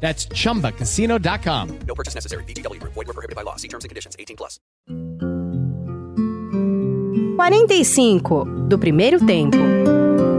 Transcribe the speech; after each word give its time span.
That's 0.00 0.26
chumbacasino.com. 0.34 1.78
No 1.86 1.94
purchase 1.94 2.14
necessary. 2.14 2.44
VGW 2.44 2.80
Group. 2.80 2.94
Void 2.94 3.06
were 3.06 3.14
prohibited 3.14 3.36
by 3.36 3.42
law. 3.42 3.56
See 3.56 3.68
terms 3.68 3.84
and 3.84 3.90
conditions. 3.90 4.16
18 4.18 4.36
plus. 4.36 4.58
45 7.36 8.44
do 8.68 8.78
primeiro 8.78 9.18
tempo. 9.24 9.56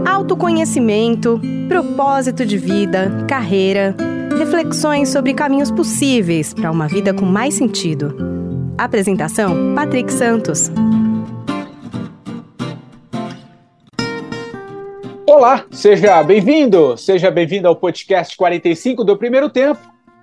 Autoconhecimento, 0.08 1.40
propósito 1.68 2.46
de 2.46 2.56
vida, 2.56 3.24
carreira, 3.28 3.96
reflexões 4.38 5.08
sobre 5.08 5.34
caminhos 5.34 5.70
possíveis 5.70 6.54
para 6.54 6.70
uma 6.70 6.86
vida 6.86 7.12
com 7.12 7.24
mais 7.24 7.54
sentido. 7.54 8.14
Apresentação: 8.78 9.74
Patrick 9.74 10.12
Santos. 10.12 10.70
Olá, 15.34 15.64
seja 15.70 16.22
bem-vindo, 16.22 16.94
seja 16.98 17.30
bem-vindo 17.30 17.66
ao 17.66 17.74
podcast 17.74 18.36
45 18.36 19.02
do 19.02 19.16
Primeiro 19.16 19.48
Tempo. 19.48 19.80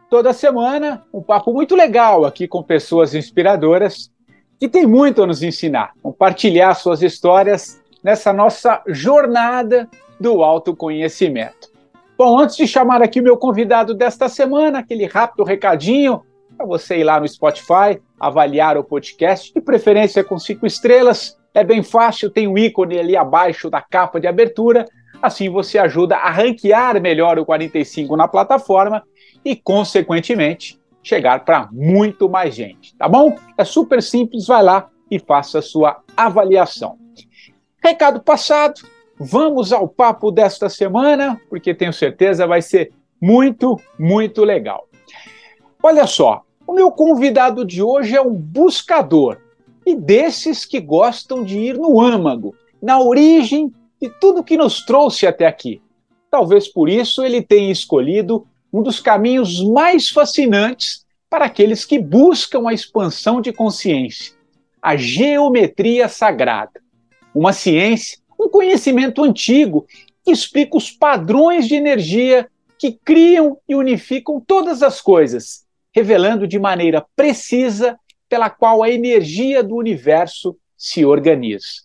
Toda 0.08 0.34
semana, 0.34 1.04
um 1.12 1.20
papo 1.20 1.52
muito 1.52 1.76
legal 1.76 2.26
aqui 2.26 2.48
com 2.48 2.62
pessoas 2.62 3.16
inspiradoras 3.16 4.12
que 4.60 4.70
têm 4.70 4.86
muito 4.86 5.24
a 5.24 5.26
nos 5.26 5.42
ensinar, 5.42 5.94
compartilhar 6.04 6.76
suas 6.76 7.02
histórias 7.02 7.82
nessa 8.04 8.32
nossa 8.32 8.84
jornada 8.86 9.90
do 10.20 10.44
autoconhecimento. 10.44 11.72
Bom, 12.16 12.38
antes 12.38 12.56
de 12.56 12.68
chamar 12.68 13.02
aqui 13.02 13.20
o 13.20 13.24
meu 13.24 13.36
convidado 13.36 13.96
desta 13.96 14.30
semana, 14.30 14.78
aquele 14.78 15.08
rápido 15.08 15.44
recadinho 15.44 16.22
para 16.56 16.68
você 16.68 17.00
ir 17.00 17.04
lá 17.04 17.20
no 17.20 17.28
Spotify, 17.28 18.00
avaliar 18.20 18.78
o 18.78 18.84
podcast, 18.84 19.52
de 19.52 19.60
preferência 19.60 20.24
com 20.24 20.38
cinco 20.38 20.68
estrelas. 20.68 21.36
É 21.52 21.64
bem 21.64 21.82
fácil, 21.82 22.30
tem 22.30 22.48
um 22.48 22.56
ícone 22.56 23.00
ali 23.00 23.18
abaixo 23.18 23.72
da 23.72 23.82
capa 23.82 24.20
de 24.20 24.28
abertura. 24.28 24.86
Assim 25.22 25.50
você 25.50 25.78
ajuda 25.78 26.16
a 26.16 26.31
ranquear 26.31 27.02
melhor 27.02 27.38
o 27.38 27.45
45 27.45 28.16
na 28.16 28.28
plataforma 28.28 29.03
e, 29.44 29.56
consequentemente, 29.56 30.80
chegar 31.03 31.44
para 31.44 31.70
muito 31.72 32.30
mais 32.30 32.56
gente, 32.56 32.95
tá 32.95 33.08
bom? 33.08 33.36
É 33.58 33.64
super 33.64 34.02
simples, 34.02 34.47
vai 34.47 34.64
lá 34.64 34.90
e 35.09 35.20
faça 35.20 35.59
a 35.59 35.62
sua 35.62 36.02
avaliação. 36.16 36.97
Recado 37.84 38.22
passado, 38.22 38.81
vamos 39.20 39.73
ao 39.73 39.88
papo 39.88 40.31
desta 40.31 40.70
semana, 40.70 41.40
porque 41.50 41.74
tenho 41.74 41.94
certeza 41.94 42.47
vai 42.47 42.62
ser 42.62 42.91
muito, 43.22 43.80
muito 43.97 44.44
legal. 44.44 44.88
Olha 45.81 46.06
só, 46.06 46.44
o 46.68 46.74
meu 46.74 46.91
convidado 46.91 47.66
de 47.66 47.81
hoje 47.81 48.16
é 48.16 48.22
um 48.22 48.34
buscador 48.34 49.38
e 49.86 49.96
desses 49.96 50.66
que 50.66 50.80
gostam 50.80 51.44
de 51.44 51.57
ir 51.57 51.78
no 51.78 52.00
âmago, 52.00 52.53
na 52.81 53.00
origem 53.00 53.74
de 54.02 54.10
tudo 54.20 54.44
que 54.44 54.58
nos 54.58 54.86
trouxe 54.86 55.28
até 55.28 55.46
aqui. 55.46 55.82
Talvez 56.32 56.68
por 56.68 56.90
isso 56.90 57.24
ele 57.24 57.42
tenha 57.42 57.72
escolhido 57.72 58.48
um 58.72 58.84
dos 58.84 59.00
caminhos 59.00 59.64
mais 59.64 60.10
fascinantes 60.10 61.06
para 61.30 61.46
aqueles 61.46 61.86
que 61.86 62.00
buscam 62.00 62.68
a 62.68 62.74
expansão 62.74 63.42
de 63.42 63.52
consciência, 63.52 64.34
a 64.82 64.96
geometria 64.96 66.08
sagrada. 66.08 66.82
Uma 67.34 67.54
ciência, 67.54 68.18
um 68.40 68.50
conhecimento 68.50 69.24
antigo 69.24 69.86
que 70.24 70.31
explica 70.31 70.78
os 70.78 70.92
padrões 70.92 71.68
de 71.68 71.76
energia 71.76 72.50
que 72.78 72.94
criam 72.94 73.58
e 73.68 73.76
unificam 73.76 74.40
todas 74.40 74.81
as 74.81 75.02
coisas, 75.02 75.66
revelando 75.94 76.48
de 76.48 76.58
maneira 76.58 77.06
precisa 77.16 78.00
pela 78.28 78.50
qual 78.50 78.81
a 78.81 78.90
energia 78.90 79.64
do 79.64 79.76
universo 79.76 80.56
se 80.78 81.04
organiza. 81.04 81.84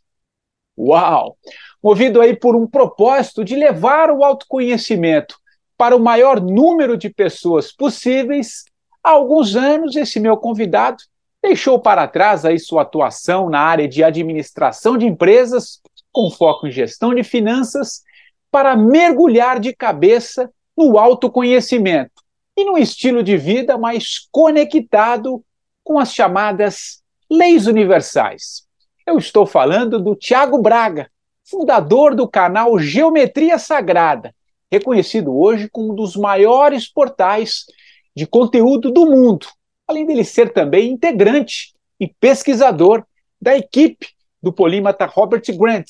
Uau! 0.79 1.37
Movido 1.85 2.23
aí 2.23 2.35
por 2.35 2.57
um 2.57 2.67
propósito 2.67 3.45
de 3.45 3.55
levar 3.55 4.11
o 4.11 4.25
autoconhecimento 4.25 5.37
para 5.77 5.95
o 5.95 6.01
maior 6.01 6.41
número 6.41 6.97
de 6.97 7.11
pessoas 7.11 7.71
possíveis, 7.71 8.65
há 9.03 9.11
alguns 9.11 9.55
anos 9.55 9.95
esse 9.95 10.19
meu 10.19 10.35
convidado 10.39 10.97
deixou 11.43 11.79
para 11.79 12.09
trás 12.09 12.47
aí 12.47 12.59
sua 12.59 12.81
atuação 12.81 13.51
na 13.51 13.61
área 13.61 13.87
de 13.87 14.03
administração 14.03 14.97
de 14.97 15.05
empresas, 15.05 15.83
com 16.11 16.31
foco 16.31 16.67
em 16.67 16.71
gestão 16.71 17.15
de 17.15 17.23
finanças, 17.23 18.03
para 18.51 18.75
mergulhar 18.75 19.61
de 19.61 19.75
cabeça 19.75 20.51
no 20.75 20.99
autoconhecimento 20.99 22.23
e 22.57 22.65
num 22.65 22.79
estilo 22.79 23.23
de 23.23 23.37
vida 23.37 23.77
mais 23.77 24.27
conectado 24.33 25.45
com 25.83 25.99
as 25.99 26.15
chamadas 26.15 27.03
leis 27.31 27.67
universais. 27.67 28.63
Eu 29.07 29.19
estou 29.19 29.45
falando 29.45 30.03
do 30.03 30.17
Tiago 30.17 30.57
Braga, 30.57 31.11
fundador 31.55 32.17
do 32.17 32.27
canal 32.27 32.77
Geometria 32.81 33.61
Sagrada, 33.61 34.35
reconhecido 34.73 35.33
hoje 35.33 35.69
como 35.71 35.93
um 35.93 35.95
dos 35.95 36.17
maiores 36.17 36.89
portais 36.89 37.65
de 38.15 38.27
conteúdo 38.27 38.91
do 38.91 39.07
mundo, 39.07 39.47
além 39.87 40.05
dele 40.05 40.25
ser 40.25 40.53
também 40.53 40.91
integrante 40.91 41.73
e 42.01 42.09
pesquisador 42.09 43.05
da 43.41 43.57
equipe 43.57 44.09
do 44.43 44.53
polímata 44.53 45.07
Robert 45.07 45.45
Grant, 45.57 45.87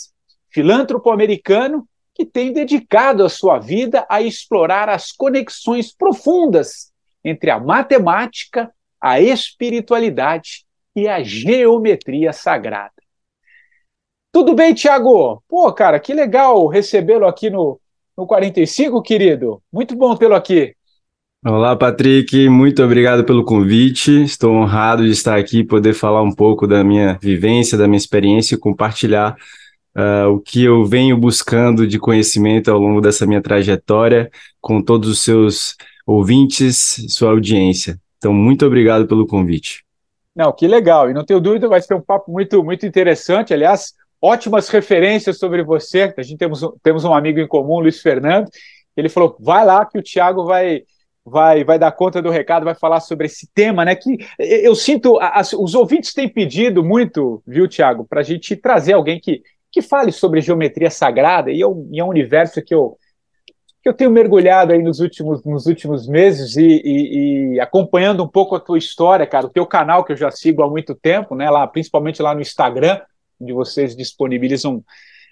filântropo 0.51 1.11
americano 1.11 1.89
que 2.15 2.27
tem 2.27 2.53
dedicado 2.53 3.25
a 3.25 3.31
sua 3.31 3.59
vida 3.59 4.07
a 4.11 4.21
explorar 4.21 4.91
as 4.91 5.13
conexões 5.13 5.95
profundas 5.97 6.93
entre 7.25 7.51
a 7.51 7.59
matemática, 7.59 8.71
a 9.01 9.19
espiritualidade 9.19 10.67
e 10.95 11.09
a 11.09 11.23
geometria 11.23 12.35
sagrada. 12.35 12.94
Tudo 14.35 14.53
bem, 14.53 14.75
Tiago? 14.75 15.41
Pô, 15.49 15.73
cara, 15.73 16.01
que 16.01 16.13
legal 16.13 16.67
recebê-lo 16.67 17.25
aqui 17.25 17.49
no, 17.49 17.79
no 18.19 18.27
45, 18.27 19.01
querido. 19.01 19.63
Muito 19.73 19.95
bom 19.95 20.17
tê-lo 20.17 20.35
aqui. 20.35 20.75
Olá, 21.47 21.77
Patrick, 21.77 22.49
muito 22.49 22.83
obrigado 22.83 23.23
pelo 23.23 23.45
convite. 23.45 24.25
Estou 24.25 24.53
honrado 24.53 25.05
de 25.05 25.13
estar 25.13 25.39
aqui 25.39 25.61
e 25.61 25.65
poder 25.65 25.95
falar 25.95 26.21
um 26.21 26.33
pouco 26.33 26.67
da 26.67 26.83
minha 26.83 27.17
vivência, 27.23 27.79
da 27.79 27.87
minha 27.87 27.97
experiência 27.97 28.57
e 28.57 28.59
compartilhar 28.59 29.37
uh, 29.97 30.29
o 30.31 30.41
que 30.41 30.65
eu 30.65 30.85
venho 30.85 31.17
buscando 31.17 31.87
de 31.87 32.01
conhecimento 32.01 32.73
ao 32.73 32.81
longo 32.81 33.01
dessa 33.01 33.25
minha 33.25 33.41
trajetória 33.41 34.29
com 34.61 34.83
todos 34.83 35.09
os 35.09 35.21
seus 35.21 35.77
ouvintes, 36.05 37.07
sua 37.09 37.31
audiência. 37.31 38.01
Então, 38.19 38.35
muito 38.35 38.67
obrigado 38.67 39.07
pelo 39.07 39.29
convite. 39.29 39.85
Não, 40.35 40.53
que 40.53 40.67
legal. 40.67 41.09
E 41.09 41.15
não 41.15 41.25
tenho 41.25 41.39
dúvida, 41.39 41.69
vai 41.69 41.81
ser 41.81 41.95
um 41.95 42.01
papo 42.01 42.33
muito, 42.33 42.65
muito 42.65 42.85
interessante. 42.85 43.55
Aliás, 43.55 43.95
ótimas 44.25 44.71
referências 44.71 45.39
sobre 45.39 45.63
você. 45.63 46.15
A 46.17 46.23
gente 46.23 46.39
temos, 46.39 46.61
temos 46.83 47.05
um 47.05 47.13
amigo 47.13 47.39
em 47.39 47.47
comum, 47.47 47.81
Luiz 47.81 48.01
Fernando. 48.01 48.49
Ele 48.97 49.11
falou: 49.11 49.37
vai 49.39 49.67
lá 49.67 49.85
que 49.85 49.99
o 49.99 50.03
Tiago 50.03 50.47
vai, 50.47 50.83
vai, 51.23 51.63
vai 51.63 51.79
dar 51.79 51.93
conta 51.93 52.23
do 52.23 52.31
recado, 52.31 52.65
vai 52.65 52.75
falar 52.75 53.01
sobre 53.01 53.27
esse 53.27 53.47
tema, 53.53 53.85
né? 53.85 53.95
Que 53.95 54.17
eu 54.39 54.75
sinto, 54.75 55.19
as, 55.21 55.53
os 55.53 55.75
ouvintes 55.75 56.15
têm 56.15 56.27
pedido 56.27 56.83
muito, 56.83 57.43
viu, 57.47 57.69
Tiago, 57.69 58.07
para 58.09 58.21
a 58.21 58.25
gente 58.25 58.57
trazer 58.57 58.95
alguém 58.95 59.21
que, 59.21 59.43
que 59.71 59.83
fale 59.83 60.11
sobre 60.11 60.41
geometria 60.41 60.91
sagrada, 60.91 61.51
e 61.51 61.61
é 61.61 61.67
um, 61.67 61.89
e 61.93 62.01
é 62.01 62.05
um 62.05 62.09
universo 62.09 62.63
que 62.63 62.75
eu, 62.75 62.97
que 63.83 63.89
eu 63.91 63.93
tenho 63.93 64.11
mergulhado 64.11 64.73
aí 64.73 64.83
nos 64.83 65.01
últimos, 65.01 65.45
nos 65.45 65.67
últimos 65.67 66.09
meses 66.09 66.57
e, 66.57 66.63
e, 66.63 67.55
e, 67.57 67.61
acompanhando 67.61 68.25
um 68.25 68.29
pouco 68.29 68.55
a 68.55 68.61
tua 68.61 68.79
história, 68.79 69.27
cara, 69.27 69.47
o 69.47 69.51
teu 69.51 69.67
canal 69.67 70.03
que 70.03 70.13
eu 70.13 70.17
já 70.17 70.31
sigo 70.31 70.63
há 70.63 70.71
muito 70.71 70.95
tempo, 70.95 71.35
né, 71.35 71.51
lá, 71.51 71.67
principalmente 71.67 72.23
lá 72.23 72.35
no 72.35 72.41
Instagram, 72.41 72.99
onde 73.45 73.53
vocês 73.53 73.95
disponibilizam 73.95 74.83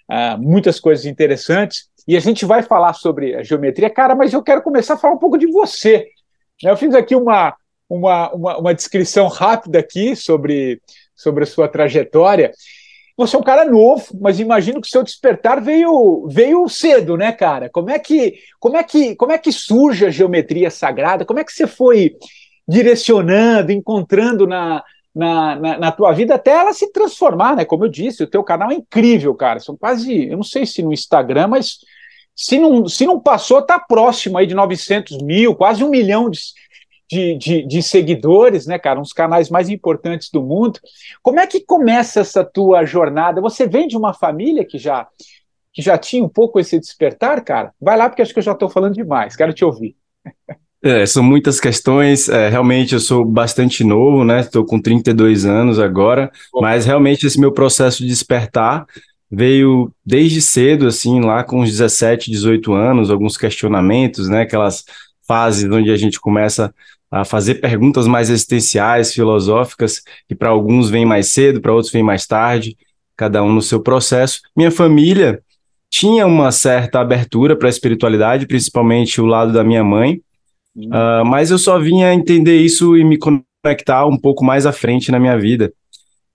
uh, 0.09 0.41
muitas 0.41 0.79
coisas 0.79 1.05
interessantes, 1.05 1.89
e 2.07 2.15
a 2.15 2.19
gente 2.19 2.45
vai 2.45 2.61
falar 2.61 2.93
sobre 2.93 3.35
a 3.35 3.43
geometria, 3.43 3.89
cara, 3.89 4.15
mas 4.15 4.31
eu 4.33 4.43
quero 4.43 4.61
começar 4.61 4.93
a 4.93 4.97
falar 4.97 5.15
um 5.15 5.19
pouco 5.19 5.37
de 5.37 5.47
você. 5.47 6.07
Eu 6.61 6.77
fiz 6.77 6.93
aqui 6.93 7.15
uma, 7.15 7.55
uma, 7.89 8.31
uma, 8.33 8.57
uma 8.57 8.73
descrição 8.73 9.27
rápida 9.27 9.79
aqui 9.79 10.15
sobre, 10.15 10.81
sobre 11.15 11.43
a 11.43 11.47
sua 11.47 11.67
trajetória. 11.67 12.51
Você 13.15 13.35
é 13.35 13.39
um 13.39 13.43
cara 13.43 13.63
novo, 13.63 14.05
mas 14.19 14.39
imagino 14.39 14.81
que 14.81 14.87
o 14.87 14.91
seu 14.91 15.03
despertar 15.03 15.61
veio, 15.61 16.27
veio 16.29 16.67
cedo, 16.67 17.15
né, 17.15 17.31
cara? 17.31 17.69
Como 17.69 17.89
é 17.89 17.99
que 17.99 18.33
como 18.59 18.75
é 18.75 18.83
que 18.83 19.15
como 19.15 19.31
é 19.31 19.37
que 19.37 19.51
surge 19.51 20.05
a 20.05 20.09
geometria 20.09 20.71
sagrada? 20.71 21.23
Como 21.23 21.39
é 21.39 21.43
que 21.43 21.53
você 21.53 21.67
foi 21.67 22.15
direcionando, 22.67 23.71
encontrando 23.71 24.47
na, 24.47 24.83
na, 25.13 25.55
na, 25.55 25.77
na, 25.77 25.91
tua 25.91 26.11
vida 26.11 26.35
até 26.35 26.51
ela 26.51 26.73
se 26.73 26.91
transformar, 26.91 27.55
né? 27.55 27.65
Como 27.65 27.85
eu 27.85 27.89
disse, 27.89 28.23
o 28.23 28.27
teu 28.27 28.43
canal 28.43 28.71
é 28.71 28.75
incrível, 28.75 29.33
cara. 29.35 29.59
São 29.59 29.77
quase, 29.77 30.29
eu 30.29 30.37
não 30.37 30.43
sei 30.43 30.65
se 30.65 30.81
no 30.81 30.91
Instagram, 30.91 31.47
mas 31.47 31.79
se 32.35 32.57
não, 32.57 32.87
se 32.87 33.05
não 33.05 33.19
passou, 33.19 33.61
tá 33.61 33.79
próximo 33.79 34.37
aí 34.37 34.47
de 34.47 34.55
900 34.55 35.19
mil, 35.19 35.55
quase 35.55 35.83
um 35.83 35.89
milhão 35.89 36.29
de, 36.29 36.39
de, 37.09 37.37
de, 37.37 37.67
de, 37.67 37.83
seguidores, 37.83 38.65
né, 38.65 38.79
cara? 38.79 38.99
Uns 38.99 39.13
canais 39.13 39.49
mais 39.49 39.69
importantes 39.69 40.29
do 40.31 40.41
mundo. 40.41 40.79
Como 41.21 41.39
é 41.39 41.45
que 41.45 41.59
começa 41.59 42.21
essa 42.21 42.43
tua 42.43 42.83
jornada? 42.85 43.41
Você 43.41 43.67
vem 43.67 43.87
de 43.87 43.95
uma 43.95 44.13
família 44.13 44.65
que 44.65 44.77
já 44.77 45.07
que 45.73 45.81
já 45.81 45.97
tinha 45.97 46.23
um 46.23 46.29
pouco 46.29 46.59
esse 46.59 46.79
despertar, 46.79 47.43
cara? 47.43 47.73
Vai 47.81 47.97
lá, 47.97 48.07
porque 48.07 48.21
acho 48.21 48.31
que 48.31 48.37
eu 48.37 48.43
já 48.43 48.51
estou 48.51 48.69
falando 48.69 48.93
demais. 48.93 49.35
Quero 49.35 49.53
te 49.53 49.65
ouvir. 49.65 49.97
É, 50.83 51.05
são 51.05 51.23
muitas 51.23 51.61
questões. 51.61 52.27
É, 52.27 52.49
realmente, 52.49 52.93
eu 52.93 52.99
sou 52.99 53.23
bastante 53.23 53.85
novo, 53.85 54.25
né? 54.25 54.41
Estou 54.41 54.65
com 54.65 54.81
32 54.81 55.45
anos 55.45 55.79
agora, 55.79 56.29
mas 56.53 56.85
realmente 56.85 57.25
esse 57.25 57.39
meu 57.39 57.53
processo 57.53 58.03
de 58.03 58.09
despertar 58.09 58.85
veio 59.31 59.89
desde 60.05 60.41
cedo, 60.41 60.85
assim, 60.85 61.21
lá 61.21 61.41
com 61.41 61.61
uns 61.61 61.69
17, 61.69 62.29
18 62.29 62.73
anos, 62.73 63.09
alguns 63.09 63.37
questionamentos, 63.37 64.27
né? 64.27 64.41
Aquelas 64.41 64.83
fases 65.25 65.71
onde 65.71 65.89
a 65.89 65.95
gente 65.95 66.19
começa 66.19 66.73
a 67.09 67.23
fazer 67.23 67.55
perguntas 67.55 68.05
mais 68.05 68.29
existenciais, 68.29 69.13
filosóficas, 69.13 70.01
que 70.27 70.35
para 70.35 70.49
alguns 70.49 70.89
vêm 70.89 71.05
mais 71.05 71.31
cedo, 71.31 71.61
para 71.61 71.71
outros 71.71 71.93
vêm 71.93 72.03
mais 72.03 72.27
tarde, 72.27 72.75
cada 73.15 73.41
um 73.41 73.53
no 73.53 73.61
seu 73.61 73.79
processo. 73.79 74.41
Minha 74.55 74.71
família 74.71 75.41
tinha 75.89 76.25
uma 76.27 76.51
certa 76.51 76.99
abertura 76.99 77.55
para 77.55 77.69
a 77.69 77.69
espiritualidade, 77.69 78.47
principalmente 78.47 79.21
o 79.21 79.25
lado 79.25 79.53
da 79.53 79.63
minha 79.63 79.83
mãe, 79.83 80.19
uh, 80.75 81.25
mas 81.25 81.51
eu 81.51 81.57
só 81.57 81.79
vinha 81.79 82.13
entender 82.13 82.57
isso 82.57 82.97
e 82.97 83.03
me 83.03 83.17
conectar 83.17 84.05
um 84.05 84.17
pouco 84.17 84.43
mais 84.43 84.65
à 84.65 84.71
frente 84.71 85.11
na 85.11 85.19
minha 85.19 85.37
vida. 85.37 85.73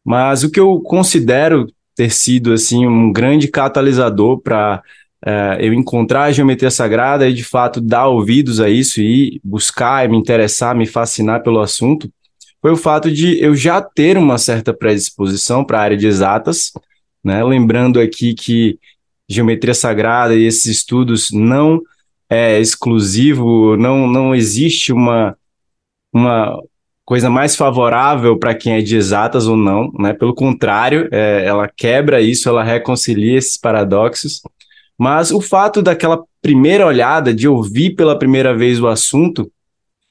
Mas 0.04 0.42
o 0.42 0.50
que 0.50 0.60
eu 0.60 0.80
considero 0.80 1.66
ter 1.94 2.10
sido 2.10 2.52
assim 2.52 2.86
um 2.86 3.12
grande 3.12 3.48
catalisador 3.48 4.40
para 4.40 4.82
é, 5.24 5.58
eu 5.60 5.74
encontrar 5.74 6.24
a 6.24 6.32
geometria 6.32 6.70
sagrada 6.70 7.28
e 7.28 7.34
de 7.34 7.42
fato 7.42 7.80
dar 7.80 8.06
ouvidos 8.06 8.60
a 8.60 8.70
isso 8.70 9.00
e 9.00 9.40
buscar, 9.42 10.08
me 10.08 10.16
interessar, 10.16 10.76
me 10.76 10.86
fascinar 10.86 11.42
pelo 11.42 11.60
assunto, 11.60 12.08
foi 12.60 12.70
o 12.70 12.76
fato 12.76 13.10
de 13.10 13.40
eu 13.40 13.54
já 13.54 13.80
ter 13.80 14.16
uma 14.16 14.38
certa 14.38 14.72
predisposição 14.72 15.64
para 15.64 15.78
a 15.78 15.82
área 15.82 15.96
de 15.96 16.06
exatas, 16.06 16.72
né? 17.22 17.42
Lembrando 17.42 18.00
aqui 18.00 18.34
que 18.34 18.78
geometria 19.28 19.74
sagrada 19.74 20.34
e 20.34 20.44
esses 20.44 20.66
estudos 20.66 21.30
não 21.30 21.80
é 22.30 22.60
exclusivo, 22.60 23.76
não, 23.76 24.06
não 24.06 24.34
existe 24.34 24.92
uma, 24.92 25.36
uma 26.12 26.58
coisa 27.04 27.30
mais 27.30 27.56
favorável 27.56 28.38
para 28.38 28.54
quem 28.54 28.74
é 28.74 28.82
de 28.82 28.96
exatas 28.96 29.46
ou 29.46 29.56
não, 29.56 29.90
né? 29.98 30.12
Pelo 30.12 30.34
contrário, 30.34 31.08
é, 31.10 31.44
ela 31.46 31.66
quebra 31.66 32.20
isso, 32.20 32.48
ela 32.48 32.62
reconcilia 32.62 33.38
esses 33.38 33.56
paradoxos. 33.56 34.42
Mas 34.98 35.30
o 35.30 35.40
fato 35.40 35.80
daquela 35.80 36.22
primeira 36.42 36.86
olhada, 36.86 37.32
de 37.32 37.48
ouvir 37.48 37.94
pela 37.94 38.18
primeira 38.18 38.54
vez 38.54 38.80
o 38.80 38.86
assunto, 38.88 39.50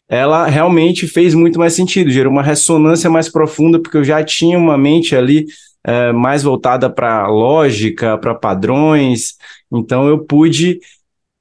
ela 0.10 0.48
realmente 0.48 1.08
fez 1.08 1.34
muito 1.34 1.60
mais 1.60 1.74
sentido, 1.74 2.10
gerou 2.10 2.32
uma 2.32 2.42
ressonância 2.42 3.10
mais 3.10 3.30
profunda, 3.30 3.80
porque 3.80 3.98
eu 3.98 4.04
já 4.04 4.24
tinha 4.24 4.58
uma 4.58 4.78
mente 4.78 5.16
ali 5.16 5.46
é, 5.84 6.12
mais 6.12 6.44
voltada 6.44 6.90
para 6.90 7.28
lógica, 7.28 8.18
para 8.18 8.34
padrões, 8.34 9.36
então 9.72 10.08
eu 10.08 10.20
pude 10.20 10.80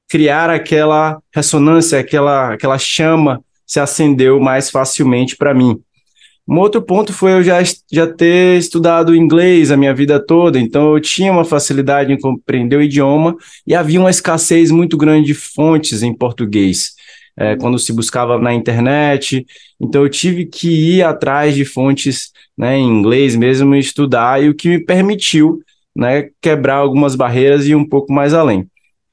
criar 0.07 0.49
aquela 0.49 1.21
ressonância, 1.33 1.99
aquela, 1.99 2.53
aquela 2.53 2.77
chama 2.77 3.41
se 3.65 3.79
acendeu 3.79 4.39
mais 4.39 4.69
facilmente 4.69 5.35
para 5.35 5.53
mim. 5.53 5.79
Um 6.47 6.59
outro 6.59 6.81
ponto 6.81 7.11
foi 7.11 7.33
eu 7.33 7.43
já, 7.43 7.61
já 7.91 8.07
ter 8.07 8.57
estudado 8.57 9.13
inglês 9.13 9.69
a 9.69 9.75
minha 9.75 9.93
vida 9.93 10.17
toda, 10.17 10.57
então 10.57 10.93
eu 10.93 11.01
tinha 11.01 11.29
uma 11.29 11.43
facilidade 11.43 12.13
em 12.13 12.17
compreender 12.17 12.77
o 12.77 12.81
idioma 12.81 13.35
e 13.65 13.75
havia 13.75 13.99
uma 13.99 14.09
escassez 14.09 14.71
muito 14.71 14.95
grande 14.95 15.27
de 15.27 15.33
fontes 15.33 16.03
em 16.03 16.13
português. 16.15 16.95
É, 17.39 17.55
quando 17.57 17.77
se 17.77 17.93
buscava 17.93 18.39
na 18.39 18.53
internet, 18.53 19.45
então 19.79 20.01
eu 20.01 20.09
tive 20.09 20.45
que 20.45 20.69
ir 20.69 21.03
atrás 21.03 21.53
de 21.53 21.65
fontes 21.65 22.31
né, 22.57 22.77
em 22.77 22.87
inglês 22.87 23.35
mesmo 23.35 23.75
e 23.75 23.79
estudar, 23.79 24.41
e 24.41 24.49
o 24.49 24.55
que 24.55 24.69
me 24.69 24.83
permitiu 24.83 25.59
né, 25.95 26.29
quebrar 26.41 26.77
algumas 26.77 27.13
barreiras 27.13 27.65
e 27.65 27.71
ir 27.71 27.75
um 27.75 27.87
pouco 27.87 28.11
mais 28.11 28.33
além. 28.33 28.65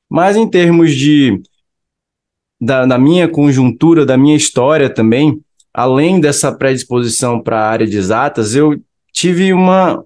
Mas 0.09 0.37
em 0.37 0.49
termos 0.49 0.95
de 0.95 1.41
da, 2.61 2.87
da 2.87 2.99
minha 2.99 3.29
conjuntura, 3.29 4.07
da 4.07 4.17
minha 4.17 4.37
história 4.37 4.89
também, 4.89 5.41
além 5.73 6.21
dessa 6.21 6.53
predisposição 6.53 7.41
para 7.41 7.61
a 7.61 7.69
área 7.69 7.87
de 7.87 7.97
exatas, 7.97 8.55
eu 8.55 8.81
tive 9.13 9.53
uma, 9.53 10.05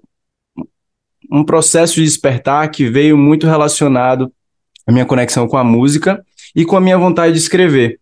um 1.31 1.43
processo 1.43 1.95
de 1.95 2.03
despertar 2.03 2.69
que 2.69 2.89
veio 2.89 3.17
muito 3.17 3.47
relacionado 3.47 4.31
à 4.85 4.91
minha 4.91 5.05
conexão 5.05 5.47
com 5.47 5.57
a 5.57 5.63
música 5.63 6.23
e 6.55 6.65
com 6.65 6.75
a 6.75 6.81
minha 6.81 6.97
vontade 6.97 7.33
de 7.33 7.39
escrever. 7.39 7.99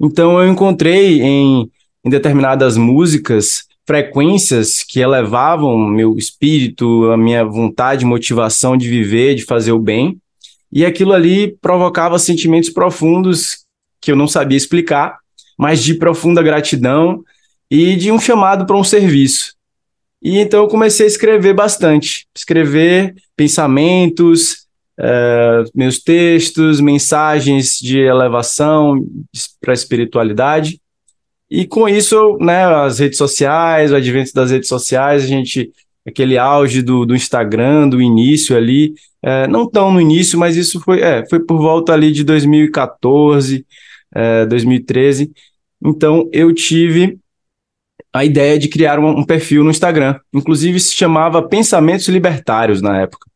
Então 0.00 0.40
eu 0.40 0.48
encontrei 0.48 1.20
em, 1.20 1.70
em 2.04 2.10
determinadas 2.10 2.76
músicas 2.76 3.64
frequências 3.86 4.82
que 4.82 5.00
elevavam 5.00 5.78
meu 5.78 6.16
espírito, 6.16 7.10
a 7.10 7.16
minha 7.16 7.44
vontade, 7.44 8.04
motivação 8.04 8.76
de 8.76 8.88
viver, 8.88 9.34
de 9.34 9.44
fazer 9.44 9.72
o 9.72 9.78
bem, 9.78 10.20
e 10.76 10.84
aquilo 10.84 11.14
ali 11.14 11.56
provocava 11.62 12.18
sentimentos 12.18 12.68
profundos 12.68 13.64
que 13.98 14.12
eu 14.12 14.16
não 14.16 14.28
sabia 14.28 14.58
explicar, 14.58 15.16
mas 15.58 15.82
de 15.82 15.94
profunda 15.94 16.42
gratidão 16.42 17.24
e 17.70 17.96
de 17.96 18.12
um 18.12 18.20
chamado 18.20 18.66
para 18.66 18.76
um 18.76 18.84
serviço. 18.84 19.54
E 20.22 20.36
então 20.36 20.64
eu 20.64 20.68
comecei 20.68 21.06
a 21.06 21.08
escrever 21.08 21.54
bastante, 21.54 22.26
escrever 22.36 23.14
pensamentos, 23.34 24.66
uh, 25.00 25.64
meus 25.74 25.98
textos, 25.98 26.78
mensagens 26.78 27.78
de 27.78 28.00
elevação 28.00 29.02
para 29.62 29.72
a 29.72 29.74
espiritualidade. 29.74 30.78
E 31.50 31.66
com 31.66 31.88
isso, 31.88 32.36
né, 32.38 32.66
as 32.66 32.98
redes 32.98 33.16
sociais, 33.16 33.92
o 33.92 33.96
advento 33.96 34.34
das 34.34 34.50
redes 34.50 34.68
sociais, 34.68 35.24
a 35.24 35.26
gente, 35.26 35.72
aquele 36.06 36.38
auge 36.38 36.82
do, 36.82 37.04
do 37.04 37.14
Instagram, 37.14 37.88
do 37.88 38.00
início 38.00 38.56
ali, 38.56 38.94
é, 39.22 39.46
não 39.48 39.68
tão 39.68 39.90
no 39.90 40.00
início, 40.00 40.38
mas 40.38 40.56
isso 40.56 40.80
foi, 40.80 41.00
é, 41.00 41.26
foi 41.28 41.40
por 41.40 41.58
volta 41.58 41.92
ali 41.92 42.12
de 42.12 42.22
2014, 42.22 43.66
é, 44.14 44.46
2013. 44.46 45.32
Então 45.84 46.28
eu 46.32 46.54
tive 46.54 47.18
a 48.12 48.24
ideia 48.24 48.58
de 48.58 48.68
criar 48.68 48.98
um, 48.98 49.18
um, 49.18 49.24
perfil 49.24 49.64
no 49.64 49.70
Instagram. 49.70 50.18
Inclusive 50.32 50.78
se 50.78 50.94
chamava 50.94 51.46
Pensamentos 51.46 52.08
Libertários 52.08 52.80
na 52.80 53.00
época. 53.00 53.28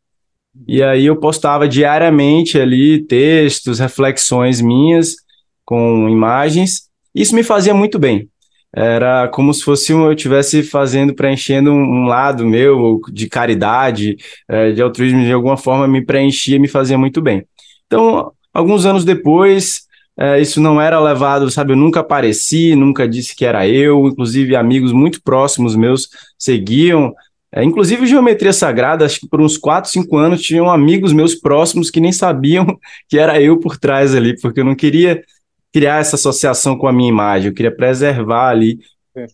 E 0.66 0.82
aí 0.82 1.06
eu 1.06 1.16
postava 1.16 1.68
diariamente 1.68 2.58
ali 2.58 3.04
textos, 3.04 3.78
reflexões 3.78 4.60
minhas 4.60 5.16
com 5.64 6.08
imagens. 6.08 6.88
Isso 7.14 7.34
me 7.34 7.42
fazia 7.42 7.74
muito 7.74 7.98
bem. 7.98 8.28
Era 8.72 9.26
como 9.28 9.52
se 9.52 9.64
fosse 9.64 9.92
um, 9.92 10.04
eu 10.04 10.12
estivesse 10.12 10.62
fazendo, 10.62 11.12
preenchendo 11.14 11.72
um, 11.72 12.02
um, 12.02 12.04
lado 12.04 12.46
meu 12.46 13.00
de 13.12 13.28
caridade, 13.28 14.16
é, 14.48 14.70
de 14.70 14.80
altruísmo, 14.80 15.24
de 15.24 15.32
alguma 15.32 15.56
forma 15.56 15.88
me 15.88 16.04
preenchia, 16.04 16.58
me 16.58 16.68
fazia 16.68 16.96
muito 16.96 17.20
bem. 17.20 17.44
Então, 17.86 18.32
alguns 18.54 18.86
anos 18.86 19.04
depois, 19.04 19.82
é, 20.16 20.40
isso 20.40 20.60
não 20.60 20.80
era 20.80 21.00
levado, 21.00 21.50
sabe? 21.50 21.72
Eu 21.72 21.76
nunca 21.76 22.00
apareci, 22.00 22.76
nunca 22.76 23.08
disse 23.08 23.34
que 23.34 23.44
era 23.44 23.66
eu. 23.66 24.06
Inclusive, 24.06 24.54
amigos 24.54 24.92
muito 24.92 25.20
próximos 25.22 25.74
meus 25.74 26.08
seguiam. 26.38 27.12
É, 27.52 27.64
inclusive, 27.64 28.06
Geometria 28.06 28.52
Sagrada, 28.52 29.04
acho 29.04 29.18
que 29.18 29.28
por 29.28 29.40
uns 29.40 29.56
4, 29.56 29.90
5 29.90 30.16
anos, 30.16 30.42
tinham 30.42 30.70
amigos 30.70 31.12
meus 31.12 31.34
próximos 31.34 31.90
que 31.90 32.00
nem 32.00 32.12
sabiam 32.12 32.78
que 33.08 33.18
era 33.18 33.40
eu 33.40 33.58
por 33.58 33.76
trás 33.76 34.14
ali, 34.14 34.38
porque 34.40 34.60
eu 34.60 34.64
não 34.64 34.76
queria 34.76 35.24
criar 35.72 36.00
essa 36.00 36.16
associação 36.16 36.76
com 36.76 36.86
a 36.86 36.92
minha 36.92 37.08
imagem, 37.08 37.48
eu 37.48 37.54
queria 37.54 37.74
preservar 37.74 38.48
ali 38.48 38.78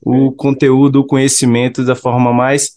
o 0.02 0.32
conteúdo, 0.32 1.00
o 1.00 1.06
conhecimento 1.06 1.84
da 1.84 1.94
forma 1.94 2.32
mais 2.32 2.72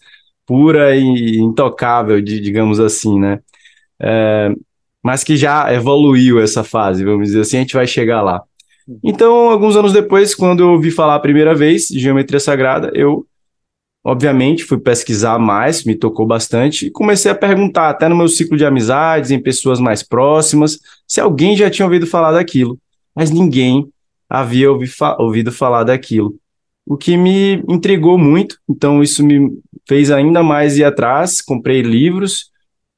pura 0.46 0.96
e 0.96 1.38
intocável, 1.38 2.20
de, 2.20 2.40
digamos 2.40 2.80
assim, 2.80 3.18
né? 3.18 3.40
É, 4.00 4.52
mas 5.02 5.22
que 5.22 5.36
já 5.36 5.72
evoluiu 5.72 6.40
essa 6.40 6.64
fase, 6.64 7.04
vamos 7.04 7.28
dizer 7.28 7.40
assim, 7.40 7.56
a 7.58 7.60
gente 7.60 7.74
vai 7.74 7.86
chegar 7.86 8.22
lá. 8.22 8.42
Então, 9.04 9.50
alguns 9.50 9.76
anos 9.76 9.92
depois, 9.92 10.34
quando 10.34 10.60
eu 10.60 10.70
ouvi 10.70 10.90
falar 10.90 11.14
a 11.14 11.20
primeira 11.20 11.54
vez 11.54 11.86
de 11.86 12.00
geometria 12.00 12.40
sagrada, 12.40 12.90
eu, 12.94 13.24
obviamente, 14.04 14.64
fui 14.64 14.78
pesquisar 14.78 15.38
mais, 15.38 15.84
me 15.84 15.94
tocou 15.94 16.26
bastante, 16.26 16.86
e 16.86 16.90
comecei 16.90 17.30
a 17.30 17.34
perguntar, 17.34 17.88
até 17.88 18.08
no 18.08 18.16
meu 18.16 18.26
ciclo 18.26 18.56
de 18.56 18.64
amizades, 18.64 19.30
em 19.30 19.40
pessoas 19.40 19.78
mais 19.78 20.02
próximas, 20.02 20.78
se 21.06 21.20
alguém 21.20 21.56
já 21.56 21.70
tinha 21.70 21.86
ouvido 21.86 22.06
falar 22.06 22.32
daquilo. 22.32 22.78
Mas 23.20 23.30
ninguém 23.30 23.86
havia 24.30 24.72
ouvi 24.72 24.86
fa 24.86 25.14
ouvido 25.20 25.52
falar 25.52 25.84
daquilo. 25.84 26.36
O 26.86 26.96
que 26.96 27.18
me 27.18 27.62
intrigou 27.68 28.16
muito, 28.16 28.56
então 28.66 29.02
isso 29.02 29.22
me 29.22 29.60
fez 29.86 30.10
ainda 30.10 30.42
mais 30.42 30.78
ir 30.78 30.84
atrás, 30.84 31.42
comprei 31.42 31.82
livros, 31.82 32.50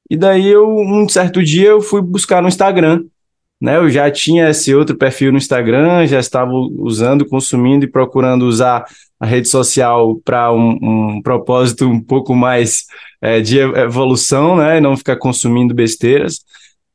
e 0.09 0.17
daí 0.17 0.47
eu, 0.47 0.69
um 0.69 1.09
certo 1.09 1.43
dia, 1.43 1.71
eu 1.71 1.81
fui 1.81 2.01
buscar 2.01 2.41
no 2.41 2.47
Instagram, 2.47 3.03
né? 3.61 3.79
Eu 3.79 3.91
já 3.91 4.09
tinha 4.13 4.49
esse 4.49 4.73
outro 4.73 4.97
perfil 4.97 5.33
no 5.33 5.39
Instagram, 5.39 6.07
já 6.07 6.21
estava 6.21 6.53
usando, 6.53 7.27
consumindo 7.27 7.85
e 7.85 7.91
procurando 7.91 8.47
usar 8.47 8.85
a 9.19 9.27
rede 9.27 9.49
social 9.49 10.21
para 10.25 10.53
um, 10.53 11.17
um, 11.17 11.21
propósito 11.21 11.89
um 11.89 12.01
pouco 12.01 12.33
mais 12.33 12.85
é, 13.21 13.41
de 13.41 13.59
evolução, 13.59 14.55
né? 14.57 14.81
Não 14.81 14.97
ficar 14.97 15.17
consumindo 15.17 15.75
besteiras. 15.75 16.45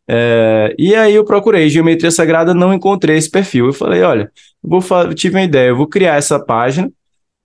É, 0.10 0.74
e 0.78 0.96
aí 0.96 1.14
eu 1.14 1.26
procurei 1.26 1.70
Geometria 1.70 2.12
Sagrada, 2.12 2.54
não 2.54 2.74
encontrei 2.74 3.18
esse 3.18 3.30
perfil. 3.30 3.68
Eu 3.68 3.74
falei, 3.74 4.02
olha, 4.02 4.32
vou 4.64 4.82
tive 5.14 5.36
uma 5.36 5.44
ideia, 5.44 5.70
eu 5.70 5.78
vou 5.78 5.88
criar 5.88 6.16
essa 6.16 6.40
página 6.40 6.90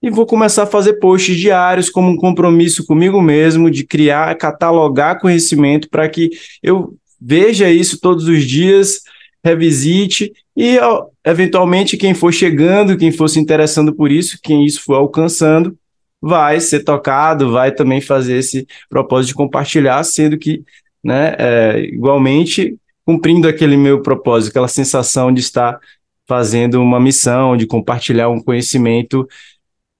e 0.02 0.10
vou 0.10 0.26
começar 0.26 0.64
a 0.64 0.66
fazer 0.66 0.94
posts 0.94 1.36
diários 1.36 1.88
como 1.88 2.08
um 2.08 2.16
compromisso 2.16 2.84
comigo 2.84 3.22
mesmo 3.22 3.70
de 3.70 3.86
criar, 3.86 4.34
catalogar 4.36 5.20
conhecimento 5.20 5.88
para 5.88 6.08
que 6.08 6.30
eu 6.62 6.96
veja 7.20 7.70
isso 7.70 8.00
todos 8.00 8.26
os 8.26 8.44
dias, 8.44 9.00
revisite 9.44 10.32
e 10.56 10.78
eventualmente 11.24 11.96
quem 11.96 12.14
for 12.14 12.32
chegando, 12.32 12.96
quem 12.96 13.12
for 13.12 13.28
se 13.28 13.38
interessando 13.38 13.94
por 13.94 14.10
isso, 14.10 14.38
quem 14.42 14.64
isso 14.64 14.82
for 14.82 14.94
alcançando, 14.94 15.76
vai 16.20 16.60
ser 16.60 16.84
tocado, 16.84 17.50
vai 17.50 17.72
também 17.72 18.00
fazer 18.00 18.38
esse 18.38 18.66
propósito 18.88 19.28
de 19.28 19.34
compartilhar, 19.34 20.02
sendo 20.04 20.38
que, 20.38 20.62
né, 21.02 21.34
é, 21.38 21.80
igualmente 21.80 22.78
cumprindo 23.04 23.48
aquele 23.48 23.76
meu 23.76 24.00
propósito, 24.00 24.50
aquela 24.50 24.68
sensação 24.68 25.32
de 25.32 25.40
estar 25.40 25.78
fazendo 26.26 26.80
uma 26.80 27.00
missão, 27.00 27.56
de 27.56 27.66
compartilhar 27.66 28.28
um 28.28 28.40
conhecimento 28.40 29.28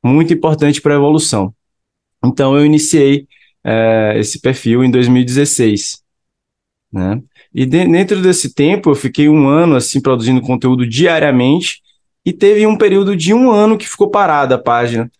muito 0.02 0.32
importante 0.32 0.80
para 0.80 0.94
a 0.94 0.96
evolução. 0.96 1.52
Então, 2.24 2.56
eu 2.56 2.64
iniciei 2.64 3.26
é, 3.64 4.14
esse 4.16 4.40
perfil 4.40 4.84
em 4.84 4.90
2016, 4.90 6.02
né? 6.92 7.20
E 7.54 7.66
de, 7.66 7.86
dentro 7.86 8.22
desse 8.22 8.54
tempo, 8.54 8.90
eu 8.90 8.94
fiquei 8.94 9.28
um 9.28 9.46
ano 9.46 9.76
assim 9.76 10.00
produzindo 10.00 10.40
conteúdo 10.40 10.86
diariamente 10.86 11.82
e 12.24 12.32
teve 12.32 12.66
um 12.66 12.78
período 12.78 13.14
de 13.16 13.34
um 13.34 13.50
ano 13.50 13.76
que 13.76 13.88
ficou 13.88 14.10
parada 14.10 14.54
a 14.54 14.62
página. 14.62 15.10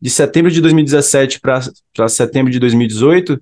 De 0.00 0.10
setembro 0.10 0.50
de 0.50 0.60
2017 0.60 1.40
para 1.40 2.08
setembro 2.08 2.52
de 2.52 2.58
2018, 2.58 3.40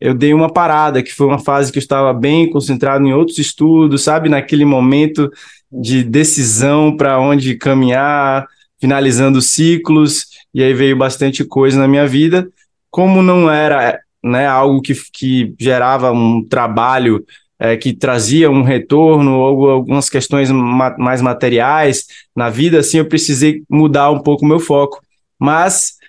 eu 0.00 0.14
dei 0.14 0.32
uma 0.32 0.50
parada, 0.50 1.02
que 1.02 1.12
foi 1.12 1.26
uma 1.26 1.38
fase 1.38 1.70
que 1.70 1.78
eu 1.78 1.82
estava 1.82 2.12
bem 2.12 2.48
concentrado 2.48 3.06
em 3.06 3.12
outros 3.12 3.38
estudos, 3.38 4.02
sabe? 4.02 4.28
Naquele 4.28 4.64
momento 4.64 5.30
de 5.70 6.02
decisão 6.02 6.96
para 6.96 7.20
onde 7.20 7.54
caminhar, 7.56 8.46
finalizando 8.80 9.42
ciclos, 9.42 10.26
e 10.54 10.62
aí 10.62 10.72
veio 10.72 10.96
bastante 10.96 11.44
coisa 11.44 11.78
na 11.78 11.86
minha 11.86 12.06
vida. 12.06 12.48
Como 12.90 13.22
não 13.22 13.50
era 13.50 14.00
né, 14.24 14.46
algo 14.46 14.80
que, 14.80 14.94
que 15.12 15.54
gerava 15.58 16.10
um 16.12 16.42
trabalho 16.48 17.24
é, 17.58 17.76
que 17.76 17.92
trazia 17.92 18.50
um 18.50 18.62
retorno 18.62 19.38
ou 19.38 19.68
algumas 19.68 20.08
questões 20.08 20.50
ma 20.50 20.96
mais 20.98 21.20
materiais 21.20 22.06
na 22.34 22.48
vida, 22.48 22.78
assim, 22.80 22.98
eu 22.98 23.04
precisei 23.04 23.62
mudar 23.68 24.10
um 24.10 24.20
pouco 24.20 24.46
o 24.46 24.48
meu 24.48 24.58
foco. 24.58 25.02
Mas 25.38 25.99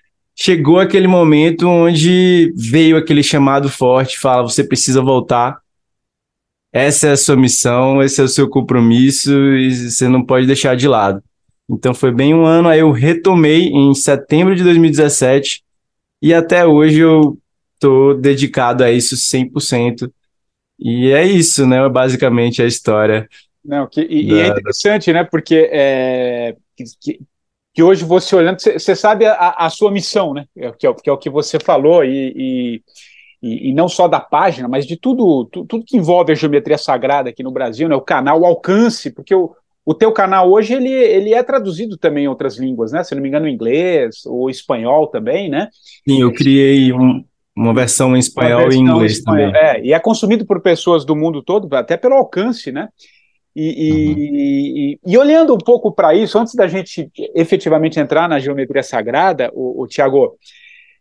chegou 0.42 0.80
aquele 0.80 1.08
momento 1.08 1.68
onde 1.68 2.52
veio 2.58 2.98
aquele 2.98 3.22
chamado 3.22 3.70
forte, 3.70 4.18
fala, 4.18 4.42
você 4.42 4.64
precisa 4.64 5.00
voltar, 5.00 5.60
essa 6.74 7.10
é 7.10 7.12
a 7.12 7.18
sua 7.18 7.36
missão, 7.36 8.02
esse 8.02 8.20
é 8.20 8.24
o 8.24 8.28
seu 8.28 8.50
compromisso 8.50 9.32
e 9.32 9.92
você 9.92 10.08
não 10.08 10.26
pode 10.26 10.48
deixar 10.48 10.76
de 10.76 10.88
lado. 10.88 11.22
Então 11.70 11.94
foi 11.94 12.12
bem 12.12 12.34
um 12.34 12.44
ano, 12.44 12.70
aí 12.70 12.80
eu 12.80 12.90
retomei 12.90 13.68
em 13.68 13.94
setembro 13.94 14.56
de 14.56 14.64
2017 14.64 15.64
e 16.24 16.34
até 16.34 16.66
hoje 16.66 17.02
eu 17.02 17.38
estou 17.76 18.16
dedicado 18.16 18.84
a 18.84 18.92
isso 18.92 19.16
100%. 19.16 20.12
E 20.80 21.12
é 21.12 21.24
isso, 21.24 21.68
né? 21.68 21.88
Basicamente 21.88 22.64
a 22.64 22.66
história. 22.66 23.30
Não, 23.64 23.88
que, 23.88 24.02
e, 24.02 24.28
da, 24.28 24.34
e 24.34 24.40
é 24.40 24.48
interessante, 24.48 25.14
né? 25.14 25.24
Porque 25.24 25.70
é, 25.72 26.56
que, 27.00 27.20
que, 27.74 27.84
hoje 27.84 28.04
você 28.04 28.36
olhando, 28.36 28.60
você 28.60 28.96
sabe 28.96 29.26
a, 29.26 29.56
a, 29.58 29.70
sua 29.70 29.92
missão, 29.92 30.34
né? 30.34 30.46
Que 30.78 30.88
é, 30.88 30.94
que 30.94 31.10
é 31.10 31.14
o 31.14 31.18
que 31.18 31.30
você 31.30 31.58
falou, 31.60 32.04
e, 32.04 32.82
e, 33.42 33.70
e, 33.70 33.74
não 33.74 33.88
só 33.88 34.08
da 34.08 34.20
página, 34.20 34.68
mas 34.68 34.86
de 34.86 34.98
tudo, 34.98 35.46
tudo, 35.46 35.84
que 35.86 35.98
envolve 35.98 36.32
a 36.32 36.36
geometria 36.36 36.78
sagrada 36.78 37.30
aqui 37.30 37.44
no 37.44 37.52
Brasil, 37.52 37.88
né? 37.88 37.96
O 37.96 38.02
canal, 38.02 38.42
o 38.42 38.46
alcance, 38.46 39.10
porque 39.10 39.34
o, 39.34 39.56
o 39.86 39.94
teu 39.94 40.12
canal 40.12 40.52
hoje 40.52 40.74
ele, 40.74 40.92
ele 40.92 41.34
é 41.34 41.42
traduzido 41.42 41.98
também 41.98 42.26
em 42.26 42.28
outras 42.28 42.58
línguas, 42.58 42.92
né? 42.92 43.04
Se 43.04 43.16
não 43.16 43.22
me 43.22 43.28
engano, 43.28 43.48
inglês 43.48 44.26
ou 44.26 44.50
espanhol 44.50 45.08
também, 45.08 45.50
né? 45.50 45.70
Sim, 46.08 46.22
eu 46.22 46.34
criei 46.34 46.94
um, 46.94 47.24
uma 47.56 47.74
versão 47.74 48.16
em 48.16 48.20
espanhol 48.20 48.62
versão 48.62 48.80
e 48.80 48.84
inglês 48.84 49.12
espanhol, 49.14 49.52
também. 49.52 49.62
É, 49.62 49.84
e 49.84 49.94
é 49.94 50.00
consumido 50.00 50.46
por 50.46 50.62
pessoas 50.62 51.04
do 51.04 51.16
mundo 51.16 51.42
todo, 51.42 51.74
até 51.76 51.98
pelo 51.98 52.16
alcance, 52.16 52.72
né? 52.72 52.90
E, 53.56 53.92
uhum. 53.92 54.18
e, 54.18 55.00
e, 55.06 55.18
olhando 55.18 55.54
um 55.54 55.58
pouco 55.58 55.92
para 55.92 56.14
isso, 56.14 56.40
antes 56.40 56.56
da 56.56 56.68
gente 56.68 57.12
efetivamente 57.36 58.00
entrar 58.00 58.30
na 58.30 58.40
geometria 58.40 58.82
sagrada, 58.82 59.52
o, 59.54 59.84
o 59.84 59.88
Tiago, 59.88 60.38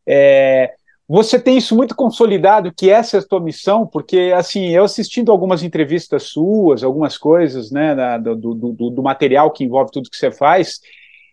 é, 0.04 0.72
você 1.08 1.40
tem 1.40 1.56
isso 1.56 1.76
muito 1.76 1.94
consolidado, 1.94 2.72
que 2.72 2.90
essa 2.90 3.16
é 3.16 3.20
a 3.20 3.24
tua 3.24 3.40
missão, 3.40 3.86
porque, 3.86 4.32
assim, 4.34 4.68
eu 4.70 4.84
assistindo 4.84 5.30
algumas 5.30 5.62
entrevistas 5.62 6.24
suas, 6.24 6.82
algumas 6.82 7.16
coisas, 7.16 7.70
né, 7.70 7.94
da, 7.94 8.18
do, 8.18 8.34
do, 8.34 8.90
do, 8.90 9.02
material 9.02 9.50
que 9.50 9.64
envolve 9.64 9.92
tudo 9.92 10.10
que 10.10 10.16
você 10.16 10.32
faz, 10.32 10.80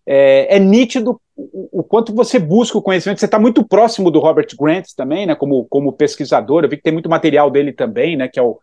é, 0.05 0.55
é 0.55 0.59
nítido 0.59 1.19
o, 1.35 1.79
o, 1.79 1.83
quanto 1.83 2.13
você 2.13 2.39
busca 2.39 2.77
o 2.77 2.81
conhecimento. 2.81 3.19
Você 3.19 3.25
está 3.25 3.37
muito 3.37 3.63
próximo 3.67 4.09
do 4.09 4.19
Robert 4.19 4.47
Grant 4.59 4.87
também, 4.95 5.25
né, 5.25 5.35
como, 5.35 5.65
como 5.65 5.93
pesquisador. 5.93 6.63
Eu 6.63 6.69
vi 6.69 6.77
que 6.77 6.83
tem 6.83 6.93
muito 6.93 7.09
material 7.09 7.51
dele 7.51 7.71
também, 7.71 8.15
né, 8.15 8.27
que 8.27 8.39
é 8.39 8.41
o 8.41 8.59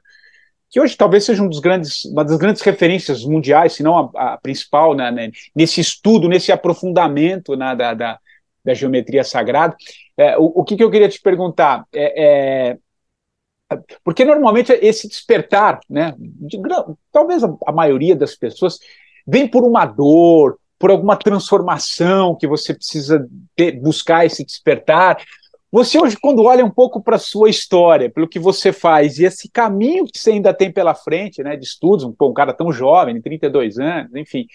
que 0.74 0.80
hoje 0.80 0.96
talvez 0.96 1.22
seja 1.22 1.40
um 1.40 1.48
dos 1.48 1.60
grandes, 1.60 2.04
uma 2.06 2.24
das 2.24 2.36
grandes 2.36 2.60
referências 2.60 3.24
mundiais, 3.24 3.74
se 3.74 3.82
não 3.84 4.10
a, 4.12 4.32
a 4.32 4.38
principal, 4.38 4.92
né, 4.92 5.08
né, 5.08 5.30
nesse 5.54 5.80
estudo, 5.80 6.28
nesse 6.28 6.50
aprofundamento 6.50 7.54
né, 7.54 7.76
da, 7.76 7.94
da, 7.94 8.18
da, 8.64 8.74
geometria 8.74 9.22
sagrada. 9.22 9.76
É, 10.16 10.36
o, 10.36 10.46
o 10.46 10.64
que, 10.64 10.76
que, 10.76 10.82
eu 10.82 10.90
queria 10.90 11.08
te 11.08 11.20
perguntar 11.20 11.84
é, 11.94 12.72
é 12.72 12.78
porque 14.02 14.24
normalmente 14.24 14.72
esse 14.82 15.06
despertar, 15.08 15.78
né, 15.88 16.12
de, 16.18 16.60
talvez 17.12 17.44
a, 17.44 17.54
a 17.68 17.70
maioria 17.70 18.16
das 18.16 18.34
pessoas 18.34 18.80
vem 19.24 19.46
por 19.46 19.62
uma 19.62 19.86
dor, 19.86 20.58
por 20.76 20.90
alguma 20.90 21.16
transformação 21.16 22.34
que 22.34 22.48
você 22.48 22.74
precisa 22.74 23.24
ter, 23.54 23.78
buscar 23.80 24.26
esse 24.26 24.44
despertar. 24.44 25.22
Você 25.74 26.00
hoje, 26.00 26.16
quando 26.16 26.44
olha 26.44 26.64
um 26.64 26.70
pouco 26.70 27.02
para 27.02 27.16
a 27.16 27.18
sua 27.18 27.50
história, 27.50 28.08
pelo 28.08 28.28
que 28.28 28.38
você 28.38 28.72
faz, 28.72 29.18
e 29.18 29.24
esse 29.24 29.50
caminho 29.50 30.04
que 30.04 30.20
você 30.20 30.30
ainda 30.30 30.54
tem 30.54 30.70
pela 30.70 30.94
frente, 30.94 31.42
né, 31.42 31.56
de 31.56 31.64
estudos, 31.64 32.04
um, 32.04 32.14
um 32.22 32.32
cara 32.32 32.52
tão 32.52 32.70
jovem, 32.70 33.20
32 33.20 33.80
anos, 33.80 34.14
enfim, 34.14 34.46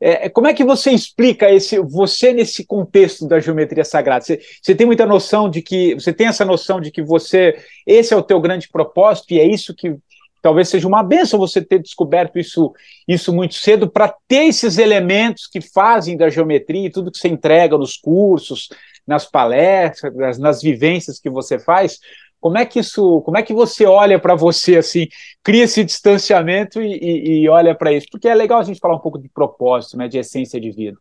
é, 0.00 0.26
é, 0.26 0.28
como 0.28 0.46
é 0.46 0.54
que 0.54 0.62
você 0.62 0.92
explica 0.92 1.50
esse 1.50 1.80
você 1.80 2.32
nesse 2.32 2.64
contexto 2.64 3.26
da 3.26 3.40
geometria 3.40 3.84
sagrada? 3.84 4.24
Você, 4.24 4.40
você, 4.62 4.76
tem 4.76 4.86
muita 4.86 5.04
noção 5.04 5.50
de 5.50 5.60
que 5.60 5.94
você 5.94 6.12
tem 6.12 6.28
essa 6.28 6.44
noção 6.44 6.80
de 6.80 6.92
que 6.92 7.02
você 7.02 7.56
esse 7.84 8.14
é 8.14 8.16
o 8.16 8.22
teu 8.22 8.40
grande 8.40 8.68
propósito 8.68 9.34
e 9.34 9.40
é 9.40 9.44
isso 9.44 9.74
que 9.74 9.96
talvez 10.44 10.68
seja 10.68 10.86
uma 10.86 11.02
benção 11.02 11.38
você 11.38 11.64
ter 11.64 11.78
descoberto 11.78 12.38
isso, 12.38 12.74
isso 13.08 13.32
muito 13.32 13.54
cedo 13.54 13.90
para 13.90 14.14
ter 14.28 14.44
esses 14.44 14.76
elementos 14.76 15.46
que 15.46 15.58
fazem 15.58 16.18
da 16.18 16.28
geometria 16.28 16.86
e 16.86 16.90
tudo 16.90 17.10
que 17.10 17.16
você 17.16 17.28
entrega 17.28 17.78
nos 17.78 17.96
cursos, 17.96 18.68
nas 19.06 19.24
palestras, 19.24 20.38
nas, 20.38 20.60
vivências 20.60 21.18
que 21.18 21.30
você 21.30 21.58
faz. 21.58 21.98
Como 22.38 22.58
é 22.58 22.66
que 22.66 22.78
isso, 22.78 23.22
como 23.22 23.38
é 23.38 23.42
que 23.42 23.54
você 23.54 23.86
olha 23.86 24.18
para 24.18 24.34
você 24.34 24.76
assim, 24.76 25.08
cria 25.42 25.64
esse 25.64 25.82
distanciamento 25.82 26.82
e, 26.82 26.92
e, 26.92 27.38
e 27.40 27.48
olha 27.48 27.74
para 27.74 27.94
isso? 27.94 28.06
Porque 28.10 28.28
é 28.28 28.34
legal 28.34 28.60
a 28.60 28.64
gente 28.64 28.80
falar 28.80 28.96
um 28.96 29.00
pouco 29.00 29.18
de 29.18 29.30
propósito, 29.30 29.96
né, 29.96 30.08
de 30.08 30.18
essência 30.18 30.60
de 30.60 30.70
vida. 30.70 30.98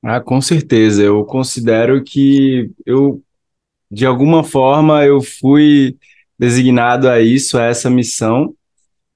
Ah, 0.00 0.20
com 0.20 0.40
certeza. 0.40 1.02
Eu 1.02 1.24
considero 1.24 2.04
que 2.04 2.70
eu, 2.86 3.20
de 3.90 4.06
alguma 4.06 4.44
forma, 4.44 5.04
eu 5.04 5.20
fui 5.20 5.96
designado 6.42 7.08
a 7.08 7.20
isso, 7.20 7.56
a 7.56 7.66
essa 7.66 7.88
missão. 7.88 8.52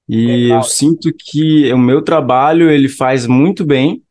E 0.07 0.27
Legal. 0.43 0.59
eu 0.59 0.63
sinto 0.63 1.13
que 1.13 1.69
o 1.73 1.77
meu 1.77 2.01
trabalho 2.01 2.71
ele 2.71 2.87
faz 2.87 3.27
muito 3.27 3.65
bem, 3.65 4.01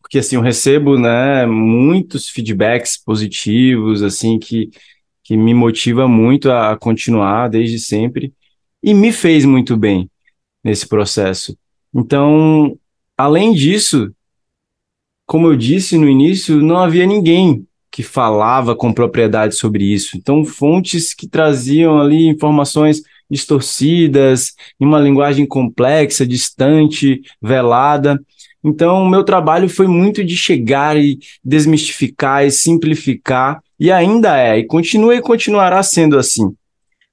porque 0.00 0.18
assim 0.18 0.36
eu 0.36 0.40
recebo, 0.40 0.98
né, 0.98 1.44
muitos 1.44 2.30
feedbacks 2.30 2.96
positivos, 2.96 4.02
assim 4.02 4.38
que 4.38 4.70
que 5.24 5.36
me 5.36 5.54
motiva 5.54 6.08
muito 6.08 6.50
a 6.50 6.76
continuar 6.76 7.48
desde 7.48 7.78
sempre 7.78 8.32
e 8.82 8.92
me 8.92 9.12
fez 9.12 9.44
muito 9.44 9.76
bem 9.76 10.10
nesse 10.64 10.88
processo. 10.88 11.56
Então, 11.94 12.76
além 13.16 13.52
disso, 13.52 14.12
como 15.24 15.46
eu 15.46 15.56
disse 15.56 15.96
no 15.96 16.08
início, 16.08 16.60
não 16.60 16.78
havia 16.78 17.06
ninguém 17.06 17.64
que 17.92 18.02
falava 18.02 18.74
com 18.74 18.90
propriedade 18.90 19.54
sobre 19.54 19.84
isso. 19.84 20.16
Então, 20.16 20.46
fontes 20.46 21.12
que 21.12 21.28
traziam 21.28 22.00
ali 22.00 22.26
informações 22.26 23.02
distorcidas, 23.30 24.54
em 24.80 24.86
uma 24.86 24.98
linguagem 24.98 25.44
complexa, 25.44 26.26
distante, 26.26 27.20
velada. 27.40 28.18
Então, 28.64 29.02
o 29.02 29.08
meu 29.08 29.22
trabalho 29.22 29.68
foi 29.68 29.86
muito 29.86 30.24
de 30.24 30.36
chegar 30.36 30.96
e 30.96 31.18
desmistificar 31.44 32.46
e 32.46 32.50
simplificar 32.50 33.62
E 33.78 33.92
ainda 33.92 34.38
é, 34.38 34.58
e 34.58 34.64
continua 34.64 35.14
e 35.14 35.20
continuará 35.20 35.82
sendo 35.82 36.18
assim. 36.18 36.54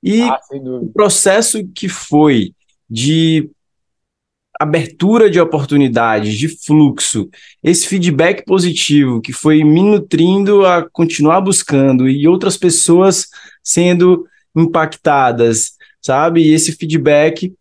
E 0.01 0.21
ah, 0.21 0.39
o 0.53 0.87
processo 0.93 1.67
que 1.75 1.89
foi 1.89 2.53
de 2.89 3.49
abertura 4.59 5.29
de 5.29 5.39
oportunidades, 5.39 6.37
de 6.37 6.49
fluxo, 6.49 7.29
esse 7.63 7.87
feedback 7.87 8.43
positivo 8.43 9.21
que 9.21 9.31
foi 9.31 9.63
me 9.63 9.81
nutrindo 9.81 10.65
a 10.65 10.87
continuar 10.89 11.39
buscando 11.39 12.09
e 12.09 12.27
outras 12.27 12.57
pessoas 12.57 13.29
sendo 13.63 14.27
impactadas, 14.53 15.71
sabe? 16.01 16.41
E 16.41 16.53
esse 16.53 16.73
feedback 16.73 17.53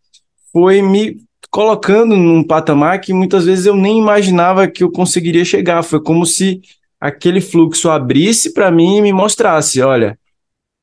foi 0.53 0.83
me 0.83 1.17
colocando 1.51 2.17
num 2.17 2.43
patamar 2.43 3.01
que 3.01 3.15
muitas 3.15 3.45
vezes 3.45 3.67
eu 3.67 3.77
nem 3.77 3.97
imaginava 3.97 4.67
que 4.67 4.83
eu 4.83 4.91
conseguiria 4.91 5.45
chegar. 5.45 5.85
Foi 5.85 6.03
como 6.03 6.27
se 6.27 6.61
aquele 7.01 7.41
fluxo 7.41 7.89
abrisse 7.89 8.53
para 8.53 8.73
mim 8.73 8.97
e 8.97 9.03
me 9.03 9.13
mostrasse, 9.13 9.81
olha, 9.81 10.19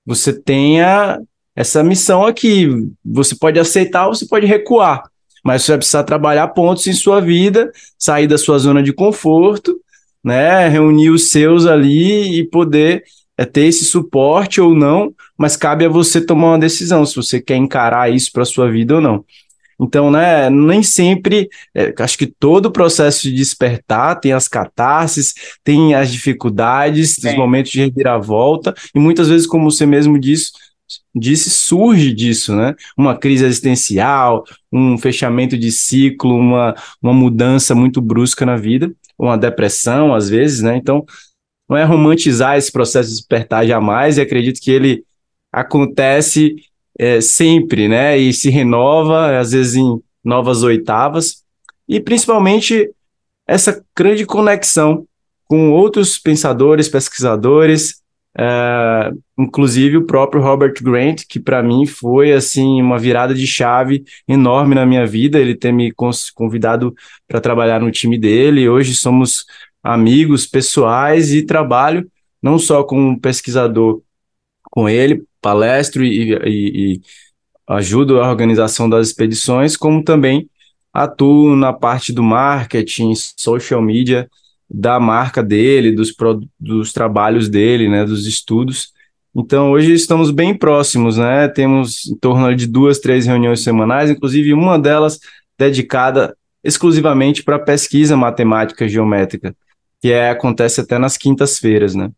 você 0.05 0.31
tenha 0.31 1.19
essa 1.53 1.83
missão 1.83 2.25
aqui, 2.25 2.69
você 3.03 3.35
pode 3.35 3.59
aceitar 3.59 4.07
ou 4.07 4.15
você 4.15 4.25
pode 4.25 4.45
recuar 4.45 5.03
mas 5.45 5.61
você 5.61 5.73
vai 5.73 5.77
precisar 5.77 6.03
trabalhar 6.03 6.47
pontos 6.47 6.87
em 6.87 6.93
sua 6.93 7.21
vida, 7.21 7.71
sair 7.99 8.25
da 8.25 8.35
sua 8.35 8.57
zona 8.57 8.81
de 8.81 8.91
conforto, 8.91 9.79
né, 10.23 10.67
reunir 10.67 11.11
os 11.11 11.29
seus 11.29 11.67
ali 11.67 12.39
e 12.39 12.43
poder 12.43 13.03
é, 13.37 13.45
ter 13.45 13.65
esse 13.65 13.85
suporte 13.85 14.59
ou 14.59 14.73
não, 14.73 15.13
mas 15.37 15.55
cabe 15.55 15.85
a 15.85 15.89
você 15.89 16.19
tomar 16.19 16.47
uma 16.47 16.59
decisão 16.59 17.05
se 17.05 17.15
você 17.15 17.39
quer 17.39 17.57
encarar 17.57 18.11
isso 18.11 18.31
para 18.31 18.43
sua 18.43 18.71
vida 18.71 18.95
ou 18.95 19.01
não. 19.01 19.23
Então, 19.79 20.09
né, 20.09 20.49
nem 20.49 20.81
sempre, 20.81 21.47
é, 21.75 21.93
acho 21.99 22.17
que 22.17 22.25
todo 22.25 22.67
o 22.67 22.71
processo 22.71 23.23
de 23.23 23.33
despertar 23.33 24.19
tem 24.19 24.33
as 24.33 24.47
catarses, 24.47 25.35
tem 25.63 25.93
as 25.93 26.11
dificuldades, 26.11 27.19
os 27.19 27.35
momentos 27.35 27.71
de 27.71 27.81
reviravolta, 27.81 28.73
e 28.95 28.99
muitas 28.99 29.27
vezes, 29.27 29.45
como 29.45 29.69
você 29.69 29.85
mesmo 29.85 30.17
disse, 30.17 30.51
disse 31.13 31.49
surge 31.49 32.13
disso, 32.13 32.55
né? 32.55 32.75
Uma 32.97 33.17
crise 33.17 33.45
existencial, 33.45 34.43
um 34.71 34.97
fechamento 34.97 35.57
de 35.57 35.71
ciclo, 35.71 36.35
uma, 36.35 36.75
uma 37.01 37.13
mudança 37.13 37.73
muito 37.73 38.01
brusca 38.01 38.45
na 38.45 38.55
vida, 38.55 38.93
uma 39.17 39.37
depressão 39.37 40.13
às 40.13 40.29
vezes, 40.29 40.61
né? 40.61 40.75
Então, 40.75 41.05
não 41.69 41.77
é 41.77 41.83
romantizar 41.83 42.57
esse 42.57 42.71
processo 42.71 43.09
de 43.09 43.15
despertar 43.15 43.65
jamais, 43.65 44.17
e 44.17 44.21
acredito 44.21 44.61
que 44.61 44.71
ele 44.71 45.03
acontece 45.51 46.55
é, 46.97 47.19
sempre, 47.21 47.87
né? 47.87 48.17
E 48.17 48.33
se 48.33 48.49
renova, 48.49 49.39
às 49.39 49.51
vezes 49.51 49.75
em 49.75 49.99
novas 50.23 50.63
oitavas, 50.63 51.43
e 51.87 51.99
principalmente 51.99 52.89
essa 53.47 53.83
grande 53.95 54.25
conexão 54.25 55.05
com 55.45 55.71
outros 55.71 56.17
pensadores, 56.17 56.89
pesquisadores, 56.89 58.01
é, 58.37 59.11
inclusive 59.37 59.97
o 59.97 60.05
próprio 60.05 60.41
Robert 60.41 60.73
Grant, 60.81 61.23
que 61.27 61.39
para 61.39 61.63
mim 61.63 61.85
foi 61.85 62.33
assim 62.33 62.81
uma 62.81 62.99
virada 62.99 63.33
de 63.33 63.47
chave 63.47 64.03
enorme 64.27 64.75
na 64.75 64.85
minha 64.85 65.05
vida, 65.05 65.39
ele 65.39 65.55
ter 65.55 65.71
me 65.71 65.93
convidado 66.33 66.93
para 67.27 67.39
trabalhar 67.39 67.79
no 67.79 67.91
time 67.91 68.17
dele. 68.17 68.67
Hoje 68.67 68.93
somos 68.93 69.45
amigos 69.81 70.45
pessoais 70.45 71.33
e 71.33 71.45
trabalho 71.45 72.09
não 72.41 72.59
só 72.59 72.83
como 72.83 73.19
pesquisador 73.19 74.01
com 74.69 74.89
ele, 74.89 75.23
palestro 75.41 76.03
e, 76.03 76.33
e, 76.33 76.93
e 76.93 77.01
ajudo 77.67 78.19
a 78.19 78.29
organização 78.29 78.89
das 78.89 79.07
expedições, 79.07 79.77
como 79.77 80.03
também 80.03 80.49
atuo 80.93 81.55
na 81.55 81.73
parte 81.73 82.13
do 82.13 82.21
marketing, 82.21 83.13
social 83.15 83.81
media 83.81 84.29
da 84.77 84.99
marca 84.99 85.41
dele, 85.41 85.93
dos, 85.93 86.13
dos 86.59 86.91
trabalhos 86.91 87.47
dele, 87.47 87.87
né, 87.87 88.03
dos 88.03 88.27
estudos. 88.27 88.93
Então, 89.33 89.71
hoje 89.71 89.93
estamos 89.93 90.31
bem 90.31 90.53
próximos, 90.53 91.17
né? 91.17 91.47
Temos 91.47 92.05
em 92.07 92.15
torno 92.15 92.53
de 92.55 92.67
duas, 92.67 92.99
três 92.99 93.25
reuniões 93.25 93.63
semanais, 93.63 94.09
inclusive 94.09 94.53
uma 94.53 94.77
delas 94.77 95.19
dedicada 95.57 96.35
exclusivamente 96.63 97.43
para 97.43 97.59
pesquisa 97.59 98.17
matemática 98.17 98.87
geométrica, 98.87 99.55
que 100.01 100.11
é, 100.11 100.29
acontece 100.29 100.81
até 100.81 100.97
nas 100.97 101.17
quintas-feiras, 101.17 101.95
né? 101.95 102.11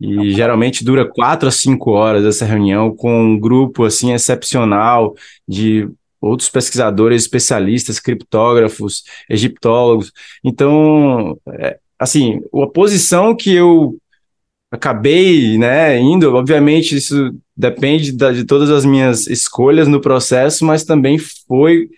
E 0.00 0.32
geralmente 0.32 0.84
dura 0.84 1.04
quatro 1.04 1.48
a 1.48 1.52
cinco 1.52 1.92
horas 1.92 2.24
essa 2.24 2.44
reunião 2.44 2.94
com 2.94 3.22
um 3.22 3.38
grupo 3.38 3.84
assim 3.84 4.12
excepcional 4.12 5.14
de 5.46 5.88
outros 6.24 6.48
pesquisadores, 6.48 7.22
especialistas, 7.22 8.00
criptógrafos, 8.00 9.04
egiptólogos. 9.28 10.12
Então, 10.42 11.38
é, 11.48 11.78
assim, 11.98 12.40
a 12.54 12.66
posição 12.66 13.34
que 13.34 13.54
eu 13.54 13.96
acabei, 14.70 15.56
né, 15.58 15.98
indo, 16.00 16.34
obviamente 16.34 16.96
isso 16.96 17.32
depende 17.56 18.10
da, 18.12 18.32
de 18.32 18.44
todas 18.44 18.70
as 18.70 18.84
minhas 18.84 19.26
escolhas 19.26 19.86
no 19.86 20.00
processo, 20.00 20.64
mas 20.64 20.84
também 20.84 21.16
foi 21.18 21.88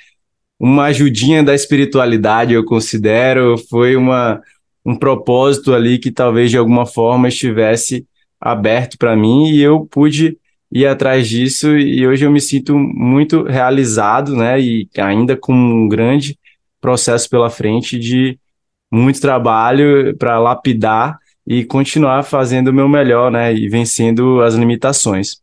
uma 0.59 0.85
ajudinha 0.85 1.43
da 1.43 1.55
espiritualidade, 1.55 2.53
eu 2.53 2.65
considero, 2.65 3.57
foi 3.71 3.97
uma, 3.97 4.41
um 4.85 4.97
propósito 4.97 5.75
ali 5.75 5.99
que 5.99 6.11
talvez 6.11 6.51
de 6.51 6.59
alguma 6.59 6.87
forma 6.87 7.29
estivesse 7.29 8.07
aberto 8.41 8.99
para 8.99 9.17
mim 9.17 9.49
e 9.51 9.63
eu 9.63 9.87
pude 9.87 10.39
ir 10.71 10.87
atrás 10.87 11.29
disso 11.29 11.77
e 11.77 12.07
hoje 12.07 12.25
eu 12.25 12.31
me 12.31 12.41
sinto 12.41 12.77
muito 12.79 13.43
realizado, 13.45 14.35
né? 14.37 14.61
E 14.61 14.89
ainda 14.99 15.37
com 15.37 15.53
um 15.53 15.89
grande 15.89 16.39
processo 16.81 17.29
pela 17.29 17.51
frente 17.51 17.99
de 17.99 18.39
muito 18.91 19.21
trabalho 19.21 20.17
para 20.17 20.39
lapidar 20.39 21.19
e 21.47 21.65
continuar 21.65 22.23
fazendo 22.23 22.69
o 22.69 22.73
meu 22.73 22.89
melhor, 22.89 23.31
né? 23.31 23.55
E 23.55 23.69
vencendo 23.69 24.43
as 24.43 24.55
limitações. 24.55 25.41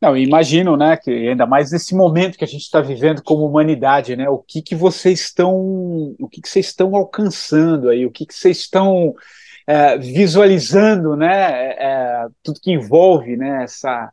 Não, 0.00 0.16
imagino, 0.16 0.76
né, 0.76 0.96
que 0.96 1.10
ainda 1.10 1.44
mais 1.44 1.72
nesse 1.72 1.92
momento 1.92 2.38
que 2.38 2.44
a 2.44 2.46
gente 2.46 2.62
está 2.62 2.80
vivendo 2.80 3.20
como 3.20 3.44
humanidade, 3.44 4.14
né, 4.14 4.28
o 4.28 4.38
que 4.38 4.62
que 4.62 4.76
vocês 4.76 5.20
estão, 5.22 6.14
o 6.20 6.28
que 6.30 6.40
que 6.40 6.48
vocês 6.48 6.66
estão 6.66 6.94
alcançando 6.94 7.88
aí, 7.88 8.06
o 8.06 8.10
que 8.10 8.24
que 8.24 8.32
vocês 8.32 8.58
estão 8.58 9.12
é, 9.66 9.98
visualizando, 9.98 11.16
né, 11.16 11.72
é, 11.72 12.26
tudo 12.44 12.60
que 12.60 12.70
envolve, 12.70 13.36
né, 13.36 13.64
essa, 13.64 14.08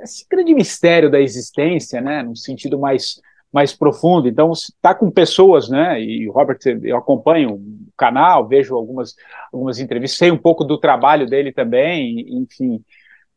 esse 0.00 0.26
grande 0.28 0.54
mistério 0.54 1.10
da 1.10 1.20
existência, 1.20 2.00
né, 2.00 2.22
no 2.22 2.36
sentido 2.36 2.78
mais 2.78 3.20
mais 3.52 3.74
profundo. 3.74 4.26
Então, 4.26 4.50
está 4.52 4.94
com 4.94 5.10
pessoas, 5.10 5.68
né? 5.68 6.00
E 6.00 6.26
Robert, 6.28 6.58
eu 6.82 6.96
acompanho 6.96 7.56
o 7.56 7.60
canal, 7.96 8.48
vejo 8.48 8.74
algumas 8.74 9.14
algumas 9.52 9.78
entrevistas, 9.78 10.18
sei 10.18 10.30
um 10.30 10.38
pouco 10.38 10.64
do 10.64 10.78
trabalho 10.78 11.26
dele 11.26 11.52
também, 11.52 12.24
enfim, 12.38 12.82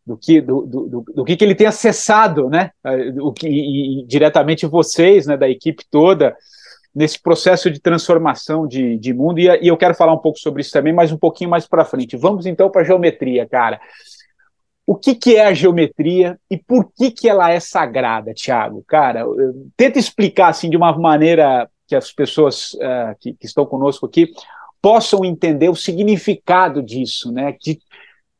do 0.07 0.15
que 0.15 0.39
do, 0.39 0.61
do, 0.61 1.05
do, 1.13 1.25
que, 1.25 1.35
que 1.35 1.43
ele 1.43 1.53
tem 1.53 1.67
acessado, 1.67 2.49
né? 2.49 2.71
O 3.19 3.33
que 3.33 3.47
e, 3.47 4.03
e, 4.03 4.05
diretamente 4.05 4.65
vocês, 4.65 5.27
né, 5.27 5.35
da 5.35 5.49
equipe 5.49 5.83
toda 5.91 6.33
nesse 6.95 7.21
processo 7.21 7.69
de 7.69 7.81
transformação 7.81 8.65
de, 8.65 8.97
de 8.97 9.13
mundo 9.13 9.37
e, 9.37 9.47
e 9.61 9.67
eu 9.67 9.75
quero 9.75 9.93
falar 9.93 10.13
um 10.13 10.17
pouco 10.17 10.39
sobre 10.39 10.61
isso 10.61 10.71
também, 10.71 10.93
mas 10.93 11.11
um 11.11 11.17
pouquinho 11.17 11.49
mais 11.49 11.67
para 11.67 11.83
frente. 11.83 12.15
Vamos 12.15 12.45
então 12.45 12.69
para 12.69 12.83
a 12.83 12.85
geometria, 12.85 13.45
cara 13.45 13.81
o 14.87 14.95
que, 14.95 15.15
que 15.15 15.35
é 15.35 15.45
a 15.45 15.53
geometria 15.53 16.39
e 16.49 16.57
por 16.57 16.91
que, 16.95 17.09
que 17.09 17.27
ela 17.27 17.51
é 17.51 17.59
sagrada, 17.59 18.33
Tiago? 18.33 18.83
Cara, 18.87 19.25
tenta 19.75 19.97
explicar 19.97 20.49
assim 20.49 20.69
de 20.69 20.77
uma 20.77 20.95
maneira 20.97 21.67
que 21.87 21.95
as 21.95 22.11
pessoas 22.11 22.73
uh, 22.73 23.15
que, 23.19 23.33
que, 23.33 23.45
estão 23.45 23.65
conosco 23.65 24.05
aqui 24.05 24.31
possam 24.81 25.25
entender 25.25 25.69
o 25.69 25.75
significado 25.75 26.83
disso, 26.83 27.31
né? 27.31 27.55
De 27.59 27.79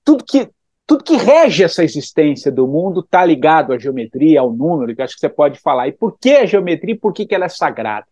tudo 0.03 0.23
que 0.23 0.49
tudo 0.87 1.03
que 1.03 1.15
rege 1.15 1.63
essa 1.63 1.83
existência 1.83 2.51
do 2.51 2.67
mundo 2.67 2.99
está 2.99 3.25
ligado 3.25 3.73
à 3.73 3.79
geometria, 3.79 4.41
ao 4.41 4.53
número, 4.53 4.95
que 4.95 5.01
acho 5.01 5.15
que 5.15 5.19
você 5.19 5.29
pode 5.29 5.59
falar. 5.59 5.87
E 5.87 5.91
por 5.91 6.15
que 6.19 6.29
a 6.29 6.45
geometria 6.45 6.93
e 6.93 6.97
por 6.97 7.11
que, 7.11 7.25
que 7.25 7.33
ela 7.33 7.45
é 7.45 7.49
sagrada? 7.49 8.05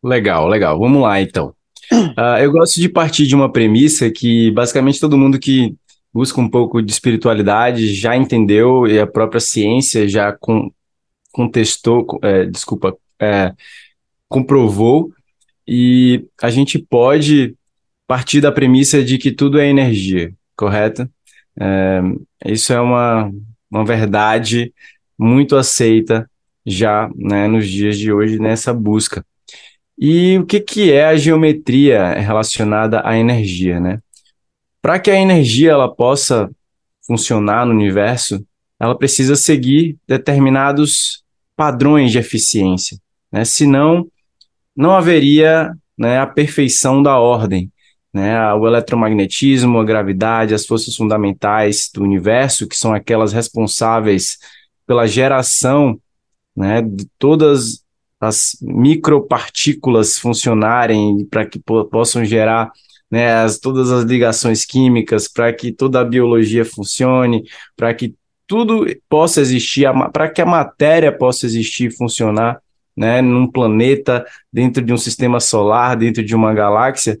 Legal, 0.00 0.46
legal. 0.46 0.78
Vamos 0.78 1.02
lá, 1.02 1.20
então. 1.20 1.52
Uh, 1.92 2.38
eu 2.40 2.52
gosto 2.52 2.80
de 2.80 2.88
partir 2.88 3.26
de 3.26 3.34
uma 3.34 3.50
premissa 3.50 4.10
que 4.10 4.52
basicamente 4.52 5.00
todo 5.00 5.18
mundo 5.18 5.38
que 5.38 5.74
busca 6.14 6.40
um 6.40 6.48
pouco 6.48 6.80
de 6.80 6.92
espiritualidade, 6.92 7.92
já 7.92 8.16
entendeu 8.16 8.86
e 8.86 9.00
a 9.00 9.06
própria 9.06 9.40
ciência 9.40 10.08
já 10.08 10.36
contestou, 11.32 12.06
é, 12.22 12.46
desculpa, 12.46 12.96
é, 13.20 13.52
comprovou, 14.28 15.12
e 15.66 16.24
a 16.40 16.50
gente 16.50 16.78
pode 16.78 17.56
partir 18.06 18.40
da 18.40 18.52
premissa 18.52 19.02
de 19.02 19.18
que 19.18 19.32
tudo 19.32 19.58
é 19.58 19.66
energia, 19.66 20.32
correto? 20.56 21.08
É, 21.58 22.00
isso 22.46 22.72
é 22.72 22.80
uma, 22.80 23.32
uma 23.70 23.84
verdade 23.84 24.72
muito 25.18 25.56
aceita 25.56 26.30
já 26.64 27.10
né, 27.16 27.48
nos 27.48 27.68
dias 27.68 27.98
de 27.98 28.12
hoje 28.12 28.38
nessa 28.38 28.72
busca. 28.72 29.24
E 29.98 30.38
o 30.38 30.46
que, 30.46 30.60
que 30.60 30.92
é 30.92 31.06
a 31.06 31.16
geometria 31.16 32.14
relacionada 32.14 33.02
à 33.04 33.16
energia, 33.18 33.80
né? 33.80 34.00
Para 34.84 34.98
que 34.98 35.10
a 35.10 35.18
energia 35.18 35.70
ela 35.70 35.88
possa 35.90 36.50
funcionar 37.06 37.64
no 37.64 37.72
universo, 37.72 38.44
ela 38.78 38.94
precisa 38.94 39.34
seguir 39.34 39.96
determinados 40.06 41.24
padrões 41.56 42.12
de 42.12 42.18
eficiência, 42.18 42.98
né? 43.32 43.46
senão 43.46 44.06
não 44.76 44.94
haveria 44.94 45.72
né, 45.96 46.18
a 46.18 46.26
perfeição 46.26 47.02
da 47.02 47.18
ordem. 47.18 47.72
né? 48.12 48.52
O 48.52 48.66
eletromagnetismo, 48.68 49.78
a 49.78 49.84
gravidade, 49.84 50.52
as 50.52 50.66
forças 50.66 50.94
fundamentais 50.94 51.88
do 51.90 52.02
universo, 52.02 52.68
que 52.68 52.76
são 52.76 52.92
aquelas 52.92 53.32
responsáveis 53.32 54.36
pela 54.86 55.06
geração, 55.06 55.98
né, 56.54 56.82
de 56.82 57.06
todas 57.18 57.82
as 58.20 58.54
micropartículas 58.60 60.18
funcionarem 60.18 61.24
para 61.24 61.46
que 61.46 61.58
po 61.58 61.86
possam 61.86 62.22
gerar 62.22 62.70
né, 63.14 63.32
as, 63.32 63.60
todas 63.60 63.92
as 63.92 64.02
ligações 64.02 64.64
químicas, 64.64 65.28
para 65.28 65.52
que 65.52 65.70
toda 65.70 66.00
a 66.00 66.04
biologia 66.04 66.64
funcione, 66.64 67.44
para 67.76 67.94
que 67.94 68.12
tudo 68.44 68.84
possa 69.08 69.40
existir, 69.40 69.86
para 70.12 70.28
que 70.28 70.42
a 70.42 70.46
matéria 70.46 71.16
possa 71.16 71.46
existir 71.46 71.92
e 71.92 71.96
funcionar 71.96 72.60
né, 72.96 73.22
num 73.22 73.46
planeta, 73.46 74.26
dentro 74.52 74.82
de 74.82 74.92
um 74.92 74.96
sistema 74.96 75.38
solar, 75.38 75.96
dentro 75.96 76.24
de 76.24 76.34
uma 76.34 76.52
galáxia, 76.52 77.16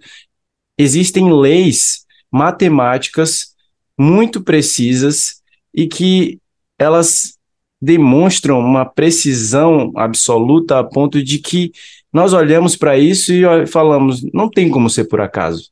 existem 0.76 1.32
leis 1.32 2.04
matemáticas 2.28 3.54
muito 3.96 4.42
precisas 4.42 5.42
e 5.72 5.86
que 5.86 6.40
elas 6.76 7.38
demonstram 7.80 8.58
uma 8.58 8.84
precisão 8.84 9.92
absoluta 9.94 10.80
a 10.80 10.82
ponto 10.82 11.22
de 11.22 11.38
que 11.38 11.70
nós 12.12 12.32
olhamos 12.32 12.74
para 12.74 12.98
isso 12.98 13.32
e 13.32 13.64
falamos, 13.68 14.24
não 14.34 14.50
tem 14.50 14.68
como 14.68 14.90
ser 14.90 15.04
por 15.04 15.20
acaso, 15.20 15.70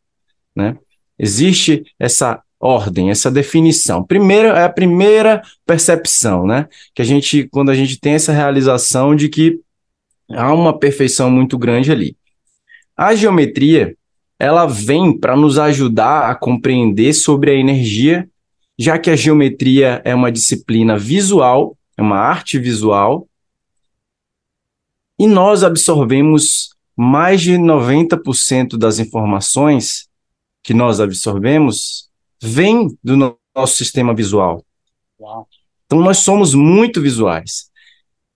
né? 0.55 0.77
Existe 1.19 1.85
essa 1.99 2.43
ordem, 2.61 3.11
essa 3.11 3.31
definição. 3.31 4.05
Primeiro 4.05 4.49
é 4.49 4.65
a 4.65 4.69
primeira 4.69 5.43
percepção, 5.67 6.47
né? 6.47 6.69
Que 6.95 7.03
a 7.03 7.05
gente 7.05 7.49
quando 7.49 7.71
a 7.71 7.75
gente 7.75 7.99
tem 7.99 8.15
essa 8.15 8.33
realização 8.33 9.17
de 9.17 9.29
que 9.29 9.61
há 10.31 10.53
uma 10.53 10.79
perfeição 10.79 11.31
muito 11.31 11.59
grande 11.59 11.91
ali. 11.91 12.17
A 12.97 13.15
geometria, 13.15 13.97
ela 14.39 14.67
vem 14.67 15.19
para 15.19 15.37
nos 15.37 15.59
ajudar 15.59 16.31
a 16.31 16.35
compreender 16.35 17.13
sobre 17.13 17.51
a 17.51 17.55
energia, 17.55 18.29
já 18.79 18.99
que 18.99 19.11
a 19.11 19.17
geometria 19.17 20.01
é 20.05 20.15
uma 20.15 20.31
disciplina 20.31 20.97
visual, 20.97 21.77
é 21.97 22.03
uma 22.03 22.19
arte 22.19 22.59
visual, 22.59 23.27
e 25.19 25.27
nós 25.27 25.63
absorvemos 25.63 26.71
mais 26.97 27.41
de 27.41 27.53
90% 27.53 28.77
das 28.77 28.99
informações 28.99 30.09
que 30.63 30.73
nós 30.73 31.01
absorvemos 31.01 32.09
vem 32.41 32.97
do 33.03 33.39
nosso 33.55 33.77
sistema 33.77 34.15
visual. 34.15 34.65
Uau. 35.21 35.49
Então 35.87 36.01
nós 36.01 36.19
somos 36.19 36.55
muito 36.55 37.01
visuais. 37.01 37.71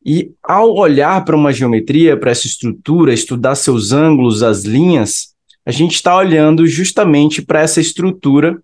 E 0.04 0.32
ao 0.42 0.74
olhar 0.74 1.24
para 1.24 1.34
uma 1.34 1.52
geometria, 1.52 2.16
para 2.16 2.30
essa 2.30 2.46
estrutura, 2.46 3.12
estudar 3.12 3.56
seus 3.56 3.92
ângulos, 3.92 4.42
as 4.42 4.64
linhas, 4.64 5.34
a 5.64 5.72
gente 5.72 5.94
está 5.94 6.16
olhando 6.16 6.64
justamente 6.66 7.42
para 7.42 7.60
essa 7.60 7.80
estrutura 7.80 8.62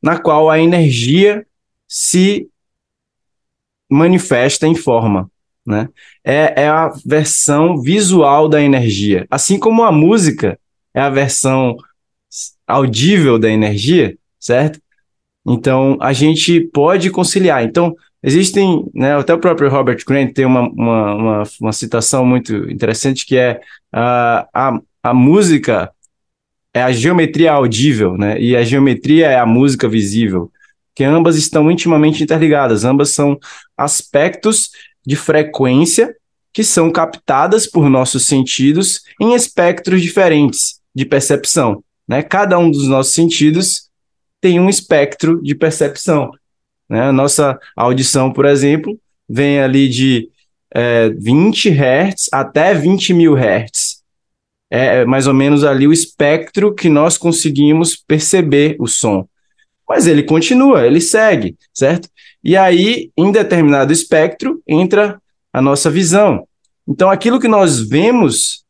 na 0.00 0.18
qual 0.18 0.48
a 0.48 0.60
energia 0.60 1.44
se 1.88 2.48
manifesta 3.90 4.66
em 4.66 4.74
forma. 4.74 5.28
Né? 5.66 5.88
É, 6.22 6.62
é 6.62 6.68
a 6.68 6.92
versão 7.04 7.80
visual 7.80 8.48
da 8.48 8.62
energia. 8.62 9.26
Assim 9.30 9.58
como 9.58 9.82
a 9.82 9.90
música 9.90 10.58
é 10.92 11.00
a 11.00 11.10
versão 11.10 11.76
audível 12.66 13.38
da 13.38 13.50
energia, 13.50 14.16
certo? 14.38 14.80
Então, 15.46 15.98
a 16.00 16.12
gente 16.12 16.60
pode 16.60 17.10
conciliar. 17.10 17.62
Então, 17.64 17.94
existem, 18.22 18.84
né, 18.94 19.16
até 19.16 19.34
o 19.34 19.38
próprio 19.38 19.68
Robert 19.68 20.02
Grant 20.06 20.32
tem 20.32 20.46
uma, 20.46 20.62
uma, 20.62 21.14
uma, 21.14 21.42
uma 21.60 21.72
citação 21.72 22.24
muito 22.24 22.54
interessante 22.70 23.26
que 23.26 23.36
é 23.36 23.60
uh, 23.94 24.48
a, 24.52 24.80
a 25.02 25.14
música 25.14 25.90
é 26.72 26.82
a 26.82 26.90
geometria 26.90 27.52
audível, 27.52 28.18
né? 28.18 28.40
E 28.40 28.56
a 28.56 28.64
geometria 28.64 29.28
é 29.28 29.38
a 29.38 29.46
música 29.46 29.88
visível, 29.88 30.50
que 30.92 31.04
ambas 31.04 31.36
estão 31.36 31.70
intimamente 31.70 32.22
interligadas, 32.22 32.84
ambas 32.84 33.10
são 33.10 33.38
aspectos 33.76 34.70
de 35.06 35.14
frequência 35.14 36.16
que 36.52 36.64
são 36.64 36.90
captadas 36.90 37.66
por 37.66 37.88
nossos 37.88 38.26
sentidos 38.26 39.02
em 39.20 39.34
espectros 39.34 40.02
diferentes 40.02 40.80
de 40.94 41.04
percepção, 41.04 41.82
né? 42.06 42.22
Cada 42.22 42.58
um 42.58 42.70
dos 42.70 42.86
nossos 42.88 43.14
sentidos 43.14 43.88
tem 44.40 44.60
um 44.60 44.68
espectro 44.68 45.42
de 45.42 45.54
percepção, 45.54 46.30
né? 46.88 47.02
A 47.02 47.12
nossa 47.12 47.58
audição, 47.76 48.32
por 48.32 48.44
exemplo, 48.44 48.98
vem 49.28 49.60
ali 49.60 49.88
de 49.88 50.28
é, 50.74 51.08
20 51.10 51.70
Hz 51.70 52.28
até 52.32 52.74
20 52.74 53.14
mil 53.14 53.34
Hz 53.36 54.04
é, 54.74 55.02
é 55.02 55.04
mais 55.04 55.28
ou 55.28 55.34
menos 55.34 55.62
ali 55.62 55.86
o 55.86 55.92
espectro 55.92 56.74
que 56.74 56.88
nós 56.88 57.16
conseguimos 57.16 57.94
perceber 57.96 58.74
o 58.80 58.88
som. 58.88 59.28
Mas 59.88 60.06
ele 60.06 60.24
continua, 60.24 60.84
ele 60.84 61.00
segue, 61.00 61.56
certo? 61.72 62.08
E 62.42 62.56
aí, 62.56 63.10
em 63.16 63.30
determinado 63.30 63.92
espectro, 63.92 64.60
entra 64.66 65.20
a 65.52 65.62
nossa 65.62 65.90
visão. 65.90 66.46
Então, 66.88 67.08
aquilo 67.08 67.38
que 67.38 67.46
nós 67.46 67.80
vemos 67.80 68.64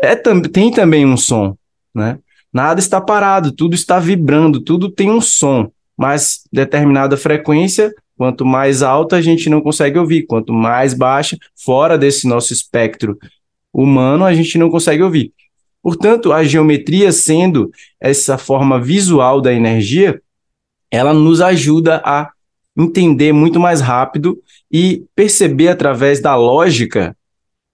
é, 0.00 0.14
tem 0.14 0.70
também 0.70 1.06
um 1.06 1.16
som, 1.16 1.56
né? 1.94 2.18
Nada 2.52 2.80
está 2.80 3.00
parado, 3.00 3.52
tudo 3.52 3.74
está 3.74 3.98
vibrando, 3.98 4.60
tudo 4.60 4.90
tem 4.90 5.10
um 5.10 5.20
som, 5.20 5.70
mas 5.96 6.40
determinada 6.52 7.16
frequência, 7.16 7.92
quanto 8.16 8.44
mais 8.44 8.82
alta 8.82 9.16
a 9.16 9.20
gente 9.20 9.50
não 9.50 9.60
consegue 9.60 9.98
ouvir, 9.98 10.26
quanto 10.26 10.52
mais 10.52 10.94
baixa, 10.94 11.36
fora 11.56 11.98
desse 11.98 12.26
nosso 12.26 12.52
espectro 12.52 13.18
humano, 13.72 14.24
a 14.24 14.34
gente 14.34 14.56
não 14.58 14.70
consegue 14.70 15.02
ouvir. 15.02 15.32
Portanto, 15.82 16.32
a 16.32 16.42
geometria, 16.42 17.12
sendo 17.12 17.70
essa 18.00 18.36
forma 18.36 18.80
visual 18.80 19.40
da 19.40 19.52
energia, 19.52 20.20
ela 20.90 21.12
nos 21.12 21.40
ajuda 21.40 22.02
a 22.04 22.30
entender 22.76 23.32
muito 23.32 23.58
mais 23.60 23.80
rápido 23.80 24.38
e 24.70 25.04
perceber 25.14 25.68
através 25.68 26.20
da 26.20 26.36
lógica 26.36 27.16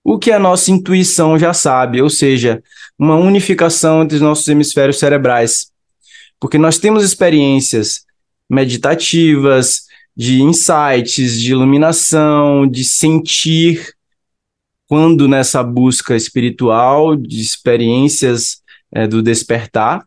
o 0.05 0.19
que 0.19 0.31
a 0.31 0.39
nossa 0.39 0.71
intuição 0.71 1.39
já 1.39 1.55
sabe, 1.55 2.03
ou 2.03 2.11
seja, 2.11 2.63
uma 2.99 3.17
unificação 3.17 4.03
entre 4.03 4.17
os 4.17 4.23
nossos 4.23 4.47
hemisférios 4.47 4.99
cerebrais. 4.99 5.73
Porque 6.39 6.59
nós 6.59 6.79
temos 6.79 7.03
experiências 7.03 8.05
meditativas, 8.49 9.85
de 10.17 10.43
insights, 10.43 11.41
de 11.41 11.53
iluminação, 11.53 12.67
de 12.69 12.85
sentir 12.85 13.95
quando 14.87 15.27
nessa 15.27 15.63
busca 15.63 16.15
espiritual, 16.15 17.17
de 17.17 17.41
experiências 17.41 18.63
é, 18.93 19.07
do 19.07 19.23
despertar, 19.23 20.07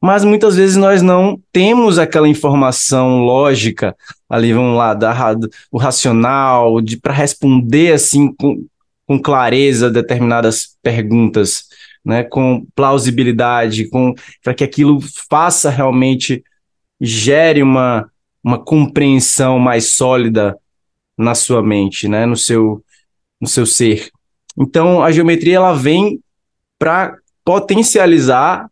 mas 0.00 0.24
muitas 0.24 0.56
vezes 0.56 0.76
nós 0.76 1.02
não 1.02 1.40
temos 1.52 1.98
aquela 1.98 2.28
informação 2.28 3.20
lógica 3.20 3.96
ali, 4.28 4.52
vamos 4.52 4.76
lá, 4.76 4.94
da, 4.94 5.34
o 5.72 5.78
racional, 5.78 6.80
de 6.80 6.96
para 6.96 7.14
responder 7.14 7.92
assim 7.92 8.32
com, 8.34 8.66
com 9.08 9.18
clareza 9.18 9.90
determinadas 9.90 10.76
perguntas, 10.82 11.64
né, 12.04 12.22
com 12.22 12.66
plausibilidade, 12.74 13.88
com 13.88 14.14
para 14.44 14.52
que 14.52 14.62
aquilo 14.62 15.00
faça 15.30 15.70
realmente 15.70 16.44
gere 17.00 17.62
uma, 17.62 18.10
uma 18.44 18.62
compreensão 18.62 19.58
mais 19.58 19.94
sólida 19.94 20.54
na 21.16 21.34
sua 21.34 21.62
mente, 21.62 22.06
né, 22.06 22.26
no 22.26 22.36
seu 22.36 22.84
no 23.40 23.48
seu 23.48 23.64
ser. 23.64 24.10
Então, 24.58 25.02
a 25.02 25.10
geometria 25.12 25.56
ela 25.56 25.72
vem 25.72 26.20
para 26.78 27.16
potencializar 27.44 28.68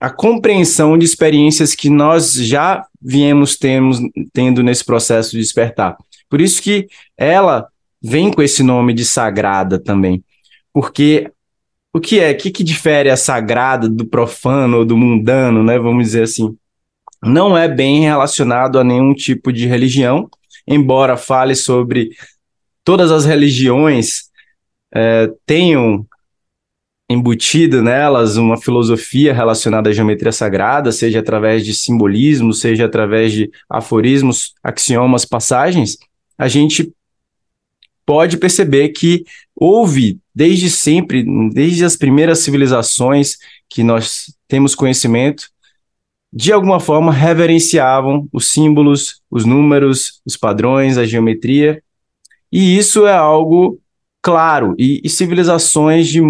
a 0.00 0.10
compreensão 0.10 0.96
de 0.96 1.04
experiências 1.04 1.74
que 1.74 1.90
nós 1.90 2.32
já 2.32 2.86
viemos 3.00 3.56
temos, 3.56 4.00
tendo 4.32 4.62
nesse 4.62 4.84
processo 4.84 5.32
de 5.32 5.38
despertar. 5.38 5.96
Por 6.28 6.40
isso 6.40 6.62
que 6.62 6.88
ela 7.18 7.68
vem 8.02 8.30
com 8.30 8.42
esse 8.42 8.62
nome 8.62 8.92
de 8.92 9.04
sagrada 9.04 9.78
também. 9.78 10.22
Porque 10.72 11.30
o 11.92 12.00
que 12.00 12.20
é? 12.20 12.32
O 12.32 12.36
que, 12.36 12.50
que 12.50 12.62
difere 12.62 13.08
a 13.10 13.16
sagrada 13.16 13.88
do 13.88 14.06
profano 14.06 14.78
ou 14.78 14.84
do 14.84 14.96
mundano, 14.96 15.62
né? 15.62 15.78
Vamos 15.78 16.04
dizer 16.04 16.24
assim. 16.24 16.56
Não 17.22 17.56
é 17.56 17.66
bem 17.66 18.00
relacionado 18.00 18.78
a 18.78 18.84
nenhum 18.84 19.14
tipo 19.14 19.50
de 19.52 19.66
religião, 19.66 20.28
embora 20.68 21.16
fale 21.16 21.54
sobre 21.54 22.10
todas 22.84 23.10
as 23.10 23.24
religiões 23.24 24.30
é, 24.94 25.30
tenham 25.44 26.06
embutido 27.08 27.82
nelas 27.82 28.36
uma 28.36 28.56
filosofia 28.56 29.32
relacionada 29.32 29.90
à 29.90 29.92
geometria 29.92 30.32
sagrada, 30.32 30.90
seja 30.90 31.20
através 31.20 31.64
de 31.64 31.72
simbolismo, 31.72 32.52
seja 32.52 32.86
através 32.86 33.32
de 33.32 33.50
aforismos, 33.70 34.54
axiomas, 34.62 35.24
passagens, 35.24 35.96
a 36.36 36.48
gente 36.48 36.92
pode 38.06 38.38
perceber 38.38 38.90
que 38.90 39.24
houve 39.54 40.18
desde 40.34 40.70
sempre, 40.70 41.24
desde 41.50 41.84
as 41.84 41.96
primeiras 41.96 42.38
civilizações 42.38 43.36
que 43.68 43.82
nós 43.82 44.32
temos 44.46 44.74
conhecimento, 44.74 45.48
de 46.32 46.52
alguma 46.52 46.78
forma 46.78 47.12
reverenciavam 47.12 48.28
os 48.32 48.48
símbolos, 48.48 49.20
os 49.30 49.44
números, 49.44 50.20
os 50.24 50.36
padrões, 50.36 50.96
a 50.96 51.04
geometria 51.04 51.82
e 52.50 52.76
isso 52.76 53.06
é 53.06 53.12
algo 53.12 53.78
claro, 54.22 54.74
e, 54.78 55.00
e 55.04 55.08
civilizações 55.08 56.08
de, 56.08 56.20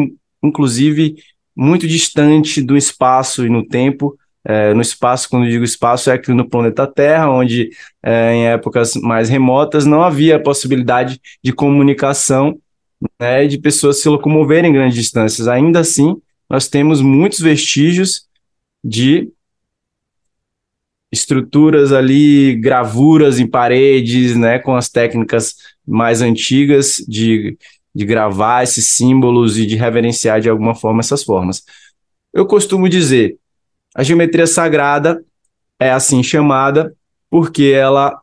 inclusive, 0.43 1.17
muito 1.55 1.87
distante 1.87 2.63
do 2.63 2.77
espaço 2.77 3.45
e 3.45 3.49
no 3.49 3.67
tempo. 3.67 4.19
É, 4.49 4.73
no 4.73 4.81
espaço, 4.81 5.29
quando 5.29 5.49
digo 5.49 5.65
espaço, 5.65 6.09
é 6.09 6.13
aqui 6.15 6.33
no 6.33 6.49
planeta 6.49 6.87
Terra, 6.87 7.29
onde 7.29 7.71
é, 8.01 8.33
em 8.33 8.47
épocas 8.47 8.95
mais 8.95 9.29
remotas 9.29 9.85
não 9.85 10.03
havia 10.03 10.41
possibilidade 10.41 11.21
de 11.43 11.53
comunicação 11.53 12.57
né, 13.21 13.47
de 13.47 13.59
pessoas 13.59 14.01
se 14.01 14.09
locomoverem 14.09 14.71
em 14.71 14.75
grandes 14.75 14.95
distâncias. 14.97 15.49
Ainda 15.49 15.81
assim, 15.81 16.17
nós 16.49 16.69
temos 16.69 17.01
muitos 17.01 17.41
vestígios 17.41 18.27
de 18.85 19.29
estruturas 21.13 21.93
ali, 21.93 22.55
gravuras 22.55 23.41
em 23.41 23.49
paredes, 23.49 24.37
né, 24.37 24.61
com 24.61 24.77
as 24.77 24.89
técnicas 24.89 25.57
mais 25.87 26.21
antigas 26.21 26.97
de, 27.09 27.57
de 27.95 28.05
gravar 28.05 28.63
esses 28.63 28.91
símbolos 28.91 29.59
e 29.59 29.67
de 29.67 29.77
reverenciar 29.77 30.41
de 30.41 30.49
alguma 30.49 30.75
forma 30.75 31.01
essas 31.01 31.25
formas. 31.25 31.65
Eu 32.33 32.47
costumo 32.47 32.89
dizer, 32.89 33.39
a 33.97 34.03
geometria 34.03 34.47
sagrada 34.47 35.25
é 35.81 35.91
assim 35.91 36.23
chamada 36.23 36.95
porque 37.31 37.73
ela 37.75 38.21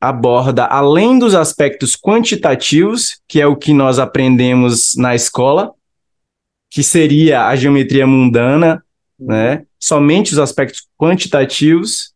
aborda, 0.00 0.64
além 0.64 1.16
dos 1.16 1.32
aspectos 1.32 1.94
quantitativos, 1.94 3.20
que 3.28 3.40
é 3.40 3.46
o 3.46 3.54
que 3.54 3.72
nós 3.72 4.00
aprendemos 4.00 4.96
na 4.96 5.14
escola, 5.14 5.72
que 6.68 6.82
seria 6.82 7.46
a 7.46 7.54
geometria 7.54 8.04
mundana, 8.04 8.82
né? 9.18 9.64
Somente 9.78 10.32
os 10.32 10.38
aspectos 10.38 10.88
quantitativos, 10.98 12.12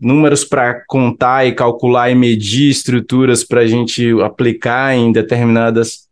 números 0.00 0.42
para 0.42 0.84
contar 0.86 1.46
e 1.46 1.54
calcular 1.54 2.10
e 2.10 2.14
medir 2.14 2.70
estruturas 2.70 3.44
para 3.44 3.60
a 3.60 3.66
gente 3.66 4.10
aplicar 4.22 4.94
em 4.94 5.12
determinadas 5.12 6.08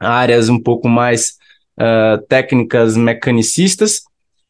áreas 0.00 0.48
um 0.48 0.58
pouco 0.58 0.88
mais 0.88 1.36
uh, 1.78 2.20
técnicas 2.28 2.96
mecanicistas, 2.96 4.02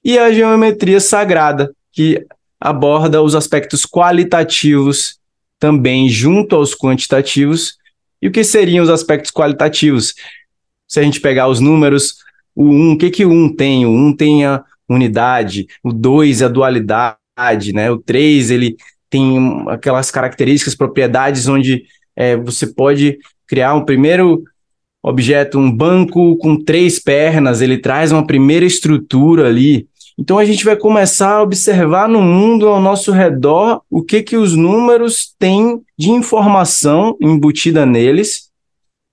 e 0.05 0.19
a 0.19 0.33
geometria 0.33 1.01
sagrada, 1.01 1.73
que 1.93 2.25
aborda 2.61 3.23
os 3.23 3.35
aspectos 3.35 3.85
qualitativos 3.85 5.19
também 5.59 6.09
junto 6.09 6.57
aos 6.57 6.75
quantitativos. 6.75 7.77
E 8.21 8.29
o 8.29 8.33
que 8.33 8.45
seriam 8.45 8.83
os 8.83 8.91
aspectos 8.91 9.31
qualitativos? 9.31 10.15
Se 10.89 11.01
a 11.01 11.03
gente 11.03 11.21
pegar 11.21 11.49
os 11.49 11.61
números, 11.61 12.17
o 12.55 12.65
1, 12.65 12.93
o 12.93 12.99
que, 12.99 13.11
que 13.11 13.25
o 13.25 13.31
1 13.31 13.57
tem? 13.57 13.87
O 13.87 13.91
1 13.91 14.17
tem 14.17 14.45
a 14.45 14.65
unidade, 14.89 15.67
o 15.83 15.93
2 15.93 16.43
é 16.43 16.45
a 16.45 16.49
dualidade, 16.49 17.73
né? 17.73 17.91
O 17.91 17.99
3 17.99 18.51
ele 18.51 18.77
tem 19.09 19.65
aquelas 19.69 20.11
características, 20.11 20.75
propriedades 20.75 21.49
onde 21.49 21.85
é, 22.17 22.37
você 22.37 22.67
pode 22.67 23.19
criar 23.47 23.75
um 23.75 23.85
primeiro 23.85 24.43
objeto, 25.03 25.59
um 25.59 25.71
banco 25.71 26.37
com 26.37 26.57
três 26.57 26.99
pernas, 26.99 27.61
ele 27.61 27.79
traz 27.79 28.13
uma 28.13 28.27
primeira 28.27 28.65
estrutura 28.65 29.49
ali 29.49 29.89
então 30.19 30.39
a 30.39 30.45
gente 30.45 30.65
vai 30.65 30.77
começar 30.77 31.37
a 31.37 31.43
observar 31.43 32.09
no 32.09 32.21
mundo 32.21 32.69
ao 32.69 32.81
nosso 32.81 33.13
redor 33.13 33.81
o 33.91 34.03
que 34.03 34.23
que 34.23 34.37
os 34.37 34.55
números 34.55 35.35
têm 35.39 35.81
de 35.99 36.11
informação 36.11 37.17
embutida 37.21 37.87
neles, 37.87 38.51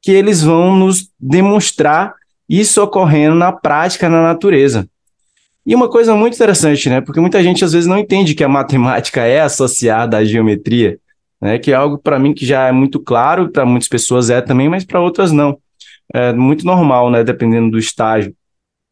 que 0.01 0.11
eles 0.11 0.41
vão 0.41 0.75
nos 0.75 1.09
demonstrar 1.19 2.13
isso 2.47 2.81
ocorrendo 2.81 3.35
na 3.35 3.51
prática 3.51 4.09
na 4.09 4.21
natureza. 4.21 4.87
E 5.65 5.75
uma 5.75 5.89
coisa 5.89 6.15
muito 6.15 6.33
interessante, 6.33 6.89
né? 6.89 6.99
Porque 6.99 7.19
muita 7.19 7.43
gente 7.43 7.63
às 7.63 7.73
vezes 7.73 7.87
não 7.87 7.97
entende 7.97 8.33
que 8.33 8.43
a 8.43 8.49
matemática 8.49 9.21
é 9.21 9.41
associada 9.41 10.17
à 10.17 10.25
geometria, 10.25 10.97
né? 11.39 11.59
Que 11.59 11.71
é 11.71 11.75
algo 11.75 11.97
para 11.97 12.17
mim 12.17 12.33
que 12.33 12.45
já 12.45 12.67
é 12.67 12.71
muito 12.71 12.99
claro, 12.99 13.49
para 13.49 13.65
muitas 13.65 13.87
pessoas 13.87 14.29
é 14.29 14.41
também, 14.41 14.67
mas 14.67 14.83
para 14.83 14.99
outras 14.99 15.31
não. 15.31 15.57
É 16.11 16.33
muito 16.33 16.65
normal, 16.65 17.11
né? 17.11 17.23
Dependendo 17.23 17.71
do 17.71 17.77
estágio 17.77 18.33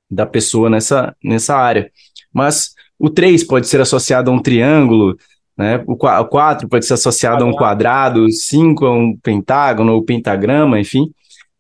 da 0.10 0.26
pessoa 0.26 0.70
nessa, 0.70 1.16
nessa 1.24 1.56
área. 1.56 1.92
Mas 2.34 2.74
o 3.00 3.10
3 3.10 3.44
pode 3.44 3.68
ser 3.68 3.82
associado 3.82 4.32
a 4.32 4.34
um 4.34 4.42
triângulo, 4.42 5.18
né? 5.58 5.84
o 5.88 5.96
4 5.96 6.68
pode 6.68 6.86
ser 6.86 6.94
associado 6.94 7.44
a 7.44 7.48
um 7.48 7.54
quadrado, 7.54 8.26
o 8.26 8.32
5 8.32 8.86
a 8.86 8.92
um 8.92 9.18
pentágono 9.18 9.94
ou 9.94 10.04
pentagrama, 10.04 10.80
enfim. 10.80 11.12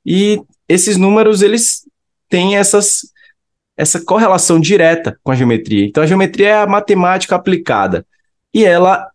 E 0.05 0.41
esses 0.67 0.97
números, 0.97 1.41
eles 1.41 1.83
têm 2.29 2.57
essas, 2.57 3.01
essa 3.75 4.03
correlação 4.03 4.59
direta 4.59 5.19
com 5.23 5.31
a 5.31 5.35
geometria. 5.35 5.85
Então, 5.85 6.03
a 6.03 6.07
geometria 6.07 6.49
é 6.49 6.61
a 6.61 6.67
matemática 6.67 7.35
aplicada. 7.35 8.05
E 8.53 8.63
ela 8.63 9.09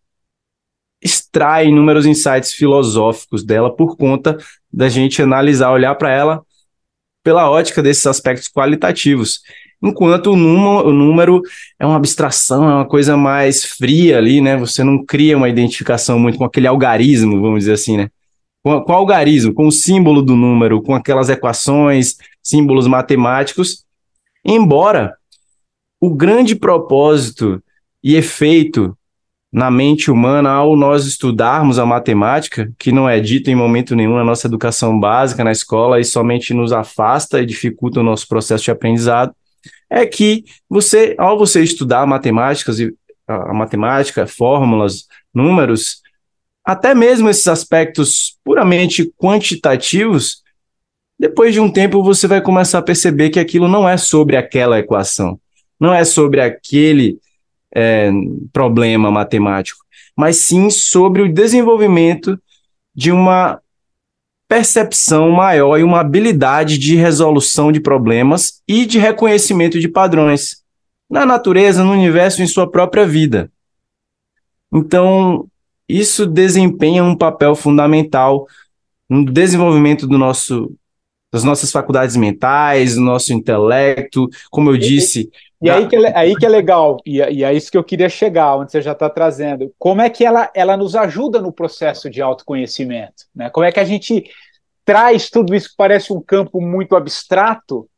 extrai 1.03 1.67
inúmeros 1.67 2.07
insights 2.07 2.53
filosóficos 2.53 3.45
dela 3.45 3.75
por 3.75 3.97
conta 3.97 4.39
da 4.73 4.89
gente 4.89 5.21
analisar, 5.21 5.73
olhar 5.73 5.95
para 5.97 6.13
ela 6.13 6.43
pela 7.23 7.51
ótica 7.51 7.83
desses 7.83 8.07
aspectos 8.07 8.49
qualitativos. 8.49 9.41
Enquanto 9.83 10.33
o 10.33 10.37
número, 10.37 11.43
é 11.79 11.85
uma 11.85 11.97
abstração, 11.97 12.71
é 12.71 12.75
uma 12.75 12.87
coisa 12.87 13.17
mais 13.17 13.65
fria 13.65 14.19
ali, 14.19 14.41
né? 14.41 14.57
Você 14.57 14.85
não 14.85 15.05
cria 15.05 15.37
uma 15.37 15.49
identificação 15.49 16.19
muito 16.19 16.39
com 16.39 16.45
aquele 16.45 16.69
algarismo, 16.69 17.41
vamos 17.41 17.61
dizer 17.61 17.73
assim, 17.73 17.97
né? 17.97 18.09
Com, 18.63 18.81
com 18.81 18.93
o 18.93 18.95
algarismo, 18.95 19.53
com 19.53 19.67
o 19.67 19.73
símbolo 19.73 20.23
do 20.23 20.37
número, 20.37 20.81
com 20.81 20.95
aquelas 20.95 21.29
equações, 21.29 22.17
símbolos 22.41 22.87
matemáticos. 22.87 23.85
Embora 24.45 25.17
o 26.01 26.15
grande 26.15 26.55
propósito 26.55 27.61
e 28.03 28.15
efeito 28.15 28.97
na 29.53 29.71
mente 29.71 30.11
humana 30.11 30.51
ao 30.51 30.75
nós 30.75 31.05
estudarmos 31.05 31.79
a 31.79 31.85
matemática, 31.85 32.73
que 32.79 32.91
não 32.91 33.07
é 33.07 33.21
dito 33.21 33.51
em 33.51 33.55
momento 33.55 33.95
nenhum 33.95 34.17
na 34.17 34.25
nossa 34.25 34.47
educação 34.47 34.99
básica 34.99 35.45
na 35.45 35.53
escola 35.53 36.01
e 36.01 36.05
somente 36.05 36.55
nos 36.55 36.73
afasta 36.73 37.41
e 37.41 37.47
dificulta 37.47 38.01
o 38.01 38.03
nosso 38.03 38.27
processo 38.27 38.65
de 38.65 38.71
aprendizado, 38.71 39.35
é 39.91 40.07
que 40.07 40.45
você, 40.71 41.15
ao 41.19 41.39
você 41.39 41.63
estudar 41.63 42.07
matemáticas 42.07 42.81
e 42.81 42.95
a 43.29 43.53
matemática, 43.53 44.27
fórmulas, 44.27 45.07
números, 45.35 46.01
até 46.65 46.95
mesmo 46.95 47.29
esses 47.29 47.47
aspectos 47.47 48.39
puramente 48.43 49.13
quantitativos, 49.19 50.43
depois 51.19 51.53
de 51.53 51.61
um 51.61 51.71
tempo 51.71 52.03
você 52.03 52.27
vai 52.27 52.41
começar 52.41 52.79
a 52.79 52.83
perceber 52.83 53.29
que 53.29 53.39
aquilo 53.39 53.69
não 53.69 53.87
é 53.87 53.99
sobre 53.99 54.37
aquela 54.37 54.79
equação, 54.79 55.39
não 55.79 55.93
é 55.93 56.05
sobre 56.05 56.41
aquele 56.41 57.19
é, 57.75 58.11
problema 58.53 59.11
matemático, 59.11 59.85
mas 60.17 60.37
sim 60.39 60.71
sobre 60.71 61.23
o 61.23 61.33
desenvolvimento 61.33 62.39
de 62.95 63.11
uma 63.11 63.61
percepção 64.49 65.31
maior 65.31 65.79
e 65.79 65.83
uma 65.83 66.01
habilidade 66.01 66.77
de 66.77 66.95
resolução 66.95 67.73
de 67.73 67.81
problemas 67.81 68.63
e 68.69 68.85
de 68.85 68.99
reconhecimento 68.99 69.81
de 69.81 69.89
padrões 69.89 70.63
na 71.11 71.25
natureza, 71.25 71.83
no 71.83 71.93
universo, 71.93 72.43
em 72.43 72.47
sua 72.47 72.71
própria 72.71 73.07
vida. 73.07 73.51
Então, 74.73 75.47
isso 75.89 76.27
desempenha 76.27 77.05
um 77.05 77.17
papel 77.17 77.55
fundamental 77.55 78.47
no 79.09 79.25
desenvolvimento 79.25 80.07
do 80.07 80.19
nosso 80.19 80.75
das 81.33 81.45
nossas 81.45 81.73
faculdades 81.73 82.15
mentais, 82.15 82.97
do 82.97 83.01
nosso 83.01 83.33
intelecto, 83.33 84.29
como 84.51 84.69
eu 84.69 84.77
disse, 84.77 85.31
e 85.63 85.71
aí 85.71 85.89
que, 85.89 85.97
é, 85.97 86.17
aí 86.17 86.35
que 86.35 86.45
é 86.45 86.49
legal, 86.49 86.99
e, 87.07 87.19
e 87.19 87.45
é 87.45 87.55
isso 87.55 87.71
que 87.71 87.79
eu 87.79 87.85
queria 87.85 88.09
chegar, 88.09 88.57
onde 88.57 88.73
você 88.73 88.83
já 88.83 88.93
está 88.93 89.09
trazendo. 89.09 89.73
Como 89.79 90.01
é 90.01 90.11
que 90.11 90.25
ela, 90.25 90.51
ela 90.55 90.77
nos 90.77 90.97
ajuda 90.97 91.41
no 91.41 91.53
processo 91.53 92.11
de 92.11 92.21
autoconhecimento? 92.21 93.25
Né? 93.35 93.49
Como 93.49 93.65
é 93.65 93.71
que 93.71 93.81
a 93.81 93.85
gente 93.85 94.25
traz 94.85 95.31
tudo 95.31 95.55
isso 95.55 95.71
que 95.71 95.77
parece 95.77 96.13
um 96.13 96.21
campo 96.21 96.61
muito 96.61 96.97
abstrato 96.97 97.89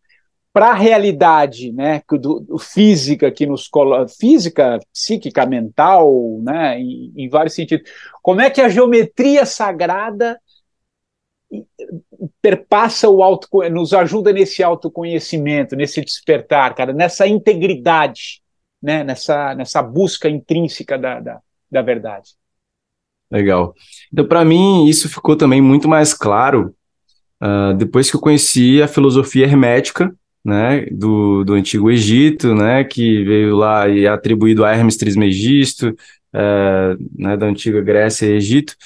para 0.52 0.68
a 0.68 0.74
realidade, 0.74 1.72
né, 1.72 2.00
do, 2.12 2.38
do, 2.38 2.58
física 2.58 3.28
que 3.28 3.44
nos 3.44 3.66
coloca, 3.66 4.06
física, 4.06 4.78
psíquica, 4.92 5.44
mental, 5.44 6.38
né, 6.42 6.78
em, 6.78 7.12
em 7.16 7.28
vários 7.28 7.54
sentidos. 7.54 7.90
Como 8.22 8.40
é 8.40 8.48
que 8.48 8.60
a 8.60 8.68
geometria 8.68 9.44
sagrada 9.44 10.38
perpassa 12.40 13.08
o 13.08 13.22
auto, 13.22 13.48
nos 13.70 13.92
ajuda 13.92 14.32
nesse 14.32 14.62
autoconhecimento, 14.62 15.76
nesse 15.76 16.00
despertar, 16.00 16.74
cara, 16.74 16.92
nessa 16.92 17.26
integridade, 17.26 18.40
né, 18.82 19.02
nessa, 19.02 19.54
nessa 19.54 19.82
busca 19.82 20.28
intrínseca 20.28 20.98
da, 20.98 21.20
da, 21.20 21.40
da 21.70 21.82
verdade. 21.82 22.30
Legal. 23.30 23.74
Então, 24.12 24.26
para 24.26 24.44
mim, 24.44 24.86
isso 24.86 25.08
ficou 25.08 25.36
também 25.36 25.60
muito 25.60 25.88
mais 25.88 26.14
claro 26.14 26.74
uh, 27.42 27.74
depois 27.74 28.10
que 28.10 28.16
eu 28.16 28.20
conheci 28.20 28.80
a 28.82 28.88
filosofia 28.88 29.44
hermética, 29.44 30.14
né, 30.44 30.86
do, 30.92 31.42
do 31.42 31.54
Antigo 31.54 31.90
Egito, 31.90 32.54
né, 32.54 32.84
que 32.84 33.24
veio 33.24 33.56
lá 33.56 33.88
e 33.88 34.04
é 34.04 34.08
atribuído 34.08 34.64
a 34.64 34.72
Hermes 34.72 34.96
Trismegisto, 34.96 35.88
uh, 35.88 37.02
né, 37.16 37.36
da 37.36 37.46
Antiga 37.46 37.80
Grécia 37.80 38.26
e 38.26 38.32
Egito, 38.36 38.76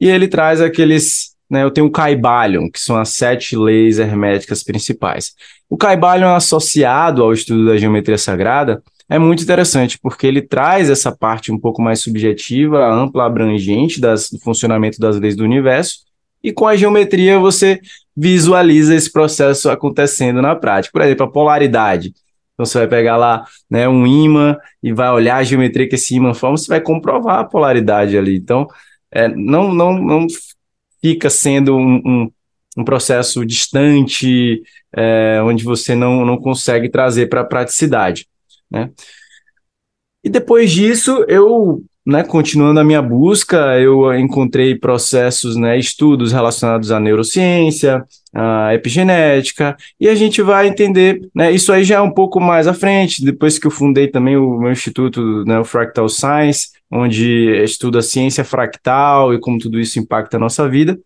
e 0.00 0.08
ele 0.08 0.28
traz 0.28 0.60
aqueles 0.60 1.29
né, 1.50 1.64
eu 1.64 1.70
tenho 1.70 1.88
o 1.88 1.90
Caibalion, 1.90 2.70
que 2.70 2.78
são 2.78 2.96
as 2.96 3.08
sete 3.10 3.56
leis 3.56 3.98
herméticas 3.98 4.62
principais. 4.62 5.34
O 5.68 5.76
Caibalion 5.76 6.34
associado 6.34 7.22
ao 7.22 7.32
estudo 7.32 7.66
da 7.66 7.76
geometria 7.76 8.16
sagrada 8.16 8.82
é 9.08 9.18
muito 9.18 9.42
interessante, 9.42 9.98
porque 9.98 10.26
ele 10.26 10.40
traz 10.40 10.88
essa 10.88 11.10
parte 11.10 11.50
um 11.50 11.58
pouco 11.58 11.82
mais 11.82 12.00
subjetiva, 12.00 12.86
ampla, 12.86 13.26
abrangente 13.26 14.00
das, 14.00 14.30
do 14.30 14.38
funcionamento 14.38 15.00
das 15.00 15.18
leis 15.18 15.34
do 15.34 15.42
universo, 15.42 16.04
e 16.42 16.52
com 16.52 16.66
a 16.66 16.76
geometria 16.76 17.38
você 17.38 17.80
visualiza 18.16 18.94
esse 18.94 19.10
processo 19.10 19.68
acontecendo 19.68 20.40
na 20.40 20.54
prática. 20.54 20.92
Por 20.92 21.02
exemplo, 21.02 21.26
a 21.26 21.30
polaridade. 21.30 22.14
Então 22.54 22.64
você 22.64 22.78
vai 22.78 22.88
pegar 22.88 23.16
lá 23.16 23.44
né, 23.68 23.88
um 23.88 24.06
ímã 24.06 24.56
e 24.82 24.92
vai 24.92 25.10
olhar 25.10 25.36
a 25.36 25.42
geometria 25.42 25.88
que 25.88 25.96
esse 25.96 26.14
ímã 26.14 26.32
forma, 26.32 26.56
você 26.56 26.68
vai 26.68 26.80
comprovar 26.80 27.40
a 27.40 27.44
polaridade 27.44 28.16
ali. 28.16 28.36
Então, 28.36 28.66
é, 29.10 29.28
não, 29.28 29.72
não, 29.72 29.94
não 29.94 30.26
fica 31.02 31.30
sendo 31.30 31.76
um, 31.76 31.96
um, 32.04 32.32
um 32.78 32.84
processo 32.84 33.44
distante, 33.44 34.62
é, 34.94 35.40
onde 35.42 35.64
você 35.64 35.94
não, 35.94 36.24
não 36.24 36.36
consegue 36.36 36.88
trazer 36.88 37.28
para 37.28 37.40
a 37.40 37.44
praticidade. 37.44 38.26
Né? 38.70 38.90
E 40.22 40.28
depois 40.28 40.70
disso, 40.70 41.24
eu, 41.28 41.82
né, 42.06 42.22
continuando 42.22 42.80
a 42.80 42.84
minha 42.84 43.00
busca, 43.00 43.78
eu 43.78 44.14
encontrei 44.14 44.74
processos, 44.74 45.56
né, 45.56 45.78
estudos 45.78 46.32
relacionados 46.32 46.90
à 46.90 47.00
neurociência, 47.00 48.04
à 48.34 48.74
epigenética, 48.74 49.76
e 49.98 50.08
a 50.08 50.14
gente 50.14 50.42
vai 50.42 50.68
entender, 50.68 51.26
né, 51.34 51.50
isso 51.50 51.72
aí 51.72 51.84
já 51.84 51.96
é 51.96 52.00
um 52.00 52.12
pouco 52.12 52.38
mais 52.38 52.66
à 52.66 52.74
frente, 52.74 53.24
depois 53.24 53.58
que 53.58 53.66
eu 53.66 53.70
fundei 53.70 54.08
também 54.08 54.36
o 54.36 54.58
meu 54.58 54.70
instituto, 54.70 55.44
né, 55.46 55.58
o 55.58 55.64
Fractal 55.64 56.08
Science, 56.08 56.68
onde 56.90 57.62
estuda 57.62 58.00
a 58.00 58.02
ciência 58.02 58.44
fractal 58.44 59.32
e 59.32 59.40
como 59.40 59.58
tudo 59.58 59.78
isso 59.78 59.98
impacta 59.98 60.36
a 60.36 60.40
nossa 60.40 60.68
vida, 60.68 60.98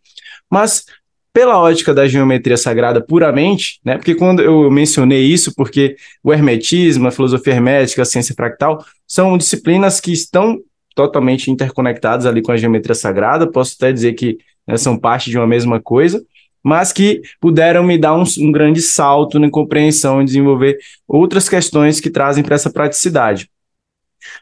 mas 0.50 0.84
pela 1.32 1.58
ótica 1.58 1.92
da 1.92 2.06
geometria 2.06 2.56
sagrada 2.56 3.00
puramente, 3.00 3.80
né? 3.84 3.96
Porque 3.96 4.14
quando 4.14 4.40
eu 4.40 4.70
mencionei 4.70 5.22
isso, 5.22 5.52
porque 5.56 5.96
o 6.22 6.32
hermetismo, 6.32 7.08
a 7.08 7.10
filosofia 7.10 7.54
hermética, 7.54 8.02
a 8.02 8.04
ciência 8.04 8.34
fractal, 8.36 8.84
são 9.06 9.36
disciplinas 9.36 10.00
que 10.00 10.12
estão 10.12 10.60
totalmente 10.94 11.50
interconectadas 11.50 12.24
ali 12.24 12.40
com 12.40 12.52
a 12.52 12.56
geometria 12.56 12.94
sagrada, 12.94 13.50
posso 13.50 13.74
até 13.76 13.92
dizer 13.92 14.12
que 14.12 14.38
né, 14.64 14.76
são 14.76 14.96
parte 14.96 15.28
de 15.28 15.36
uma 15.36 15.46
mesma 15.46 15.80
coisa, 15.80 16.24
mas 16.62 16.92
que 16.92 17.20
puderam 17.40 17.82
me 17.82 17.98
dar 17.98 18.14
um, 18.14 18.22
um 18.38 18.52
grande 18.52 18.80
salto 18.80 19.40
na 19.40 19.50
compreensão 19.50 20.22
e 20.22 20.24
desenvolver 20.24 20.78
outras 21.06 21.48
questões 21.48 21.98
que 21.98 22.10
trazem 22.10 22.44
para 22.44 22.54
essa 22.54 22.70
praticidade. 22.70 23.50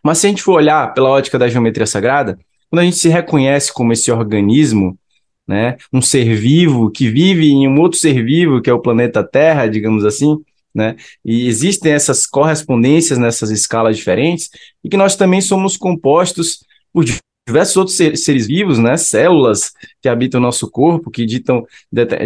Mas 0.03 0.19
se 0.19 0.27
a 0.27 0.31
gente 0.31 0.43
for 0.43 0.55
olhar 0.55 0.93
pela 0.95 1.11
ótica 1.11 1.39
da 1.39 1.49
geometria 1.49 1.87
sagrada, 1.87 2.39
quando 2.71 2.81
a 2.81 2.85
gente 2.85 2.97
se 2.97 3.09
reconhece 3.09 3.73
como 3.73 3.93
esse 3.93 4.11
organismo, 4.11 4.99
né? 5.47 5.77
Um 5.93 6.01
ser 6.01 6.35
vivo 6.35 6.91
que 6.91 7.09
vive 7.09 7.51
em 7.51 7.69
um 7.69 7.81
outro 7.81 7.99
ser 7.99 8.25
vivo, 8.25 8.63
que 8.63 8.71
é 8.71 8.73
o 8.73 8.81
planeta 8.81 9.23
Terra, 9.23 9.67
digamos 9.67 10.05
assim, 10.05 10.39
né? 10.75 10.97
E 11.25 11.47
existem 11.47 11.93
essas 11.93 12.27
correspondências 12.27 13.19
nessas 13.19 13.51
escalas 13.51 13.97
diferentes, 13.97 14.49
e 14.83 14.89
que 14.89 14.97
nós 14.97 15.17
também 15.17 15.41
somos 15.41 15.77
compostos 15.77 16.65
por 16.93 17.05
diversos 17.47 17.77
outros 17.77 17.97
seres 17.97 18.47
vivos, 18.47 18.79
né? 18.79 18.97
Células 18.97 19.73
que 20.01 20.09
habitam 20.09 20.41
o 20.41 20.43
nosso 20.43 20.71
corpo, 20.71 21.11
que 21.11 21.27
ditam 21.27 21.67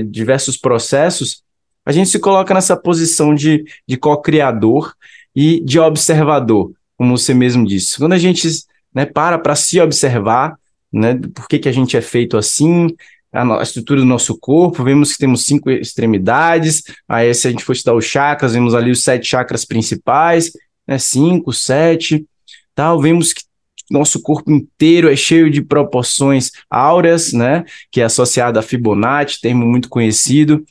diversos 0.08 0.56
processos. 0.56 1.42
A 1.84 1.92
gente 1.92 2.10
se 2.10 2.18
coloca 2.18 2.52
nessa 2.52 2.76
posição 2.76 3.34
de, 3.34 3.64
de 3.86 3.96
co-criador 3.96 4.92
e 5.34 5.60
de 5.60 5.78
observador, 5.78 6.72
como 6.96 7.16
você 7.16 7.34
mesmo 7.34 7.66
disse. 7.66 7.98
Quando 7.98 8.12
a 8.12 8.18
gente 8.18 8.48
né, 8.94 9.04
para 9.04 9.38
para 9.38 9.54
se 9.54 9.80
observar, 9.80 10.56
né? 10.92 11.18
Por 11.34 11.46
que, 11.48 11.58
que 11.58 11.68
a 11.68 11.72
gente 11.72 11.96
é 11.96 12.00
feito 12.00 12.36
assim, 12.36 12.88
a, 13.32 13.62
estrutura 13.62 14.00
do 14.00 14.06
nosso 14.06 14.38
corpo, 14.38 14.82
vemos 14.82 15.12
que 15.12 15.18
temos 15.18 15.44
cinco 15.44 15.70
extremidades, 15.70 16.82
aí 17.06 17.32
se 17.34 17.46
a 17.46 17.50
gente 17.50 17.64
for 17.64 17.72
estudar 17.72 17.94
os 17.94 18.04
chakras, 18.04 18.54
vemos 18.54 18.74
ali 18.74 18.90
os 18.90 19.02
sete 19.02 19.26
chakras 19.26 19.64
principais, 19.64 20.50
né? 20.86 20.98
Cinco, 20.98 21.52
sete, 21.52 22.24
tal, 22.74 23.00
vemos 23.00 23.32
que 23.32 23.42
nosso 23.90 24.20
corpo 24.20 24.50
inteiro 24.50 25.08
é 25.08 25.14
cheio 25.14 25.48
de 25.50 25.62
proporções 25.62 26.50
áureas, 26.70 27.32
né? 27.32 27.64
Que 27.90 28.00
é 28.00 28.04
associado 28.04 28.58
a 28.58 28.62
Fibonacci, 28.62 29.40
termo 29.40 29.66
muito 29.66 29.88
conhecido. 29.88 30.64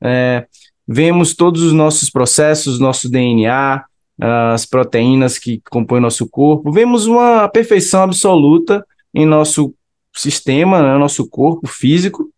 É, 0.00 0.46
vemos 0.86 1.34
todos 1.34 1.62
os 1.62 1.72
nossos 1.72 2.08
processos, 2.08 2.78
nosso 2.78 3.10
DNA, 3.10 3.84
as 4.24 4.64
proteínas 4.64 5.36
que 5.36 5.60
compõem 5.68 6.00
nosso 6.00 6.28
corpo. 6.28 6.70
Vemos 6.70 7.06
uma 7.06 7.48
perfeição 7.48 8.02
absoluta 8.02 8.86
em 9.12 9.26
nosso 9.26 9.74
sistema, 10.14 10.80
né, 10.80 10.96
nosso 10.96 11.28
corpo 11.28 11.66
físico, 11.66 12.30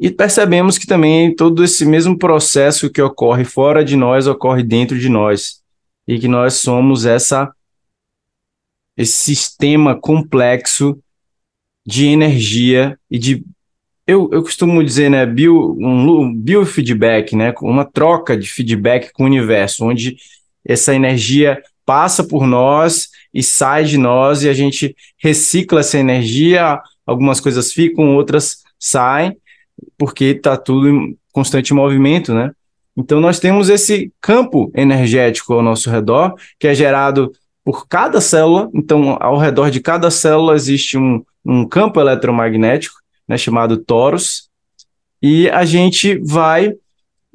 e 0.00 0.10
percebemos 0.10 0.78
que 0.78 0.86
também 0.86 1.34
todo 1.34 1.62
esse 1.62 1.84
mesmo 1.84 2.18
processo 2.18 2.90
que 2.90 3.02
ocorre 3.02 3.44
fora 3.44 3.84
de 3.84 3.96
nós 3.96 4.26
ocorre 4.26 4.62
dentro 4.62 4.98
de 4.98 5.08
nós, 5.08 5.62
e 6.06 6.18
que 6.18 6.26
nós 6.26 6.54
somos 6.54 7.06
essa 7.06 7.52
esse 8.96 9.12
sistema 9.12 9.94
complexo 9.94 10.98
de 11.86 12.06
energia 12.06 12.98
e 13.08 13.16
de 13.16 13.44
eu, 14.04 14.28
eu 14.32 14.42
costumo 14.42 14.82
dizer, 14.82 15.10
né, 15.10 15.26
bio, 15.26 15.76
um 15.78 16.34
biofeedback, 16.34 17.36
né, 17.36 17.54
uma 17.60 17.84
troca 17.84 18.36
de 18.36 18.50
feedback 18.50 19.12
com 19.12 19.22
o 19.22 19.26
universo, 19.26 19.84
onde 19.84 20.16
essa 20.68 20.94
energia 20.94 21.60
passa 21.84 22.22
por 22.22 22.46
nós 22.46 23.08
e 23.32 23.42
sai 23.42 23.84
de 23.84 23.96
nós 23.96 24.42
e 24.42 24.48
a 24.48 24.52
gente 24.52 24.94
recicla 25.16 25.80
essa 25.80 25.98
energia, 25.98 26.78
algumas 27.06 27.40
coisas 27.40 27.72
ficam, 27.72 28.14
outras 28.14 28.58
saem, 28.78 29.36
porque 29.96 30.26
está 30.26 30.56
tudo 30.56 30.88
em 30.88 31.16
constante 31.32 31.72
movimento, 31.72 32.34
né? 32.34 32.52
Então 32.96 33.20
nós 33.20 33.38
temos 33.38 33.68
esse 33.68 34.12
campo 34.20 34.70
energético 34.74 35.54
ao 35.54 35.62
nosso 35.62 35.88
redor, 35.88 36.34
que 36.58 36.66
é 36.66 36.74
gerado 36.74 37.32
por 37.64 37.86
cada 37.86 38.20
célula, 38.20 38.68
então 38.74 39.16
ao 39.20 39.38
redor 39.38 39.70
de 39.70 39.80
cada 39.80 40.10
célula 40.10 40.54
existe 40.54 40.98
um, 40.98 41.24
um 41.44 41.66
campo 41.66 42.00
eletromagnético, 42.00 42.96
né, 43.26 43.36
chamado 43.36 43.76
torus, 43.76 44.48
e 45.22 45.48
a 45.50 45.64
gente 45.64 46.18
vai 46.18 46.72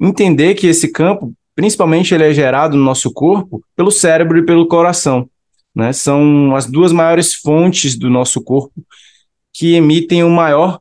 entender 0.00 0.54
que 0.54 0.66
esse 0.66 0.88
campo, 0.92 1.32
principalmente 1.54 2.14
ele 2.14 2.24
é 2.24 2.34
gerado 2.34 2.76
no 2.76 2.84
nosso 2.84 3.12
corpo 3.12 3.62
pelo 3.76 3.90
cérebro 3.90 4.38
e 4.38 4.44
pelo 4.44 4.66
coração 4.66 5.28
né? 5.74 5.92
São 5.92 6.54
as 6.54 6.66
duas 6.66 6.92
maiores 6.92 7.34
fontes 7.34 7.96
do 7.96 8.08
nosso 8.08 8.40
corpo 8.42 8.84
que 9.52 9.74
emitem 9.74 10.22
o 10.22 10.30
maior 10.30 10.80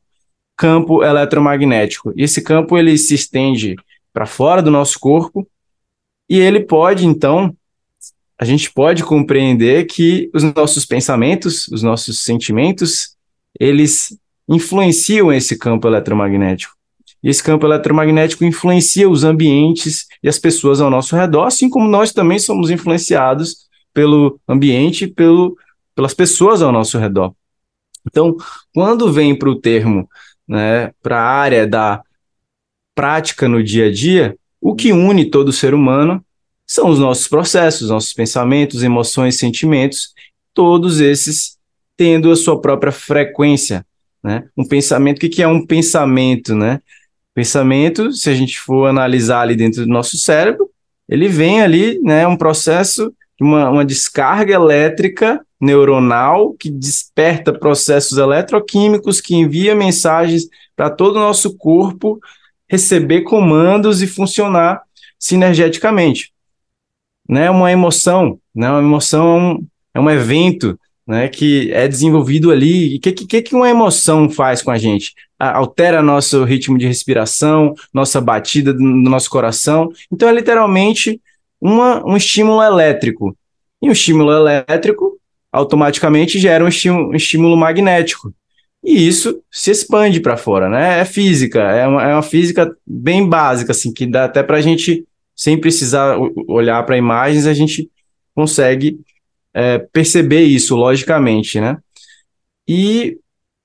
campo 0.56 1.04
eletromagnético. 1.04 2.14
E 2.16 2.24
esse 2.24 2.42
campo 2.42 2.78
ele 2.78 2.98
se 2.98 3.16
estende 3.16 3.76
para 4.14 4.26
fora 4.26 4.62
do 4.62 4.70
nosso 4.70 5.00
corpo 5.00 5.48
e 6.30 6.38
ele 6.40 6.60
pode 6.60 7.06
então 7.06 7.56
a 8.38 8.46
gente 8.46 8.72
pode 8.72 9.04
compreender 9.04 9.86
que 9.86 10.30
os 10.34 10.44
nossos 10.44 10.86
pensamentos, 10.86 11.68
os 11.70 11.82
nossos 11.82 12.20
sentimentos, 12.20 13.16
eles 13.58 14.18
influenciam 14.50 15.32
esse 15.32 15.58
campo 15.58 15.88
eletromagnético. 15.88 16.76
E 17.24 17.30
esse 17.30 17.42
campo 17.42 17.66
eletromagnético 17.66 18.44
influencia 18.44 19.10
os 19.10 19.24
ambientes 19.24 20.08
e 20.22 20.28
as 20.28 20.38
pessoas 20.38 20.82
ao 20.82 20.90
nosso 20.90 21.16
redor, 21.16 21.46
assim 21.46 21.70
como 21.70 21.88
nós 21.88 22.12
também 22.12 22.38
somos 22.38 22.70
influenciados 22.70 23.68
pelo 23.94 24.40
ambiente, 24.48 25.08
pelo, 25.08 25.56
pelas 25.96 26.14
pessoas 26.14 26.62
ao 26.62 26.72
nosso 26.72 26.98
redor. 26.98 27.34
Então, 28.06 28.36
quando 28.74 29.12
vem 29.12 29.38
para 29.38 29.50
o 29.50 29.60
termo, 29.60 30.10
né, 30.48 30.92
para 31.02 31.22
a 31.22 31.26
área 31.26 31.66
da 31.66 32.02
prática 32.94 33.48
no 33.48 33.64
dia 33.64 33.88
a 33.88 33.92
dia, 33.92 34.36
o 34.60 34.76
que 34.76 34.92
une 34.92 35.26
todo 35.26 35.54
ser 35.54 35.74
humano 35.74 36.24
são 36.66 36.90
os 36.90 37.00
nossos 37.00 37.28
processos, 37.28 37.90
nossos 37.90 38.14
pensamentos, 38.14 38.84
emoções, 38.84 39.38
sentimentos, 39.38 40.14
todos 40.54 41.00
esses 41.00 41.58
tendo 41.96 42.32
a 42.32 42.36
sua 42.36 42.60
própria 42.60 42.92
frequência. 42.92 43.86
Né? 44.24 44.48
Um 44.58 44.68
pensamento, 44.68 45.18
o 45.18 45.20
que, 45.22 45.30
que 45.30 45.44
é 45.44 45.48
um 45.48 45.66
pensamento? 45.66 46.56
Né? 46.56 46.80
Pensamento, 47.34 48.12
se 48.12 48.30
a 48.30 48.36
gente 48.36 48.60
for 48.60 48.88
analisar 48.88 49.42
ali 49.42 49.56
dentro 49.56 49.82
do 49.82 49.88
nosso 49.88 50.18
cérebro, 50.18 50.70
ele 51.10 51.28
vem 51.28 51.62
ali, 51.62 52.00
né, 52.02 52.28
um 52.28 52.38
processo 52.38 53.14
uma, 53.42 53.70
uma 53.70 53.86
descarga 53.86 54.54
elétrica 54.54 55.46
neuronal 55.60 56.54
que 56.54 56.70
desperta 56.70 57.58
processos 57.58 58.18
eletroquímicos 58.18 59.22
que 59.22 59.36
envia 59.36 59.76
mensagens 59.76 60.44
para 60.76 60.90
todo 60.90 61.18
o 61.18 61.20
nosso 61.20 61.56
corpo 61.58 62.20
receber 62.70 63.22
comandos 63.22 64.02
e 64.02 64.08
funcionar 64.08 64.82
sinergeticamente. 65.20 66.32
Né? 67.30 67.50
Uma 67.50 67.72
emoção, 67.72 68.40
né? 68.54 68.70
uma 68.70 68.80
emoção 68.80 69.28
é 69.28 69.40
um, 69.40 69.68
é 69.96 70.00
um 70.00 70.10
evento 70.10 70.78
né, 71.08 71.28
que 71.28 71.72
é 71.72 71.88
desenvolvido 71.88 72.52
ali. 72.52 72.98
O 72.98 73.00
que, 73.00 73.12
que, 73.12 73.42
que 73.42 73.56
uma 73.56 73.70
emoção 73.70 74.30
faz 74.30 74.62
com 74.62 74.72
a 74.72 74.78
gente? 74.78 75.14
Altera 75.52 76.02
nosso 76.02 76.44
ritmo 76.44 76.78
de 76.78 76.88
respiração, 76.88 77.74
nossa 77.94 78.22
batida 78.22 78.74
do 78.74 78.82
nosso 78.82 79.30
coração. 79.30 79.92
Então, 80.12 80.30
é 80.30 80.32
literalmente 80.32 81.20
uma, 81.60 82.06
um 82.06 82.16
estímulo 82.18 82.62
elétrico. 82.62 83.36
E 83.82 83.90
o 83.90 83.94
estímulo 83.94 84.32
elétrico 84.32 85.18
automaticamente 85.52 86.40
gera 86.40 86.64
um 86.64 86.68
estímulo, 86.68 87.10
um 87.10 87.16
estímulo 87.16 87.56
magnético. 87.56 88.34
E 88.84 89.08
isso 89.08 89.42
se 89.50 89.72
expande 89.72 90.20
para 90.20 90.36
fora, 90.36 90.68
né? 90.70 91.00
É 91.00 91.06
física, 91.06 91.62
é 91.62 91.88
uma, 91.88 92.04
é 92.04 92.14
uma 92.14 92.24
física 92.24 92.76
bem 92.86 93.28
básica, 93.28 93.72
assim, 93.72 93.94
que 93.94 94.06
dá 94.06 94.26
até 94.26 94.44
para 94.44 94.58
a 94.58 94.62
gente, 94.62 95.06
sem 95.36 95.58
precisar 95.58 96.18
olhar 96.48 96.84
para 96.86 96.98
imagens, 96.98 97.48
a 97.48 97.54
gente 97.54 97.90
consegue 98.36 99.00
é, 99.54 99.78
perceber 99.78 100.44
isso 100.44 100.76
logicamente, 100.76 101.62
né? 101.62 101.78
E 102.68 103.18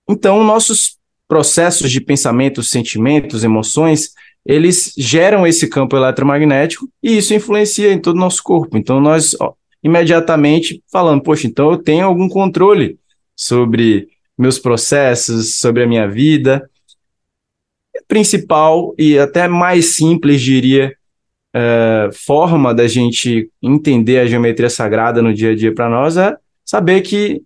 então 0.09 0.45
nossos 0.45 0.97
processos 1.29 1.93
de 1.93 2.01
pensamento, 2.01 2.62
sentimentos, 2.62 3.45
emoções, 3.45 4.14
eles 4.45 4.95
geram 4.97 5.47
esse 5.47 5.68
campo 5.68 5.95
eletromagnético 5.95 6.89
e 7.03 7.18
isso 7.18 7.35
influencia 7.35 7.93
em 7.93 8.01
todo 8.01 8.16
o 8.16 8.20
nosso 8.20 8.43
corpo. 8.43 8.79
Então, 8.79 8.99
nós 8.99 9.37
ó, 9.39 9.53
imediatamente 9.85 10.83
falando, 10.91 11.22
poxa, 11.22 11.47
então 11.47 11.70
eu 11.70 11.79
tenho 11.79 12.07
algum 12.07 12.29
controle 12.29 12.99
sobre 13.37 14.09
meus 14.37 14.59
processos, 14.59 15.59
sobre 15.59 15.83
a 15.83 15.87
minha 15.87 16.09
vida. 16.09 16.68
Principal 18.07 18.95
e 18.99 19.18
até 19.18 19.47
mais 19.47 19.97
simples, 19.97 20.41
diria, 20.41 20.97
é, 21.55 22.11
forma 22.12 22.74
da 22.74 22.87
gente 22.87 23.51
entender 23.62 24.18
a 24.18 24.26
geometria 24.26 24.70
sagrada 24.70 25.20
no 25.20 25.35
dia 25.35 25.51
a 25.51 25.57
dia 25.57 25.74
para 25.74 25.89
nós 25.89 26.16
é 26.16 26.37
saber 26.64 27.03
que 27.03 27.43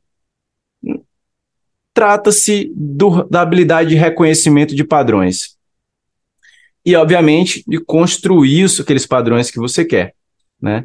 trata-se 1.95 2.73
da 3.31 3.43
habilidade 3.43 3.91
de 3.91 3.95
reconhecimento 3.97 4.75
de 4.75 4.85
padrões. 4.85 5.57
E, 6.85 6.97
obviamente, 6.97 7.63
de 7.67 7.79
construir 7.79 8.65
os, 8.65 8.81
aqueles 8.81 9.07
padrões 9.07 9.51
que 9.51 9.59
você 9.59 9.85
quer. 9.85 10.15
Né? 10.61 10.85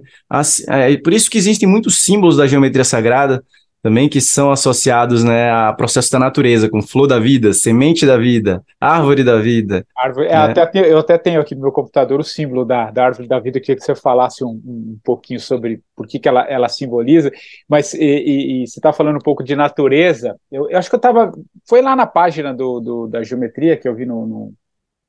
É 0.67 0.97
por 0.97 1.13
isso 1.13 1.29
que 1.29 1.37
existem 1.37 1.67
muitos 1.67 1.99
símbolos 1.99 2.37
da 2.37 2.47
geometria 2.47 2.83
sagrada 2.83 3.43
também 3.81 4.09
que 4.09 4.19
são 4.19 4.51
associados 4.51 5.23
né, 5.23 5.51
a 5.51 5.71
processo 5.73 6.11
da 6.11 6.19
natureza, 6.19 6.69
com 6.69 6.81
flor 6.81 7.07
da 7.07 7.19
vida, 7.19 7.53
semente 7.53 8.05
da 8.05 8.17
vida, 8.17 8.63
árvore 8.79 9.23
da 9.23 9.39
vida. 9.39 9.85
Árvore, 9.95 10.27
é, 10.27 10.31
né? 10.31 10.35
até, 10.35 10.91
eu 10.91 10.97
até 10.97 11.17
tenho 11.17 11.39
aqui 11.39 11.55
no 11.55 11.61
meu 11.61 11.71
computador 11.71 12.19
o 12.19 12.23
símbolo 12.23 12.65
da, 12.65 12.91
da 12.91 13.05
árvore 13.05 13.27
da 13.27 13.39
vida, 13.39 13.57
eu 13.57 13.61
queria 13.61 13.75
que 13.75 13.83
você 13.83 13.95
falasse 13.95 14.43
um, 14.43 14.61
um 14.65 14.99
pouquinho 15.03 15.39
sobre 15.39 15.81
por 15.95 16.07
que, 16.07 16.19
que 16.19 16.27
ela, 16.27 16.41
ela 16.49 16.67
simboliza, 16.67 17.31
mas 17.67 17.93
e, 17.93 17.99
e, 17.99 18.63
e 18.63 18.67
você 18.67 18.79
está 18.79 18.91
falando 18.91 19.17
um 19.17 19.23
pouco 19.23 19.43
de 19.43 19.55
natureza, 19.55 20.35
eu, 20.51 20.69
eu 20.69 20.77
acho 20.77 20.89
que 20.89 20.95
eu 20.95 20.97
estava, 20.97 21.31
foi 21.67 21.81
lá 21.81 21.95
na 21.95 22.07
página 22.07 22.53
do, 22.53 22.79
do, 22.79 23.07
da 23.07 23.23
geometria 23.23 23.77
que 23.77 23.87
eu 23.87 23.95
vi 23.95 24.05
no, 24.05 24.25
no, 24.25 24.53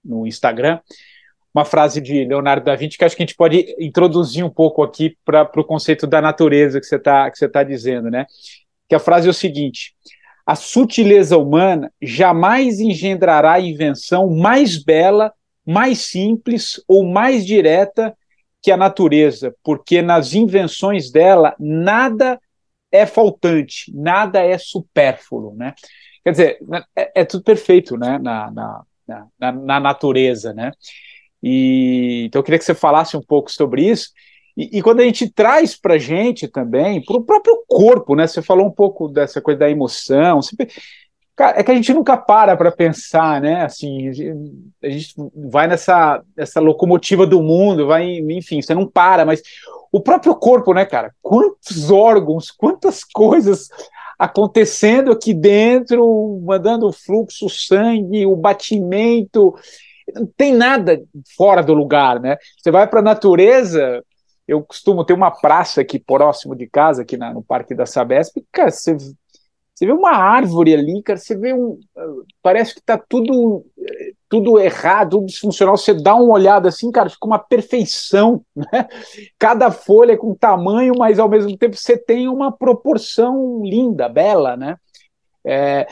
no 0.05 0.27
Instagram, 0.27 0.79
uma 1.59 1.65
frase 1.65 2.01
de 2.01 2.25
Leonardo 2.25 2.65
da 2.65 2.77
Vinci 2.77 2.97
que 2.97 3.05
acho 3.05 3.17
que 3.17 3.23
a 3.23 3.27
gente 3.27 3.37
pode 3.37 3.75
introduzir 3.79 4.45
um 4.45 4.51
pouco 4.51 4.83
aqui 4.83 5.17
para 5.25 5.51
o 5.57 5.65
conceito 5.65 6.07
da 6.07 6.21
natureza 6.21 6.81
que 6.81 6.87
você 6.87 6.97
está 6.97 7.31
tá 7.53 7.63
dizendo, 7.63 8.11
né? 8.11 8.27
que 8.89 8.95
a 8.95 8.99
frase 8.99 9.27
é 9.27 9.31
o 9.31 9.35
seguinte: 9.35 9.95
a 10.47 10.55
sutileza 10.55 11.37
humana 11.37 11.93
jamais 12.01 12.81
engendrará 12.81 13.61
invenção 13.61 14.31
mais 14.31 14.83
bela, 14.83 15.33
mais 15.67 15.99
simples 15.99 16.83
ou 16.89 17.05
mais 17.05 17.45
direta 17.45 18.17
que 18.63 18.71
a 18.71 18.77
natureza, 18.77 19.55
porque 19.63 20.03
nas 20.03 20.35
invenções 20.35 21.13
dela 21.13 21.55
nada 21.61 22.41
é 22.91 23.05
faltante, 23.05 23.93
nada 23.95 24.43
é 24.43 24.57
supérfluo, 24.59 25.55
né? 25.55 25.75
Quer 26.25 26.31
dizer, 26.31 26.59
é, 26.97 27.21
é 27.21 27.25
tudo 27.25 27.45
perfeito, 27.45 27.97
né? 27.97 28.19
Na, 28.19 28.51
na, 28.51 28.83
na, 29.39 29.53
na 29.53 29.81
natureza, 29.81 30.53
né? 30.53 30.73
E, 31.43 32.25
então 32.27 32.41
eu 32.41 32.45
queria 32.45 32.59
que 32.59 32.65
você 32.65 32.75
falasse 32.75 33.17
um 33.17 33.23
pouco 33.23 33.51
sobre 33.51 33.89
isso 33.89 34.11
e, 34.59 34.79
e 34.79 34.83
quando 34.83 34.99
a 34.99 35.05
gente 35.05 35.31
traz 35.31 35.77
para 35.77 35.95
a 35.95 35.99
gente 35.99 36.49
também, 36.49 37.01
para 37.01 37.17
o 37.17 37.23
próprio 37.23 37.63
corpo, 37.69 38.17
né? 38.17 38.27
Você 38.27 38.43
falou 38.43 38.67
um 38.67 38.73
pouco 38.73 39.07
dessa 39.07 39.41
coisa 39.41 39.61
da 39.61 39.71
emoção. 39.71 40.41
Cara, 41.37 41.61
é 41.61 41.63
que 41.63 41.71
a 41.71 41.75
gente 41.75 41.95
nunca 41.95 42.17
para 42.17 42.57
para 42.57 42.73
pensar, 42.73 43.41
né? 43.41 43.63
Assim, 43.65 44.09
a 44.83 44.89
gente 44.89 45.15
vai 45.49 45.69
nessa, 45.69 46.21
nessa 46.37 46.59
locomotiva 46.59 47.25
do 47.25 47.41
mundo, 47.41 47.87
vai, 47.87 48.19
enfim, 48.19 48.61
você 48.61 48.75
não 48.75 48.85
para, 48.85 49.25
mas 49.25 49.41
o 49.93 50.01
próprio 50.01 50.35
corpo, 50.35 50.75
né, 50.75 50.85
cara? 50.85 51.15
Quantos 51.23 51.89
órgãos, 51.93 52.51
quantas 52.51 53.05
coisas 53.05 53.69
acontecendo 54.19 55.13
aqui 55.13 55.33
dentro, 55.33 56.43
mandando 56.45 56.89
o 56.89 56.93
fluxo, 56.93 57.47
o 57.47 57.49
sangue, 57.49 58.27
o 58.27 58.35
batimento, 58.35 59.55
não 60.15 60.27
tem 60.37 60.53
nada 60.53 61.03
fora 61.37 61.63
do 61.63 61.75
lugar, 61.75 62.21
né? 62.21 62.37
Você 62.57 62.71
vai 62.71 62.87
para 62.87 63.01
a 63.01 63.03
natureza, 63.03 64.05
eu 64.47 64.63
costumo 64.63 65.05
ter 65.05 65.13
uma 65.13 65.31
praça 65.31 65.81
aqui 65.81 65.99
próximo 65.99 66.57
de 66.57 66.67
casa, 66.67 67.03
aqui 67.03 67.17
na, 67.17 67.33
no 67.33 67.43
Parque 67.43 67.75
da 67.75 67.85
Sabesp, 67.85 68.43
cara, 68.51 68.71
você, 68.71 68.95
você 68.95 69.87
vê 69.87 69.93
uma 69.93 70.11
árvore 70.11 70.75
ali, 70.75 71.03
cara, 71.03 71.19
você 71.19 71.37
vê 71.37 71.55
um. 71.55 71.79
Parece 72.43 72.75
que 72.75 72.81
está 72.81 72.99
tudo, 72.99 73.65
tudo 74.29 74.59
errado, 74.59 75.11
tudo 75.11 75.27
disfuncional. 75.27 75.77
Você 75.77 75.95
dá 75.95 76.15
uma 76.15 76.33
olhada 76.33 76.69
assim, 76.69 76.91
cara, 76.91 77.09
fica 77.09 77.27
uma 77.27 77.39
perfeição, 77.39 78.43
né? 78.57 78.89
Cada 79.39 79.71
folha 79.71 80.15
é 80.15 80.17
com 80.17 80.35
tamanho, 80.35 80.95
mas 80.99 81.19
ao 81.19 81.29
mesmo 81.29 81.57
tempo 81.57 81.77
você 81.77 81.97
tem 81.97 82.27
uma 82.29 82.51
proporção 82.51 83.63
linda, 83.63 84.09
bela, 84.09 84.57
né? 84.57 84.77
É, 85.47 85.87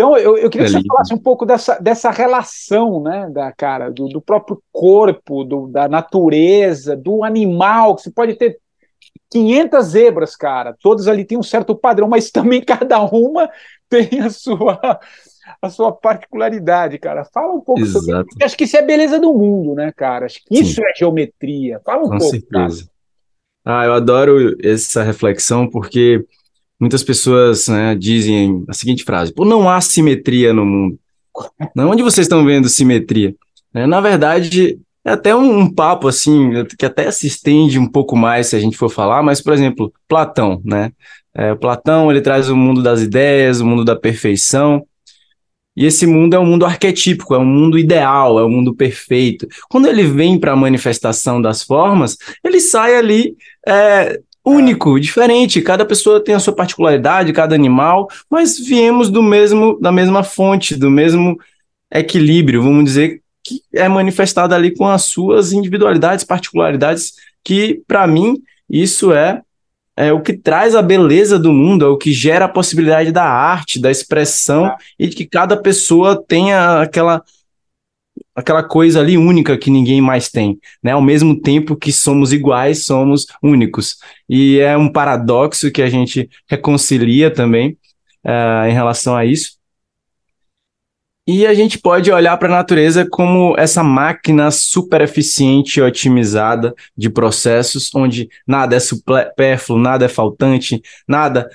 então, 0.00 0.16
eu, 0.16 0.38
eu 0.38 0.48
queria 0.48 0.66
é 0.66 0.70
que 0.70 0.78
você 0.78 0.86
falasse 0.88 1.12
um 1.12 1.18
pouco 1.18 1.44
dessa, 1.44 1.78
dessa 1.78 2.10
relação, 2.10 3.02
né, 3.02 3.28
da 3.30 3.52
cara, 3.52 3.90
do, 3.90 4.08
do 4.08 4.18
próprio 4.18 4.62
corpo, 4.72 5.44
do, 5.44 5.66
da 5.68 5.90
natureza, 5.90 6.96
do 6.96 7.22
animal, 7.22 7.94
que 7.94 8.02
você 8.04 8.10
pode 8.10 8.34
ter 8.34 8.58
500 9.30 9.84
zebras, 9.84 10.34
cara, 10.34 10.74
todas 10.80 11.06
ali 11.06 11.22
têm 11.22 11.36
um 11.36 11.42
certo 11.42 11.76
padrão, 11.76 12.08
mas 12.08 12.30
também 12.32 12.64
cada 12.64 12.98
uma 13.02 13.50
tem 13.90 14.20
a 14.20 14.30
sua 14.30 14.98
a 15.60 15.68
sua 15.68 15.92
particularidade, 15.92 16.96
cara. 16.98 17.24
Fala 17.24 17.52
um 17.52 17.60
pouco 17.60 17.82
Exato. 17.82 18.04
sobre 18.06 18.22
isso. 18.22 18.38
Acho 18.42 18.56
que 18.56 18.64
isso 18.64 18.76
é 18.76 18.80
a 18.80 18.86
beleza 18.86 19.18
do 19.18 19.34
mundo, 19.34 19.74
né, 19.74 19.92
cara? 19.94 20.24
Acho 20.24 20.40
que 20.46 20.58
isso 20.58 20.76
Sim. 20.76 20.82
é 20.84 20.94
geometria. 20.96 21.80
Fala 21.84 22.04
um 22.04 22.08
Com 22.08 22.18
pouco, 22.18 22.30
certeza. 22.30 22.88
Cara. 23.64 23.80
Ah, 23.82 23.84
eu 23.84 23.92
adoro 23.92 24.56
essa 24.62 25.02
reflexão 25.02 25.68
porque 25.68 26.24
muitas 26.80 27.02
pessoas 27.02 27.68
né, 27.68 27.94
dizem 27.94 28.64
a 28.66 28.72
seguinte 28.72 29.04
frase: 29.04 29.32
Pô, 29.32 29.44
não 29.44 29.68
há 29.68 29.80
simetria 29.80 30.52
no 30.52 30.64
mundo. 30.64 30.98
Onde 31.76 32.02
vocês 32.02 32.24
estão 32.24 32.44
vendo 32.44 32.68
simetria? 32.68 33.34
É, 33.72 33.86
na 33.86 34.00
verdade, 34.00 34.78
é 35.04 35.12
até 35.12 35.34
um, 35.34 35.60
um, 35.60 35.72
papo 35.72 36.08
assim, 36.08 36.64
que 36.78 36.84
até 36.84 37.10
se 37.10 37.26
estende 37.26 37.78
um 37.78 37.86
pouco 37.86 38.16
mais 38.16 38.48
se 38.48 38.56
a 38.56 38.58
gente 38.58 38.76
for 38.76 38.88
falar, 38.88 39.22
mas, 39.22 39.40
por 39.40 39.52
exemplo, 39.52 39.92
Platão, 40.08 40.60
né? 40.64 40.90
É, 41.34 41.54
Platão 41.54 42.10
ele 42.10 42.20
traz 42.20 42.50
o 42.50 42.56
mundo 42.56 42.82
das 42.82 43.00
ideias, 43.00 43.60
o 43.60 43.66
mundo 43.66 43.84
da 43.84 43.94
perfeição. 43.94 44.84
E 45.76 45.86
esse 45.86 46.04
mundo 46.04 46.34
é 46.34 46.38
um 46.38 46.44
mundo 46.44 46.66
arquetípico, 46.66 47.34
é 47.34 47.38
um 47.38 47.44
mundo 47.44 47.78
ideal, 47.78 48.38
é 48.38 48.44
um 48.44 48.50
mundo 48.50 48.74
perfeito. 48.74 49.46
Quando 49.70 49.86
ele 49.86 50.02
vem 50.02 50.38
para 50.38 50.52
a 50.52 50.56
manifestação 50.56 51.40
das 51.40 51.62
formas, 51.62 52.16
ele 52.44 52.60
sai 52.60 52.96
ali 52.96 53.36
é, 53.66 54.20
único, 54.50 54.98
diferente. 54.98 55.62
Cada 55.62 55.84
pessoa 55.84 56.22
tem 56.22 56.34
a 56.34 56.38
sua 56.38 56.54
particularidade, 56.54 57.32
cada 57.32 57.54
animal, 57.54 58.08
mas 58.28 58.58
viemos 58.58 59.10
do 59.10 59.22
mesmo, 59.22 59.78
da 59.80 59.92
mesma 59.92 60.22
fonte, 60.22 60.76
do 60.76 60.90
mesmo 60.90 61.38
equilíbrio, 61.92 62.62
vamos 62.62 62.84
dizer, 62.84 63.20
que 63.42 63.62
é 63.72 63.88
manifestado 63.88 64.54
ali 64.54 64.74
com 64.74 64.86
as 64.86 65.02
suas 65.04 65.52
individualidades, 65.52 66.24
particularidades, 66.24 67.14
que 67.42 67.82
para 67.86 68.06
mim 68.06 68.36
isso 68.68 69.12
é 69.12 69.42
é 69.96 70.10
o 70.12 70.22
que 70.22 70.32
traz 70.32 70.74
a 70.74 70.80
beleza 70.80 71.38
do 71.38 71.52
mundo, 71.52 71.84
é 71.84 71.88
o 71.88 71.98
que 71.98 72.10
gera 72.10 72.46
a 72.46 72.48
possibilidade 72.48 73.12
da 73.12 73.24
arte, 73.24 73.78
da 73.78 73.90
expressão 73.90 74.66
é. 74.66 74.76
e 74.98 75.06
de 75.08 75.14
que 75.14 75.26
cada 75.26 75.58
pessoa 75.58 76.16
tenha 76.26 76.80
aquela 76.80 77.22
aquela 78.40 78.62
coisa 78.62 79.00
ali 79.00 79.16
única 79.16 79.56
que 79.56 79.70
ninguém 79.70 80.00
mais 80.00 80.28
tem, 80.28 80.58
né? 80.82 80.92
Ao 80.92 81.02
mesmo 81.02 81.40
tempo 81.40 81.76
que 81.76 81.92
somos 81.92 82.32
iguais, 82.32 82.84
somos 82.84 83.26
únicos. 83.42 83.96
E 84.28 84.58
é 84.58 84.76
um 84.76 84.90
paradoxo 84.90 85.70
que 85.70 85.82
a 85.82 85.88
gente 85.88 86.28
reconcilia 86.48 87.30
também 87.30 87.76
uh, 88.24 88.66
em 88.68 88.72
relação 88.72 89.16
a 89.16 89.24
isso. 89.24 89.60
E 91.26 91.46
a 91.46 91.54
gente 91.54 91.78
pode 91.78 92.10
olhar 92.10 92.36
para 92.38 92.48
a 92.48 92.56
natureza 92.56 93.06
como 93.08 93.54
essa 93.56 93.84
máquina 93.84 94.50
super 94.50 95.00
eficiente 95.00 95.78
e 95.78 95.82
otimizada 95.82 96.74
de 96.96 97.08
processos, 97.08 97.94
onde 97.94 98.28
nada 98.46 98.74
é 98.74 98.80
supérfluo, 98.80 99.78
nada 99.78 100.06
é 100.06 100.08
faltante, 100.08 100.82
nada, 101.06 101.48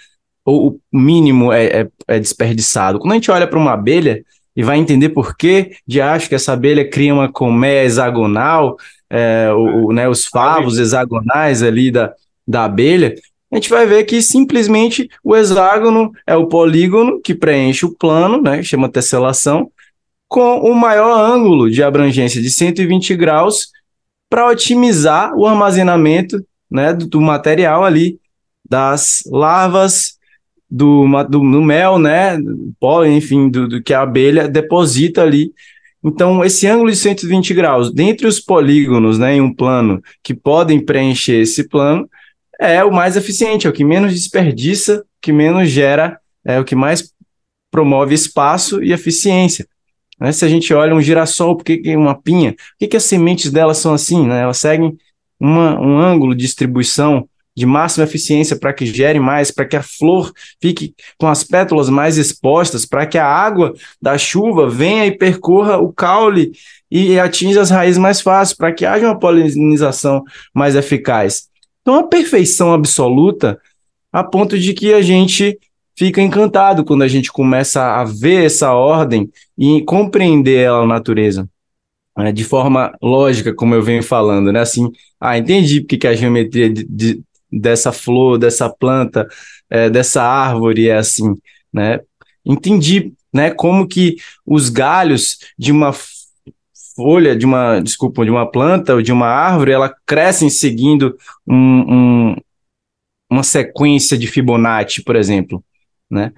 ou 0.45 0.79
o 0.91 0.97
mínimo 0.97 1.51
é, 1.51 1.65
é, 1.65 1.87
é 2.07 2.19
desperdiçado. 2.19 2.99
Quando 2.99 3.11
a 3.11 3.15
gente 3.15 3.31
olha 3.31 3.47
para 3.47 3.59
uma 3.59 3.73
abelha, 3.73 4.23
e 4.55 4.63
vai 4.63 4.77
entender 4.77 5.09
por 5.09 5.35
que 5.35 5.71
de 5.85 6.01
acho 6.01 6.29
que 6.29 6.35
essa 6.35 6.53
abelha 6.53 6.89
cria 6.89 7.13
uma 7.13 7.31
colmeia 7.31 7.83
hexagonal, 7.83 8.77
é, 9.09 9.51
o, 9.51 9.91
né, 9.91 10.07
os 10.07 10.25
favos 10.25 10.77
hexagonais 10.77 11.61
ali 11.61 11.91
da, 11.91 12.13
da 12.47 12.65
abelha, 12.65 13.15
a 13.51 13.55
gente 13.55 13.69
vai 13.69 13.85
ver 13.85 14.03
que 14.05 14.21
simplesmente 14.21 15.09
o 15.23 15.35
hexágono 15.35 16.11
é 16.25 16.35
o 16.35 16.47
polígono 16.47 17.21
que 17.21 17.35
preenche 17.35 17.85
o 17.85 17.95
plano, 17.95 18.41
né, 18.41 18.63
chama 18.63 18.89
tesselação, 18.89 19.71
com 20.27 20.59
o 20.59 20.73
maior 20.73 21.17
ângulo 21.19 21.69
de 21.69 21.83
abrangência 21.83 22.41
de 22.41 22.49
120 22.49 23.15
graus 23.15 23.69
para 24.29 24.49
otimizar 24.49 25.33
o 25.35 25.45
armazenamento 25.45 26.43
né, 26.69 26.93
do, 26.93 27.07
do 27.07 27.21
material 27.21 27.85
ali 27.85 28.19
das 28.67 29.19
larvas 29.27 30.17
do, 30.69 31.05
do, 31.23 31.39
do 31.39 31.61
mel, 31.61 31.99
né, 31.99 32.37
pólen, 32.79 33.17
enfim, 33.17 33.49
do, 33.49 33.67
do, 33.67 33.83
que 33.83 33.93
a 33.93 34.01
abelha 34.01 34.47
deposita 34.47 35.21
ali. 35.21 35.53
Então, 36.03 36.43
esse 36.43 36.67
ângulo 36.67 36.91
de 36.91 36.97
120 36.97 37.53
graus, 37.53 37.93
dentre 37.93 38.27
os 38.27 38.39
polígonos, 38.39 39.17
né, 39.17 39.35
em 39.35 39.41
um 39.41 39.53
plano 39.53 40.01
que 40.23 40.33
podem 40.33 40.79
preencher 40.79 41.41
esse 41.41 41.67
plano, 41.67 42.07
é 42.59 42.83
o 42.83 42.91
mais 42.91 43.15
eficiente, 43.15 43.67
é 43.67 43.69
o 43.69 43.73
que 43.73 43.83
menos 43.83 44.13
desperdiça, 44.13 45.03
que 45.21 45.31
menos 45.31 45.69
gera, 45.69 46.19
é 46.45 46.59
o 46.59 46.63
que 46.63 46.75
mais 46.75 47.11
promove 47.71 48.13
espaço 48.13 48.83
e 48.83 48.93
eficiência. 48.93 49.67
Né? 50.19 50.31
Se 50.31 50.45
a 50.45 50.47
gente 50.47 50.73
olha 50.73 50.95
um 50.95 51.01
girassol, 51.01 51.57
por 51.57 51.65
que, 51.65 51.77
que 51.77 51.95
uma 51.95 52.15
pinha? 52.15 52.53
Por 52.53 52.77
que, 52.79 52.87
que 52.87 52.97
as 52.97 53.03
sementes 53.03 53.51
delas 53.51 53.77
são 53.77 53.93
assim? 53.93 54.25
Né? 54.25 54.41
Elas 54.41 54.57
seguem 54.57 54.97
uma, 55.39 55.79
um 55.79 55.99
ângulo 55.99 56.33
de 56.33 56.43
distribuição 56.43 57.27
de 57.55 57.65
máxima 57.65 58.03
eficiência 58.03 58.57
para 58.57 58.73
que 58.73 58.85
gere 58.85 59.19
mais, 59.19 59.49
para 59.49 59.65
que 59.65 59.75
a 59.75 59.81
flor 59.81 60.31
fique 60.61 60.93
com 61.17 61.27
as 61.27 61.43
pétalas 61.43 61.89
mais 61.89 62.17
expostas, 62.17 62.85
para 62.85 63.05
que 63.05 63.17
a 63.17 63.25
água 63.25 63.73
da 64.01 64.17
chuva 64.17 64.69
venha 64.69 65.05
e 65.05 65.17
percorra 65.17 65.77
o 65.77 65.93
caule 65.93 66.51
e 66.91 67.17
atinja 67.19 67.61
as 67.61 67.69
raízes 67.69 67.97
mais 67.97 68.21
fácil, 68.21 68.57
para 68.57 68.73
que 68.73 68.85
haja 68.85 69.05
uma 69.05 69.17
polinização 69.17 70.23
mais 70.53 70.75
eficaz. 70.75 71.47
Então, 71.81 71.95
a 71.95 72.03
perfeição 72.03 72.73
absoluta, 72.73 73.59
a 74.11 74.23
ponto 74.23 74.57
de 74.57 74.73
que 74.73 74.93
a 74.93 75.01
gente 75.01 75.57
fica 75.97 76.21
encantado 76.21 76.83
quando 76.83 77.03
a 77.03 77.07
gente 77.07 77.31
começa 77.31 77.81
a 77.81 78.03
ver 78.03 78.45
essa 78.45 78.73
ordem 78.73 79.29
e 79.57 79.81
compreender 79.83 80.65
ela 80.65 80.81
na 80.81 80.95
natureza. 80.95 81.47
Né, 82.17 82.31
de 82.31 82.45
forma 82.45 82.95
lógica, 83.01 83.53
como 83.53 83.75
eu 83.75 83.83
venho 83.83 84.01
falando, 84.01 84.51
né? 84.51 84.61
Assim, 84.61 84.89
ah, 85.19 85.37
entendi 85.37 85.81
porque 85.81 85.97
que 85.97 86.07
a 86.07 86.15
geometria 86.15 86.69
de, 86.69 86.85
de, 86.85 87.21
dessa 87.51 87.91
flor, 87.91 88.37
dessa 88.37 88.69
planta, 88.69 89.27
é, 89.69 89.89
dessa 89.89 90.23
árvore 90.23 90.89
é 90.89 90.97
assim, 90.97 91.35
né? 91.71 91.99
Entendi, 92.45 93.13
né? 93.33 93.51
Como 93.51 93.87
que 93.87 94.15
os 94.45 94.69
galhos 94.69 95.37
de 95.57 95.71
uma 95.71 95.93
folha, 96.95 97.35
de 97.35 97.45
uma, 97.45 97.79
desculpa, 97.81 98.23
de 98.23 98.31
uma 98.31 98.49
planta 98.49 98.95
ou 98.95 99.01
de 99.01 99.11
uma 99.11 99.27
árvore, 99.27 99.71
ela 99.71 99.93
crescem 100.05 100.49
seguindo 100.49 101.17
um, 101.45 101.55
um, 101.55 102.35
uma 103.29 103.43
sequência 103.43 104.17
de 104.17 104.27
Fibonacci, 104.27 105.03
por 105.03 105.15
exemplo, 105.15 105.63
né? 106.09 106.31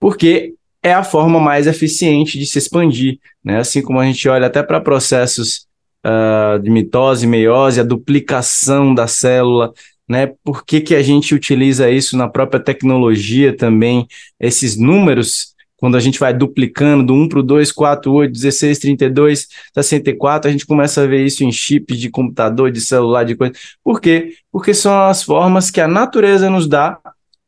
Porque 0.00 0.54
é 0.82 0.92
a 0.92 1.04
forma 1.04 1.40
mais 1.40 1.66
eficiente 1.66 2.38
de 2.38 2.46
se 2.46 2.58
expandir, 2.58 3.18
né? 3.44 3.58
Assim 3.58 3.82
como 3.82 3.98
a 3.98 4.04
gente 4.04 4.28
olha 4.28 4.46
até 4.46 4.62
para 4.62 4.80
processos 4.80 5.66
uh, 6.06 6.58
de 6.60 6.70
mitose, 6.70 7.26
meiose, 7.26 7.80
a 7.80 7.84
duplicação 7.84 8.94
da 8.94 9.06
célula, 9.06 9.72
né? 10.08 10.32
Por 10.42 10.64
que, 10.64 10.80
que 10.80 10.94
a 10.94 11.02
gente 11.02 11.34
utiliza 11.34 11.90
isso 11.90 12.16
na 12.16 12.28
própria 12.28 12.60
tecnologia 12.60 13.54
também? 13.54 14.06
Esses 14.40 14.76
números, 14.76 15.54
quando 15.76 15.96
a 15.96 16.00
gente 16.00 16.18
vai 16.18 16.32
duplicando 16.32 17.06
do 17.06 17.14
1 17.14 17.28
para 17.28 17.38
o 17.40 17.42
2, 17.42 17.70
4, 17.70 18.12
8, 18.12 18.32
16, 18.32 18.78
32, 18.78 19.48
64, 19.74 20.48
a 20.48 20.52
gente 20.52 20.66
começa 20.66 21.02
a 21.02 21.06
ver 21.06 21.24
isso 21.24 21.44
em 21.44 21.52
chips 21.52 21.98
de 21.98 22.10
computador, 22.10 22.70
de 22.70 22.80
celular, 22.80 23.24
de 23.24 23.36
coisa. 23.36 23.52
Por 23.84 24.00
quê? 24.00 24.34
Porque 24.50 24.72
são 24.72 25.06
as 25.06 25.22
formas 25.22 25.70
que 25.70 25.80
a 25.80 25.86
natureza 25.86 26.48
nos 26.48 26.66
dá, 26.66 26.98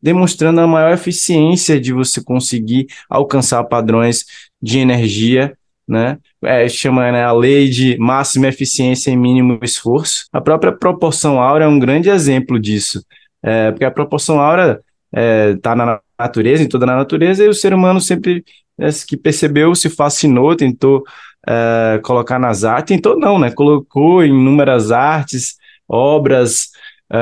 demonstrando 0.03 0.61
a 0.61 0.67
maior 0.67 0.93
eficiência 0.93 1.81
de 1.81 1.93
você 1.93 2.23
conseguir 2.23 2.87
alcançar 3.09 3.65
padrões 3.65 4.25
de 4.61 4.79
energia 4.79 5.57
né? 5.91 6.19
É, 6.43 6.69
chama 6.69 7.11
né, 7.11 7.25
a 7.25 7.33
lei 7.33 7.69
de 7.69 7.99
máxima 7.99 8.47
eficiência 8.47 9.11
e 9.11 9.17
mínimo 9.17 9.59
esforço. 9.63 10.27
A 10.33 10.41
própria 10.41 10.73
proporção 10.73 11.41
áurea 11.41 11.65
é 11.65 11.69
um 11.69 11.79
grande 11.79 12.09
exemplo 12.09 12.59
disso, 12.59 13.05
é, 13.43 13.73
porque 13.73 13.85
a 13.85 13.91
proporção 13.91 14.41
áurea 14.41 14.81
está 15.13 15.21
é, 15.21 15.57
tá 15.57 15.75
na 15.75 16.01
natureza, 16.19 16.63
em 16.63 16.69
toda 16.69 16.91
a 16.91 16.97
natureza, 16.97 17.45
e 17.45 17.49
o 17.49 17.55
ser 17.55 17.75
humano 17.75 18.01
sempre 18.01 18.45
é, 18.79 18.89
que 19.07 19.17
percebeu, 19.17 19.75
se 19.75 19.91
fascinou, 19.91 20.55
tentou 20.55 21.03
é, 21.47 22.01
colocar 22.05 22.39
nas 22.39 22.63
artes, 22.63 22.95
tentou 22.95 23.19
não, 23.19 23.39
né? 23.39 23.51
Colocou 23.51 24.23
em 24.23 24.29
inúmeras 24.29 24.93
artes, 24.93 25.57
obras, 25.89 26.69
é, 27.13 27.17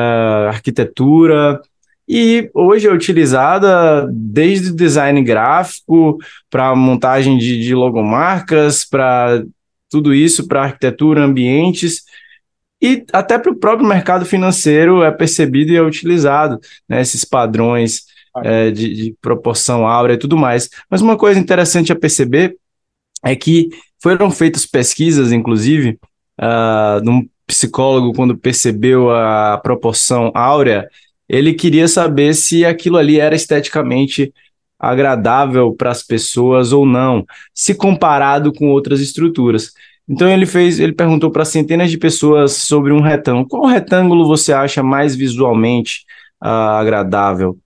arquitetura, 0.48 1.60
e 2.08 2.50
hoje 2.54 2.86
é 2.86 2.92
utilizada 2.92 4.08
desde 4.10 4.70
o 4.70 4.76
design 4.76 5.22
gráfico 5.22 6.18
para 6.48 6.74
montagem 6.74 7.36
de, 7.36 7.60
de 7.60 7.74
logomarcas, 7.74 8.84
para 8.84 9.42
tudo 9.90 10.14
isso, 10.14 10.48
para 10.48 10.62
arquitetura, 10.62 11.24
ambientes 11.24 12.04
e 12.80 13.04
até 13.12 13.38
para 13.38 13.50
o 13.50 13.56
próprio 13.56 13.88
mercado 13.88 14.24
financeiro 14.24 15.02
é 15.02 15.10
percebido 15.10 15.72
e 15.72 15.76
é 15.76 15.82
utilizado 15.82 16.60
né, 16.88 17.00
esses 17.00 17.24
padrões 17.24 18.04
é, 18.44 18.70
de, 18.70 18.94
de, 18.94 19.16
proporção 19.20 19.86
áurea 19.86 20.14
e 20.14 20.18
tudo 20.18 20.36
mais. 20.36 20.70
Mas 20.88 21.00
uma 21.00 21.16
coisa 21.16 21.40
interessante 21.40 21.92
a 21.92 21.98
perceber 21.98 22.56
é 23.24 23.34
que 23.34 23.68
foram 24.00 24.30
feitas 24.30 24.64
pesquisas, 24.64 25.32
inclusive, 25.32 25.98
uh, 26.40 27.02
de 27.02 27.10
um 27.10 27.28
psicólogo 27.46 28.12
quando 28.14 28.38
percebeu 28.38 29.10
a 29.10 29.58
proporção 29.58 30.30
áurea 30.34 30.88
ele 31.28 31.52
queria 31.54 31.86
saber 31.86 32.34
se 32.34 32.64
aquilo 32.64 32.96
ali 32.96 33.20
era 33.20 33.34
esteticamente 33.34 34.32
agradável 34.78 35.74
para 35.74 35.90
as 35.90 36.02
pessoas 36.02 36.72
ou 36.72 36.86
não, 36.86 37.26
se 37.52 37.74
comparado 37.74 38.52
com 38.52 38.68
outras 38.68 39.00
estruturas. 39.00 39.72
Então 40.08 40.28
ele 40.28 40.46
fez, 40.46 40.80
ele 40.80 40.92
perguntou 40.92 41.30
para 41.30 41.44
centenas 41.44 41.90
de 41.90 41.98
pessoas 41.98 42.52
sobre 42.52 42.92
um 42.92 43.00
retângulo. 43.00 43.46
Qual 43.46 43.66
retângulo 43.66 44.26
você 44.26 44.52
acha 44.52 44.82
mais 44.82 45.14
visualmente 45.14 46.04
uh, 46.42 46.48
agradável? 46.48 47.58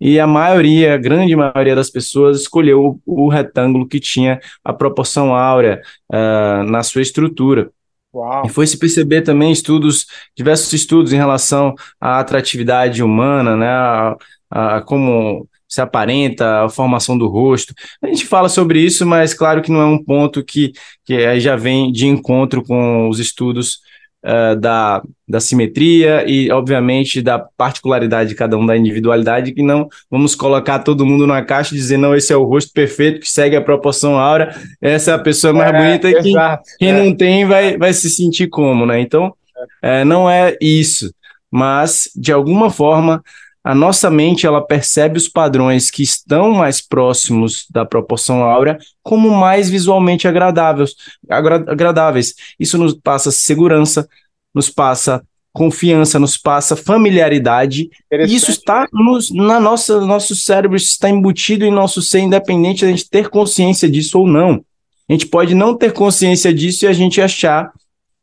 E 0.00 0.20
a 0.20 0.26
maioria, 0.26 0.94
a 0.94 0.98
grande 0.98 1.34
maioria 1.34 1.74
das 1.74 1.90
pessoas 1.90 2.42
escolheu 2.42 3.00
o, 3.06 3.24
o 3.26 3.28
retângulo 3.28 3.88
que 3.88 3.98
tinha 3.98 4.38
a 4.62 4.72
proporção 4.72 5.34
áurea 5.34 5.80
uh, 6.12 6.62
na 6.64 6.82
sua 6.82 7.02
estrutura. 7.02 7.70
Uau. 8.12 8.46
E 8.46 8.48
foi 8.48 8.66
se 8.66 8.78
perceber 8.78 9.22
também 9.22 9.52
estudos, 9.52 10.06
diversos 10.36 10.72
estudos 10.72 11.12
em 11.12 11.16
relação 11.16 11.74
à 12.00 12.18
atratividade 12.18 13.02
humana, 13.02 13.56
né, 13.56 13.68
a, 13.68 14.16
a, 14.50 14.80
como 14.82 15.46
se 15.68 15.80
aparenta, 15.82 16.64
a 16.64 16.68
formação 16.70 17.18
do 17.18 17.28
rosto. 17.28 17.74
A 18.02 18.06
gente 18.06 18.24
fala 18.24 18.48
sobre 18.48 18.80
isso, 18.80 19.04
mas 19.04 19.34
claro 19.34 19.60
que 19.60 19.70
não 19.70 19.80
é 19.80 19.84
um 19.84 20.02
ponto 20.02 20.42
que, 20.42 20.72
que 21.04 21.38
já 21.38 21.56
vem 21.56 21.92
de 21.92 22.06
encontro 22.06 22.64
com 22.64 23.08
os 23.08 23.18
estudos 23.18 23.80
uh, 24.24 24.56
da, 24.56 25.02
da 25.26 25.40
simetria 25.40 26.24
e, 26.28 26.50
obviamente, 26.50 27.22
da 27.22 27.38
particularidade 27.38 28.30
de 28.30 28.34
cada 28.34 28.56
um, 28.56 28.66
da 28.66 28.76
individualidade, 28.76 29.52
que 29.52 29.62
não 29.62 29.88
vamos 30.10 30.34
colocar 30.34 30.80
todo 30.80 31.06
mundo 31.06 31.26
numa 31.26 31.42
caixa 31.42 31.74
e 31.74 31.78
dizer, 31.78 31.96
não, 31.96 32.14
esse 32.14 32.32
é 32.32 32.36
o 32.36 32.44
rosto 32.44 32.72
perfeito, 32.72 33.20
que 33.20 33.30
segue 33.30 33.56
a 33.56 33.62
proporção 33.62 34.18
áurea, 34.18 34.54
essa 34.80 35.12
é 35.12 35.14
a 35.14 35.18
pessoa 35.18 35.52
mais 35.52 35.72
é, 35.72 35.78
bonita, 35.78 36.10
e 36.10 36.22
quem, 36.22 36.34
quem 36.78 36.90
é. 36.90 36.92
não 36.92 37.14
tem 37.14 37.46
vai, 37.46 37.76
vai 37.76 37.92
se 37.92 38.08
sentir 38.10 38.48
como, 38.48 38.86
né? 38.86 39.00
Então, 39.00 39.34
é, 39.82 40.04
não 40.04 40.28
é 40.28 40.56
isso, 40.60 41.12
mas, 41.50 42.10
de 42.14 42.32
alguma 42.32 42.70
forma, 42.70 43.22
a 43.68 43.74
nossa 43.74 44.08
mente 44.08 44.46
ela 44.46 44.62
percebe 44.62 45.18
os 45.18 45.28
padrões 45.28 45.90
que 45.90 46.02
estão 46.02 46.52
mais 46.52 46.80
próximos 46.80 47.66
da 47.68 47.84
proporção 47.84 48.42
áurea 48.42 48.78
como 49.02 49.28
mais 49.28 49.68
visualmente 49.68 50.26
agradáveis. 50.26 50.94
agradáveis. 51.28 52.34
Isso 52.58 52.78
nos 52.78 52.94
passa 52.94 53.30
segurança, 53.30 54.08
nos 54.54 54.70
passa 54.70 55.22
confiança, 55.52 56.18
nos 56.18 56.38
passa 56.38 56.76
familiaridade. 56.76 57.90
E 58.10 58.34
isso 58.34 58.50
está 58.50 58.88
nos, 58.90 59.30
na 59.30 59.60
nossa 59.60 60.00
nosso 60.00 60.34
cérebro, 60.34 60.78
está 60.78 61.10
embutido 61.10 61.62
em 61.66 61.70
nosso 61.70 62.00
ser, 62.00 62.20
independente 62.20 62.78
de 62.78 62.84
a 62.86 62.88
gente 62.88 63.10
ter 63.10 63.28
consciência 63.28 63.86
disso 63.86 64.18
ou 64.18 64.26
não. 64.26 64.64
A 65.06 65.12
gente 65.12 65.26
pode 65.26 65.54
não 65.54 65.76
ter 65.76 65.92
consciência 65.92 66.54
disso 66.54 66.86
e 66.86 66.88
a 66.88 66.92
gente 66.94 67.20
achar 67.20 67.70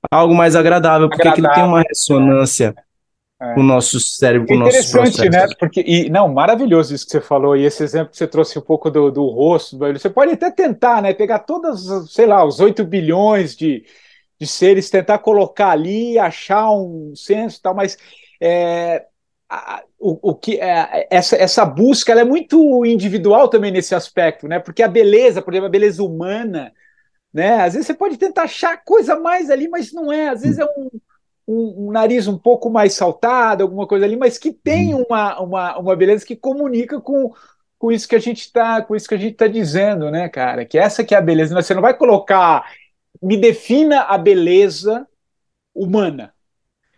algo 0.09 0.33
mais 0.33 0.55
agradável, 0.55 1.07
porque 1.07 1.27
agradável. 1.27 1.51
aquilo 1.51 1.67
tem 1.67 1.71
uma 1.71 1.83
ressonância 1.87 2.73
é. 3.51 3.59
o 3.59 3.63
nosso 3.63 3.99
cérebro, 3.99 4.47
com 4.47 4.55
o 4.55 4.59
nosso 4.59 4.77
Interessante, 4.77 5.29
né? 5.29 5.47
Porque, 5.59 5.83
e, 5.85 6.09
não, 6.09 6.27
maravilhoso 6.27 6.93
isso 6.93 7.05
que 7.05 7.11
você 7.11 7.21
falou, 7.21 7.55
e 7.55 7.65
esse 7.65 7.83
exemplo 7.83 8.11
que 8.11 8.17
você 8.17 8.27
trouxe 8.27 8.57
um 8.57 8.61
pouco 8.61 8.89
do, 8.89 9.11
do 9.11 9.27
rosto, 9.27 9.77
você 9.77 10.09
pode 10.09 10.33
até 10.33 10.51
tentar, 10.51 11.01
né? 11.01 11.13
Pegar 11.13 11.39
todas, 11.39 12.11
sei 12.11 12.25
lá, 12.25 12.45
os 12.45 12.59
8 12.59 12.83
bilhões 12.83 13.55
de, 13.55 13.85
de 14.39 14.47
seres, 14.47 14.89
tentar 14.89 15.19
colocar 15.19 15.69
ali, 15.69 16.17
achar 16.17 16.71
um 16.71 17.13
senso 17.15 17.59
e 17.59 17.61
tal, 17.61 17.75
mas 17.75 17.97
é, 18.41 19.05
a, 19.49 19.83
o, 19.99 20.31
o 20.31 20.35
que 20.35 20.59
é, 20.59 21.07
essa, 21.09 21.35
essa 21.35 21.65
busca 21.65 22.13
é 22.13 22.23
muito 22.23 22.85
individual 22.85 23.47
também 23.47 23.71
nesse 23.71 23.95
aspecto, 23.95 24.47
né? 24.47 24.59
Porque 24.59 24.83
a 24.83 24.87
beleza, 24.87 25.41
por 25.41 25.53
exemplo, 25.53 25.67
a 25.67 25.71
beleza 25.71 26.03
humana, 26.03 26.73
né? 27.33 27.61
Às 27.61 27.73
vezes 27.73 27.87
você 27.87 27.93
pode 27.93 28.17
tentar 28.17 28.43
achar 28.43 28.83
coisa 28.83 29.19
mais 29.19 29.49
ali, 29.49 29.67
mas 29.67 29.91
não 29.91 30.11
é, 30.11 30.29
às 30.29 30.41
vezes 30.41 30.59
é 30.59 30.65
um 30.65 30.89
um, 31.47 31.87
um, 31.87 31.91
nariz 31.91 32.27
um 32.27 32.37
pouco 32.37 32.69
mais 32.69 32.93
saltado, 32.93 33.63
alguma 33.63 33.87
coisa 33.87 34.05
ali, 34.05 34.15
mas 34.15 34.37
que 34.37 34.51
tem 34.51 34.93
uhum. 34.93 35.05
uma, 35.07 35.39
uma, 35.39 35.77
uma 35.77 35.95
beleza 35.95 36.25
que 36.25 36.35
comunica 36.35 36.99
com, 36.99 37.31
com 37.77 37.91
isso 37.91 38.07
que 38.07 38.15
a 38.15 38.19
gente 38.19 38.41
está 38.41 38.81
com 38.81 38.95
isso 38.95 39.07
que 39.07 39.15
a 39.15 39.19
gente 39.19 39.35
tá 39.35 39.47
dizendo, 39.47 40.09
né, 40.09 40.27
cara? 40.29 40.65
Que 40.65 40.77
essa 40.77 41.03
que 41.03 41.13
é 41.13 41.17
a 41.17 41.21
beleza. 41.21 41.53
Você 41.53 41.73
não 41.73 41.81
vai 41.81 41.93
colocar 41.93 42.65
me 43.21 43.37
defina 43.37 44.01
a 44.01 44.17
beleza 44.17 45.07
humana. 45.73 46.33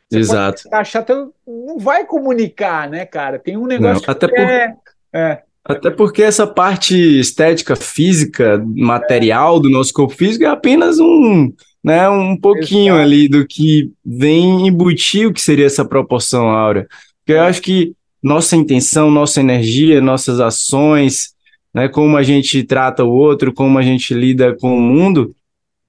Você 0.09 0.19
Exato. 0.19 0.63
Achar 0.71 1.05
não 1.45 1.77
vai 1.77 2.05
comunicar, 2.05 2.89
né, 2.89 3.05
cara? 3.05 3.39
Tem 3.39 3.57
um 3.57 3.65
negócio 3.65 4.03
não, 4.05 4.11
até 4.11 4.27
que 4.27 4.35
por... 4.35 4.41
é, 4.41 4.75
é. 5.13 5.43
Até 5.63 5.89
porque 5.91 6.23
essa 6.23 6.47
parte 6.47 7.19
estética, 7.19 7.75
física, 7.75 8.63
material 8.65 9.59
do 9.59 9.69
nosso 9.69 9.93
corpo 9.93 10.13
físico 10.13 10.45
é 10.45 10.47
apenas 10.47 10.97
um, 10.97 11.51
né, 11.83 12.09
um 12.09 12.35
pouquinho 12.35 12.95
Exato. 12.95 13.01
ali 13.01 13.27
do 13.27 13.45
que 13.47 13.91
vem 14.05 14.67
embutir 14.67 15.27
o 15.27 15.33
que 15.33 15.41
seria 15.41 15.65
essa 15.65 15.85
proporção 15.85 16.49
áurea. 16.49 16.87
Porque 17.19 17.33
eu 17.33 17.41
acho 17.41 17.61
que 17.61 17.93
nossa 18.21 18.55
intenção, 18.55 19.11
nossa 19.11 19.39
energia, 19.39 20.01
nossas 20.01 20.39
ações, 20.39 21.33
né, 21.73 21.87
como 21.87 22.17
a 22.17 22.23
gente 22.23 22.63
trata 22.63 23.03
o 23.03 23.11
outro, 23.11 23.53
como 23.53 23.77
a 23.77 23.81
gente 23.81 24.13
lida 24.13 24.55
com 24.55 24.75
o 24.75 24.81
mundo, 24.81 25.35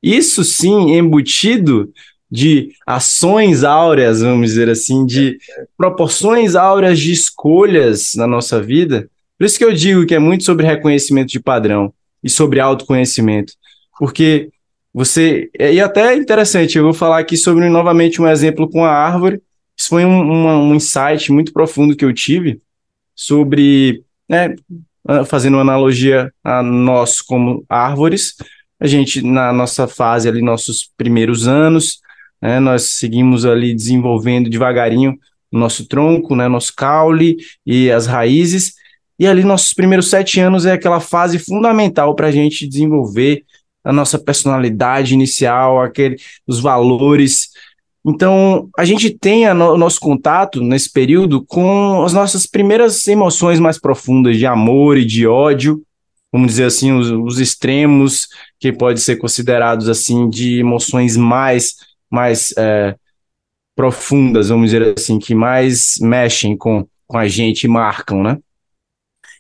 isso 0.03 0.45
sim 0.45 0.97
embutido 0.97 1.93
de 2.30 2.72
ações 2.86 3.64
áureas, 3.64 4.20
vamos 4.20 4.51
dizer 4.51 4.68
assim, 4.68 5.07
de 5.07 5.39
proporções 5.76 6.55
áureas 6.55 6.99
de 6.99 7.11
escolhas 7.11 8.12
na 8.14 8.26
nossa 8.26 8.61
vida. 8.61 9.09
Por 9.39 9.45
isso 9.45 9.57
que 9.57 9.64
eu 9.64 9.72
digo 9.72 10.05
que 10.05 10.14
é 10.14 10.18
muito 10.18 10.45
sobre 10.45 10.66
reconhecimento 10.66 11.30
de 11.30 11.41
padrão 11.41 11.93
e 12.22 12.28
sobre 12.28 12.61
autoconhecimento, 12.61 13.55
porque 13.99 14.51
você 14.93 15.51
e 15.59 15.80
até 15.80 16.14
é 16.14 16.16
interessante, 16.16 16.78
eu 16.78 16.84
vou 16.84 16.95
falar 16.95 17.18
aqui 17.18 17.36
sobre 17.36 17.68
novamente 17.68 18.20
um 18.20 18.28
exemplo 18.28 18.68
com 18.68 18.84
a 18.84 18.91
árvore. 18.91 19.41
Isso 19.76 19.91
foi 19.91 20.05
um, 20.05 20.20
uma, 20.20 20.59
um 20.59 20.74
insight 20.74 21.30
muito 21.30 21.53
profundo 21.53 21.95
que 21.95 22.05
eu 22.05 22.12
tive 22.12 22.61
sobre, 23.14 24.03
né, 24.28 24.55
fazendo 25.26 25.55
uma 25.55 25.62
analogia 25.62 26.32
a 26.43 26.62
nós 26.62 27.20
como 27.20 27.64
árvores, 27.68 28.34
a 28.80 28.86
gente 28.86 29.22
na 29.22 29.53
nossa 29.53 29.89
fase 29.89 30.28
ali, 30.28 30.43
nossos 30.43 30.91
primeiros 30.97 31.49
anos, 31.49 32.01
né, 32.41 32.61
nós 32.61 32.91
seguimos 32.91 33.45
ali 33.45 33.74
desenvolvendo 33.74 34.51
devagarinho 34.51 35.16
o 35.51 35.59
nosso 35.59 35.86
tronco, 35.86 36.36
né, 36.36 36.47
nosso 36.47 36.74
caule 36.76 37.36
e 37.64 37.91
as 37.91 38.07
raízes, 38.07 38.74
e 39.18 39.26
ali 39.26 39.43
nossos 39.43 39.72
primeiros 39.72 40.11
sete 40.11 40.39
anos 40.39 40.66
é 40.66 40.72
aquela 40.72 41.01
fase 41.01 41.39
fundamental 41.39 42.14
para 42.14 42.28
a 42.28 42.32
gente 42.32 42.68
desenvolver 42.68 43.45
a 43.89 43.93
nossa 43.93 44.18
personalidade 44.18 45.14
inicial, 45.14 45.80
aquele, 45.80 46.16
os 46.47 46.61
valores. 46.61 47.49
Então, 48.07 48.68
a 48.76 48.84
gente 48.84 49.09
tem 49.09 49.53
no, 49.55 49.72
o 49.72 49.78
nosso 49.78 49.99
contato 49.99 50.62
nesse 50.62 50.93
período 50.93 51.43
com 51.47 52.03
as 52.05 52.12
nossas 52.12 52.45
primeiras 52.45 53.09
emoções 53.09 53.59
mais 53.59 53.80
profundas 53.80 54.36
de 54.36 54.45
amor 54.45 54.99
e 54.99 55.07
de 55.07 55.26
ódio, 55.26 55.82
vamos 56.30 56.49
dizer 56.49 56.64
assim, 56.64 56.93
os, 56.93 57.11
os 57.11 57.41
extremos 57.41 58.28
que 58.61 58.70
podem 58.74 58.99
ser 58.99 59.16
considerados 59.16 59.89
assim 59.89 60.28
de 60.28 60.59
emoções 60.59 61.16
mais 61.16 61.76
mais 62.11 62.53
é, 62.59 62.95
profundas, 63.74 64.51
vamos 64.51 64.70
dizer 64.70 64.99
assim, 64.99 65.18
que 65.18 65.34
mais 65.34 65.95
mexem 65.99 66.55
com, 66.59 66.86
com 67.07 67.16
a 67.16 67.26
gente 67.26 67.64
e 67.64 67.68
marcam, 67.68 68.22
né? 68.22 68.36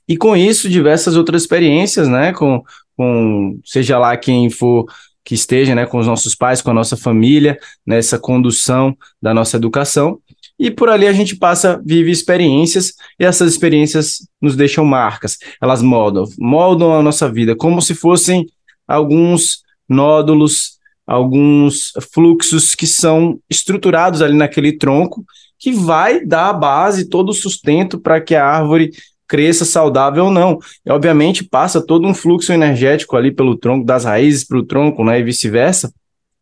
E 0.08 0.16
com 0.16 0.34
isso, 0.34 0.70
diversas 0.70 1.16
outras 1.16 1.42
experiências, 1.42 2.08
né? 2.08 2.32
Com, 2.32 2.62
com 2.98 3.60
seja 3.64 3.96
lá 3.96 4.16
quem 4.16 4.50
for 4.50 4.84
que 5.24 5.34
esteja, 5.34 5.74
né? 5.74 5.86
Com 5.86 5.98
os 5.98 6.06
nossos 6.06 6.34
pais, 6.34 6.60
com 6.60 6.70
a 6.70 6.74
nossa 6.74 6.96
família, 6.96 7.56
nessa 7.86 8.18
condução 8.18 8.96
da 9.22 9.32
nossa 9.32 9.56
educação. 9.56 10.18
E 10.58 10.68
por 10.68 10.88
ali 10.88 11.06
a 11.06 11.12
gente 11.12 11.36
passa, 11.36 11.80
vive 11.86 12.10
experiências, 12.10 12.94
e 13.20 13.24
essas 13.24 13.52
experiências 13.52 14.26
nos 14.40 14.56
deixam 14.56 14.84
marcas. 14.84 15.38
Elas 15.62 15.80
moldam, 15.80 16.24
moldam 16.36 16.92
a 16.92 17.02
nossa 17.02 17.30
vida, 17.30 17.54
como 17.54 17.80
se 17.80 17.94
fossem 17.94 18.46
alguns 18.88 19.62
nódulos 19.88 20.78
alguns 21.08 21.92
fluxos 22.12 22.74
que 22.74 22.86
são 22.86 23.40
estruturados 23.48 24.20
ali 24.20 24.36
naquele 24.36 24.76
tronco, 24.76 25.24
que 25.58 25.72
vai 25.72 26.22
dar 26.22 26.50
a 26.50 26.52
base, 26.52 27.08
todo 27.08 27.30
o 27.30 27.34
sustento 27.34 27.98
para 27.98 28.20
que 28.20 28.34
a 28.34 28.44
árvore 28.44 28.90
cresça 29.28 29.64
saudável 29.64 30.24
ou 30.24 30.30
não. 30.30 30.58
E, 30.84 30.90
obviamente, 30.90 31.44
passa 31.44 31.84
todo 31.84 32.08
um 32.08 32.14
fluxo 32.14 32.52
energético 32.52 33.16
ali 33.16 33.30
pelo 33.30 33.56
tronco, 33.56 33.84
das 33.84 34.04
raízes 34.04 34.44
para 34.44 34.58
o 34.58 34.64
tronco, 34.64 35.04
né, 35.04 35.20
e 35.20 35.22
vice-versa, 35.22 35.92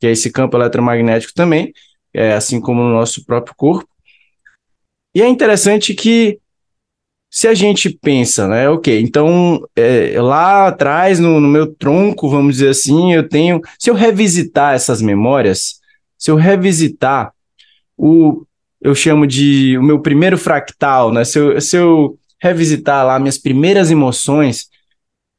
que 0.01 0.07
é 0.07 0.13
esse 0.13 0.31
campo 0.31 0.57
eletromagnético 0.57 1.35
também, 1.35 1.73
é, 2.15 2.33
assim 2.33 2.61
como 2.61 2.83
no 2.83 2.93
nosso 2.93 3.25
próprio 3.25 3.55
corpo. 3.57 3.89
E 5.15 5.21
é 5.21 5.29
interessante 5.29 5.95
que 5.95 6.39
se 7.31 7.49
a 7.49 7.55
gente 7.55 7.91
pensa, 7.91 8.47
né, 8.47 8.69
ok, 8.69 9.01
então 9.01 9.67
é, 9.75 10.21
lá 10.21 10.69
atrás, 10.69 11.19
no, 11.19 11.41
no, 11.41 11.49
meu 11.49 11.67
tronco, 11.67 12.31
vamos 12.31 12.55
dizer 12.55 12.71
assim, 12.71 13.13
eu 13.13 13.29
tenho. 13.29 13.61
Se 13.79 13.91
eu 13.91 13.95
revisitar 13.95 14.75
essas 14.75 15.03
memórias, 15.03 15.81
se 16.17 16.31
eu 16.31 16.37
revisitar 16.37 17.33
o. 17.97 18.45
Eu 18.81 18.95
chamo 18.95 19.27
de 19.27 19.77
o 19.79 19.83
meu 19.83 20.01
primeiro 20.01 20.39
fractal, 20.39 21.11
né? 21.11 21.25
Se 21.25 21.39
eu, 21.39 21.61
se 21.61 21.77
eu 21.77 22.19
revisitar 22.41 23.05
lá 23.07 23.19
minhas 23.19 23.39
primeiras 23.39 23.91
emoções 23.91 24.69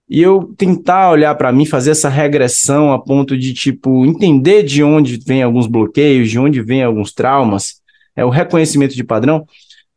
e 0.10 0.22
eu 0.22 0.54
tentar 0.58 1.12
olhar 1.12 1.36
para 1.36 1.52
mim, 1.52 1.66
fazer 1.66 1.91
essa 1.91 2.08
regressão 2.08 2.93
a 2.93 3.00
ponto 3.00 3.38
de, 3.38 3.54
tipo, 3.54 4.06
entender 4.06 4.64
de 4.64 4.82
onde 4.82 5.18
vem 5.18 5.43
alguns 5.43 5.68
bloqueios, 5.68 6.30
de 6.30 6.39
onde 6.39 6.62
vem 6.62 6.82
alguns 6.82 7.12
traumas, 7.12 7.82
é 8.16 8.24
o 8.24 8.30
reconhecimento 8.30 8.95
de 8.95 9.04
padrão, 9.04 9.45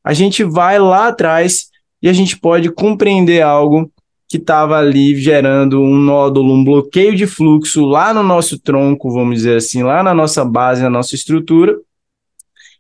a 0.03 0.13
gente 0.13 0.43
vai 0.43 0.79
lá 0.79 1.09
atrás 1.09 1.69
e 2.03 2.09
a 2.09 2.13
gente 2.13 2.37
pode 2.39 2.71
compreender 2.73 3.43
algo 3.43 3.91
que 4.29 4.37
estava 4.37 4.79
ali 4.79 5.15
gerando 5.17 5.81
um 5.81 5.97
nódulo, 5.97 6.55
um 6.55 6.65
bloqueio 6.65 7.15
de 7.15 7.27
fluxo 7.27 7.85
lá 7.85 8.15
no 8.15 8.23
nosso 8.23 8.59
tronco, 8.59 9.13
vamos 9.13 9.37
dizer 9.37 9.57
assim, 9.57 9.83
lá 9.83 10.03
na 10.03 10.15
nossa 10.15 10.45
base, 10.45 10.83
na 10.83 10.91
nossa 10.91 11.15
estrutura, 11.15 11.77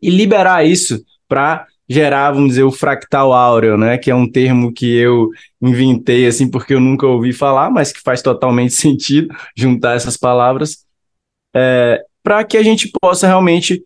e 0.00 0.10
liberar 0.10 0.64
isso 0.64 1.04
para 1.28 1.66
gerar, 1.90 2.30
vamos 2.30 2.50
dizer, 2.50 2.62
o 2.62 2.70
fractal 2.70 3.32
áureo, 3.32 3.76
né, 3.76 3.98
que 3.98 4.12
é 4.12 4.14
um 4.14 4.30
termo 4.30 4.72
que 4.72 4.96
eu 4.96 5.28
inventei 5.60 6.24
assim 6.24 6.48
porque 6.48 6.72
eu 6.72 6.78
nunca 6.78 7.04
ouvi 7.04 7.32
falar, 7.32 7.68
mas 7.68 7.90
que 7.92 8.00
faz 8.00 8.22
totalmente 8.22 8.74
sentido 8.74 9.34
juntar 9.56 9.96
essas 9.96 10.16
palavras, 10.16 10.86
é, 11.52 12.00
para 12.22 12.44
que 12.44 12.56
a 12.56 12.62
gente 12.62 12.88
possa 13.00 13.26
realmente 13.26 13.82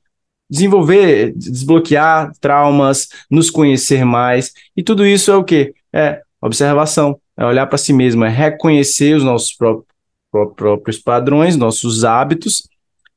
desenvolver, 0.50 1.32
desbloquear 1.34 2.30
traumas, 2.42 3.08
nos 3.30 3.50
conhecer 3.50 4.04
mais. 4.04 4.52
E 4.76 4.82
tudo 4.82 5.06
isso 5.06 5.30
é 5.30 5.36
o 5.36 5.42
quê? 5.42 5.72
É 5.90 6.20
observação, 6.42 7.18
é 7.38 7.46
olhar 7.46 7.66
para 7.66 7.78
si 7.78 7.94
mesmo, 7.94 8.22
é 8.22 8.28
reconhecer 8.28 9.16
os 9.16 9.24
nossos 9.24 9.56
próprios 10.54 10.98
padrões, 10.98 11.56
nossos 11.56 12.04
hábitos, 12.04 12.68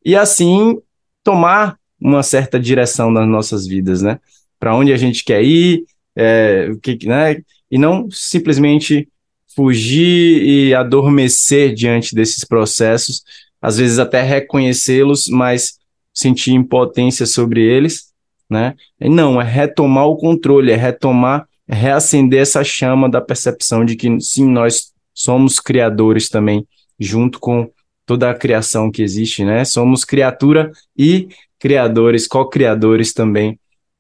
e 0.05 0.15
assim 0.15 0.79
tomar 1.25 1.77
uma 1.99 2.23
certa 2.23 2.57
direção 2.57 3.11
nas 3.11 3.27
nossas 3.27 3.67
vidas, 3.67 4.01
né? 4.01 4.17
Para 4.59 4.75
onde 4.75 4.91
a 4.93 4.97
gente 4.97 5.23
quer 5.23 5.43
ir, 5.43 5.83
é, 6.15 6.69
que, 6.81 7.07
né? 7.07 7.37
E 7.69 7.77
não 7.77 8.09
simplesmente 8.09 9.07
fugir 9.55 10.43
e 10.43 10.73
adormecer 10.73 11.73
diante 11.73 12.13
desses 12.13 12.43
processos, 12.43 13.23
às 13.61 13.77
vezes 13.77 13.99
até 13.99 14.21
reconhecê-los, 14.21 15.27
mas 15.27 15.77
sentir 16.13 16.53
impotência 16.53 17.25
sobre 17.25 17.61
eles, 17.61 18.07
né? 18.49 18.75
E 18.99 19.09
não, 19.09 19.41
é 19.41 19.43
retomar 19.43 20.05
o 20.05 20.17
controle, 20.17 20.71
é 20.71 20.75
retomar, 20.75 21.47
é 21.67 21.75
reacender 21.75 22.41
essa 22.41 22.63
chama 22.63 23.09
da 23.09 23.19
percepção 23.21 23.83
de 23.83 23.95
que 23.95 24.19
sim, 24.19 24.47
nós 24.47 24.91
somos 25.13 25.59
criadores 25.59 26.29
também, 26.29 26.67
junto 26.99 27.39
com 27.39 27.69
toda 28.05 28.29
a 28.29 28.35
criação 28.35 28.89
que 28.89 29.01
existe, 29.01 29.43
né? 29.43 29.65
Somos 29.65 30.05
criatura 30.05 30.71
e 30.97 31.27
criadores, 31.59 32.27
co-criadores 32.27 33.13
também. 33.13 33.59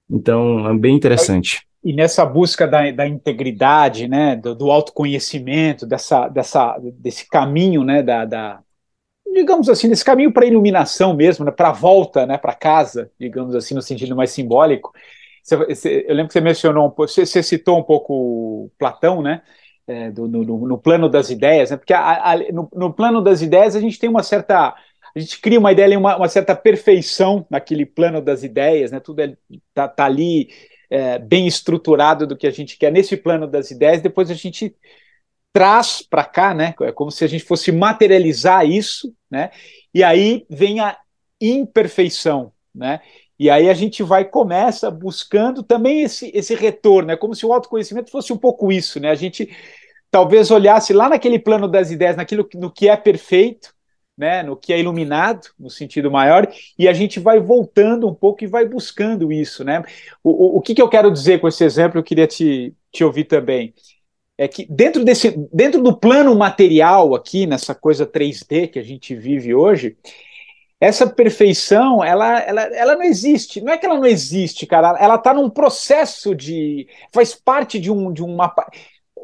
Então, 0.09 0.69
é 0.69 0.73
bem 0.77 0.95
interessante. 0.95 1.67
E 1.83 1.93
nessa 1.93 2.25
busca 2.25 2.67
da, 2.67 2.89
da 2.91 3.07
integridade, 3.07 4.07
né, 4.07 4.35
do, 4.35 4.55
do, 4.55 4.71
autoconhecimento, 4.71 5.85
dessa, 5.85 6.27
dessa, 6.27 6.77
desse 6.79 7.29
caminho, 7.29 7.83
né, 7.83 8.01
da, 8.01 8.25
da, 8.25 8.59
digamos 9.33 9.69
assim, 9.69 9.87
nesse 9.87 10.03
caminho 10.03 10.31
para 10.31 10.43
a 10.43 10.47
iluminação 10.47 11.13
mesmo, 11.13 11.45
né, 11.45 11.51
para 11.51 11.69
a 11.69 11.73
volta 11.73 12.25
né, 12.25 12.37
para 12.37 12.53
casa, 12.53 13.11
digamos 13.19 13.55
assim, 13.55 13.75
no 13.75 13.81
sentido 13.81 14.15
mais 14.15 14.31
simbólico. 14.31 14.91
Você, 15.43 16.05
eu 16.05 16.13
lembro 16.13 16.27
que 16.27 16.33
você 16.33 16.41
mencionou, 16.41 16.93
você, 16.97 17.25
você 17.25 17.41
citou 17.41 17.79
um 17.79 17.83
pouco 17.83 18.69
Platão, 18.77 19.21
né? 19.21 19.41
É, 19.87 20.11
do, 20.11 20.27
no, 20.27 20.43
no, 20.43 20.77
plano 20.77 21.07
das 21.07 21.29
ideias, 21.29 21.71
né? 21.71 21.77
porque 21.77 21.93
a, 21.93 22.33
a, 22.33 22.37
no, 22.51 22.69
no, 22.75 22.93
plano 22.93 23.21
das 23.21 23.41
ideias 23.41 23.73
a 23.73 23.79
gente 23.79 23.97
tem 23.97 24.09
uma 24.09 24.21
certa. 24.21 24.75
A 25.15 25.19
gente 25.19 25.39
cria 25.39 25.59
uma 25.59 25.71
ideia, 25.71 25.97
uma, 25.97 26.17
uma 26.17 26.29
certa 26.29 26.55
perfeição 26.55 27.45
naquele 27.49 27.85
plano 27.85 28.21
das 28.21 28.43
ideias, 28.43 28.91
né? 28.91 28.99
tudo 28.99 29.21
está 29.21 29.33
é, 29.33 29.57
tá, 29.73 29.87
tá 29.87 30.05
ali 30.05 30.49
é, 30.89 31.19
bem 31.19 31.47
estruturado 31.47 32.25
do 32.25 32.37
que 32.37 32.47
a 32.47 32.51
gente 32.51 32.77
quer 32.77 32.91
nesse 32.91 33.17
plano 33.17 33.47
das 33.47 33.71
ideias, 33.71 34.01
depois 34.01 34.29
a 34.31 34.33
gente 34.33 34.75
traz 35.51 36.01
para 36.07 36.23
cá, 36.23 36.53
né? 36.53 36.75
É 36.81 36.91
como 36.91 37.09
se 37.09 37.23
a 37.23 37.27
gente 37.27 37.43
fosse 37.43 37.71
materializar 37.71 38.65
isso, 38.65 39.13
né? 39.29 39.49
E 39.93 40.03
aí 40.03 40.45
vem 40.49 40.79
a 40.79 40.97
imperfeição, 41.41 42.51
né? 42.73 43.01
E 43.39 43.49
aí 43.49 43.69
a 43.69 43.73
gente 43.73 44.01
vai 44.01 44.25
começa 44.25 44.89
buscando 44.89 45.61
também 45.61 46.01
esse, 46.01 46.31
esse 46.33 46.55
retorno, 46.55 47.11
é 47.11 47.17
como 47.17 47.35
se 47.35 47.45
o 47.45 47.53
autoconhecimento 47.53 48.11
fosse 48.11 48.33
um 48.33 48.37
pouco 48.37 48.71
isso, 48.71 48.99
né? 48.99 49.09
A 49.09 49.15
gente 49.15 49.49
talvez 50.09 50.49
olhasse 50.51 50.93
lá 50.93 51.09
naquele 51.09 51.37
plano 51.37 51.67
das 51.67 51.91
ideias, 51.91 52.15
naquilo 52.15 52.47
no 52.55 52.71
que 52.71 52.87
é 52.89 52.95
perfeito, 52.95 53.73
né? 54.17 54.41
No 54.43 54.55
que 54.55 54.73
é 54.73 54.79
iluminado, 54.79 55.49
no 55.59 55.69
sentido 55.69 56.09
maior, 56.09 56.47
e 56.77 56.87
a 56.87 56.93
gente 56.93 57.19
vai 57.19 57.39
voltando 57.39 58.07
um 58.07 58.13
pouco 58.13 58.43
e 58.43 58.47
vai 58.47 58.65
buscando 58.65 59.31
isso, 59.31 59.63
né? 59.63 59.83
O, 60.23 60.31
o, 60.31 60.57
o 60.57 60.61
que, 60.61 60.73
que 60.73 60.81
eu 60.81 60.89
quero 60.89 61.11
dizer 61.11 61.39
com 61.39 61.47
esse 61.47 61.63
exemplo? 61.63 61.99
Eu 61.99 62.03
queria 62.03 62.27
te, 62.27 62.73
te 62.91 63.03
ouvir 63.03 63.25
também 63.25 63.73
é 64.37 64.47
que 64.47 64.65
dentro 64.69 65.03
desse 65.03 65.31
dentro 65.51 65.81
do 65.81 65.97
plano 65.97 66.35
material 66.35 67.15
aqui 67.15 67.47
nessa 67.47 67.73
coisa 67.73 68.05
3D 68.05 68.69
que 68.69 68.79
a 68.79 68.83
gente 68.83 69.15
vive 69.15 69.53
hoje 69.53 69.97
essa 70.79 71.09
perfeição 71.09 72.03
ela, 72.03 72.39
ela, 72.39 72.61
ela 72.75 72.95
não 72.95 73.03
existe 73.03 73.59
não 73.61 73.73
é 73.73 73.77
que 73.77 73.85
ela 73.85 73.97
não 73.97 74.05
existe 74.05 74.67
cara 74.67 74.95
ela 74.99 75.15
está 75.15 75.33
num 75.33 75.49
processo 75.49 76.35
de 76.35 76.87
faz 77.11 77.33
parte 77.33 77.79
de 77.79 77.91
um 77.91 78.13
de 78.13 78.23
uma 78.23 78.53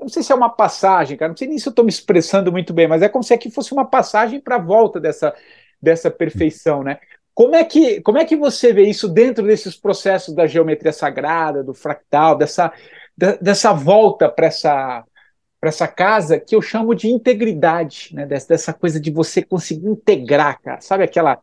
não 0.03 0.09
sei 0.09 0.23
se 0.23 0.31
é 0.31 0.35
uma 0.35 0.49
passagem, 0.49 1.17
cara, 1.17 1.29
não 1.29 1.37
sei 1.37 1.47
nem 1.47 1.57
se 1.57 1.67
eu 1.67 1.71
estou 1.71 1.85
me 1.85 1.89
expressando 1.89 2.51
muito 2.51 2.73
bem, 2.73 2.87
mas 2.87 3.01
é 3.01 3.09
como 3.09 3.23
se 3.23 3.33
aqui 3.33 3.49
fosse 3.49 3.73
uma 3.73 3.85
passagem 3.85 4.39
para 4.39 4.55
a 4.55 4.59
volta 4.59 4.99
dessa, 4.99 5.33
dessa 5.81 6.09
perfeição, 6.09 6.83
né? 6.83 6.99
Como 7.33 7.55
é, 7.55 7.63
que, 7.63 7.99
como 8.01 8.19
é 8.19 8.25
que 8.25 8.35
você 8.35 8.71
vê 8.71 8.83
isso 8.83 9.07
dentro 9.07 9.45
desses 9.45 9.75
processos 9.75 10.35
da 10.35 10.45
geometria 10.45 10.93
sagrada, 10.93 11.63
do 11.63 11.73
fractal, 11.73 12.37
dessa, 12.37 12.71
dessa 13.41 13.73
volta 13.73 14.29
para 14.29 14.47
essa, 14.47 15.03
essa 15.63 15.87
casa 15.87 16.39
que 16.39 16.55
eu 16.55 16.61
chamo 16.61 16.93
de 16.93 17.07
integridade, 17.07 18.11
né? 18.13 18.25
Dessa, 18.25 18.47
dessa 18.49 18.73
coisa 18.73 18.99
de 18.99 19.09
você 19.09 19.41
conseguir 19.41 19.87
integrar, 19.87 20.61
cara. 20.61 20.81
Sabe 20.81 21.03
aquela. 21.03 21.39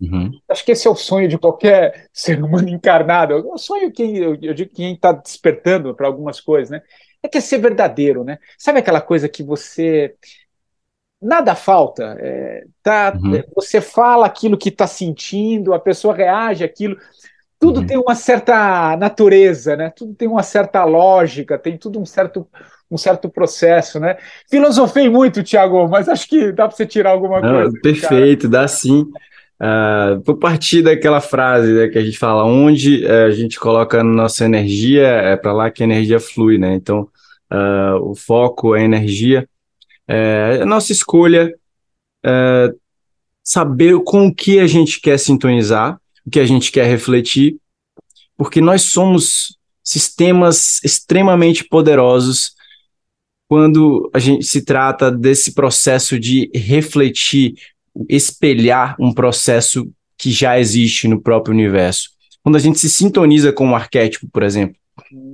Uhum. 0.00 0.30
Acho 0.48 0.64
que 0.64 0.72
esse 0.72 0.86
é 0.86 0.90
o 0.90 0.94
sonho 0.94 1.28
de 1.28 1.38
qualquer 1.38 2.08
ser 2.14 2.42
humano 2.42 2.68
encarnado. 2.68 3.32
É 3.32 3.36
o 3.36 3.58
sonho 3.58 3.90
que 3.90 4.02
eu, 4.02 4.38
eu 4.40 4.54
digo 4.54 4.70
que 4.70 4.76
quem 4.76 4.94
está 4.94 5.12
despertando 5.12 5.94
para 5.94 6.06
algumas 6.06 6.40
coisas, 6.40 6.70
né? 6.70 6.80
É 7.24 7.28
que 7.28 7.38
é 7.38 7.40
ser 7.40 7.56
verdadeiro, 7.56 8.22
né? 8.22 8.38
Sabe 8.58 8.80
aquela 8.80 9.00
coisa 9.00 9.30
que 9.30 9.42
você 9.42 10.14
nada 11.24 11.54
falta. 11.54 12.16
É, 12.20 12.64
tá, 12.82 13.18
uhum. 13.18 13.36
É, 13.36 13.44
você 13.56 13.80
fala 13.80 14.26
aquilo 14.26 14.58
que 14.58 14.68
está 14.68 14.86
sentindo, 14.86 15.72
a 15.72 15.80
pessoa 15.80 16.14
reage 16.14 16.62
aquilo. 16.62 16.96
Tudo 17.58 17.80
uhum. 17.80 17.86
tem 17.86 17.96
uma 17.96 18.14
certa 18.14 18.94
natureza, 18.98 19.74
né? 19.74 19.90
Tudo 19.96 20.14
tem 20.14 20.28
uma 20.28 20.42
certa 20.42 20.84
lógica, 20.84 21.58
tem 21.58 21.78
tudo 21.78 21.98
um 21.98 22.04
certo, 22.04 22.46
um 22.90 22.98
certo 22.98 23.30
processo, 23.30 23.98
né? 23.98 24.18
Filosofei 24.50 25.08
muito, 25.08 25.42
Tiago, 25.42 25.88
mas 25.88 26.08
acho 26.10 26.28
que 26.28 26.52
dá 26.52 26.68
para 26.68 26.76
você 26.76 26.84
tirar 26.84 27.12
alguma 27.12 27.40
Não, 27.40 27.62
coisa. 27.62 27.80
Perfeito, 27.82 28.48
dá 28.48 28.68
sim. 28.68 29.06
Uh, 29.58 30.20
vou 30.26 30.36
partir 30.36 30.82
daquela 30.82 31.20
frase 31.20 31.72
né, 31.72 31.88
que 31.88 31.96
a 31.96 32.04
gente 32.04 32.18
fala, 32.18 32.44
onde 32.44 33.06
uh, 33.06 33.26
a 33.26 33.30
gente 33.30 33.58
coloca 33.58 34.02
nossa 34.04 34.44
energia, 34.44 35.06
é 35.06 35.36
para 35.36 35.52
lá 35.52 35.70
que 35.70 35.82
a 35.82 35.86
energia 35.86 36.20
flui, 36.20 36.58
né? 36.58 36.74
Então, 36.74 37.08
uh, 37.52 38.10
o 38.10 38.14
foco, 38.14 38.72
a 38.72 38.80
energia, 38.80 39.48
é 40.06 40.60
a 40.62 40.66
nossa 40.66 40.92
escolha, 40.92 41.52
é, 42.24 42.72
saber 43.42 43.98
com 44.04 44.26
o 44.26 44.34
que 44.34 44.58
a 44.58 44.66
gente 44.66 45.00
quer 45.00 45.18
sintonizar, 45.18 45.98
o 46.26 46.30
que 46.30 46.40
a 46.40 46.46
gente 46.46 46.70
quer 46.70 46.86
refletir, 46.86 47.56
porque 48.36 48.60
nós 48.60 48.82
somos 48.82 49.58
sistemas 49.82 50.82
extremamente 50.82 51.64
poderosos 51.64 52.54
quando 53.46 54.10
a 54.14 54.18
gente 54.18 54.44
se 54.46 54.62
trata 54.62 55.10
desse 55.10 55.52
processo 55.52 56.18
de 56.18 56.50
refletir, 56.54 57.54
espelhar 58.08 58.96
um 58.98 59.12
processo 59.12 59.90
que 60.16 60.30
já 60.30 60.58
existe 60.58 61.06
no 61.06 61.20
próprio 61.20 61.52
universo. 61.54 62.10
Quando 62.42 62.56
a 62.56 62.58
gente 62.58 62.78
se 62.78 62.88
sintoniza 62.88 63.52
com 63.52 63.66
um 63.66 63.76
arquétipo, 63.76 64.26
por 64.32 64.42
exemplo, 64.42 64.76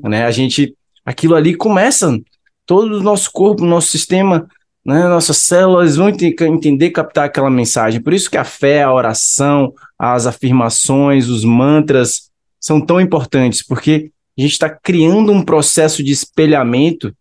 né, 0.03 0.25
a 0.25 0.31
gente, 0.31 0.77
aquilo 1.05 1.35
ali 1.35 1.55
começa, 1.55 2.19
todo 2.67 2.99
o 2.99 3.03
nosso 3.03 3.31
corpo, 3.33 3.65
nosso 3.65 3.89
sistema 3.89 4.49
né? 4.85 5.05
Nossas 5.09 5.39
células 5.39 5.97
vão 5.97 6.09
entender, 6.09 6.91
captar 6.91 7.27
aquela 7.27 7.51
mensagem. 7.51 8.01
Por 8.01 8.13
isso 8.13 8.31
que 8.31 8.37
a 8.37 8.45
fé, 8.45 8.83
a 8.83 8.93
oração, 8.93 9.73
as 9.99 10.27
afirmações, 10.27 11.29
os 11.29 11.45
mantras 11.45 12.31
são 12.59 12.81
tão 12.81 13.01
importantes, 13.01 13.63
porque 13.63 14.11
a 14.39 14.41
gente 14.41 14.53
está 14.53 14.71
criando 14.71 15.33
um 15.33 15.43
processo 15.43 16.03
de 16.03 16.13
espelhamento 16.13 17.15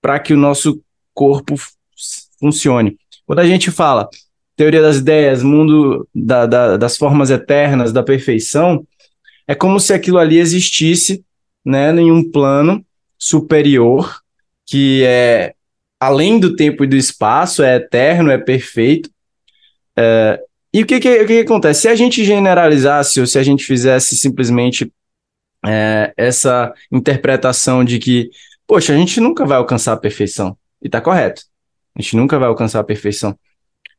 para 0.00 0.18
que 0.18 0.32
o 0.32 0.36
nosso 0.38 0.80
corpo 1.12 1.56
funcione. 2.38 2.96
Quando 3.26 3.40
a 3.40 3.46
gente 3.46 3.70
fala 3.70 4.08
teoria 4.56 4.80
das 4.80 4.96
ideias, 4.96 5.42
mundo 5.42 6.08
da, 6.14 6.46
da, 6.46 6.76
das 6.78 6.96
formas 6.96 7.28
eternas, 7.28 7.92
da 7.92 8.02
perfeição, 8.02 8.86
é 9.46 9.54
como 9.54 9.78
se 9.78 9.92
aquilo 9.92 10.16
ali 10.16 10.38
existisse 10.38 11.22
né, 11.62 11.90
em 11.94 12.10
um 12.10 12.30
plano 12.30 12.82
superior, 13.18 14.20
que 14.66 15.02
é 15.04 15.54
além 15.98 16.38
do 16.38 16.54
tempo 16.54 16.84
e 16.84 16.86
do 16.86 16.96
espaço, 16.96 17.62
é 17.62 17.76
eterno, 17.76 18.30
é 18.30 18.38
perfeito. 18.38 19.10
É, 19.96 20.40
e 20.72 20.82
o 20.82 20.86
que, 20.86 21.00
que, 21.00 21.08
o 21.08 21.26
que, 21.26 21.34
que, 21.34 21.40
acontece? 21.40 21.82
Se 21.82 21.88
a 21.88 21.94
gente 21.94 22.24
generalizasse 22.24 23.20
ou 23.20 23.26
se 23.26 23.38
a 23.38 23.42
gente 23.42 23.64
fizesse 23.64 24.16
simplesmente 24.16 24.92
é, 25.64 26.12
essa 26.16 26.72
interpretação 26.92 27.84
de 27.84 27.98
que, 27.98 28.30
poxa, 28.66 28.92
a 28.92 28.96
gente 28.96 29.20
nunca 29.20 29.44
vai 29.46 29.56
alcançar 29.56 29.94
a 29.94 29.96
perfeição, 29.96 30.56
e 30.82 30.88
tá 30.88 31.00
correto, 31.00 31.42
a 31.94 32.02
gente 32.02 32.16
nunca 32.16 32.38
vai 32.38 32.48
alcançar 32.48 32.80
a 32.80 32.84
perfeição. 32.84 33.36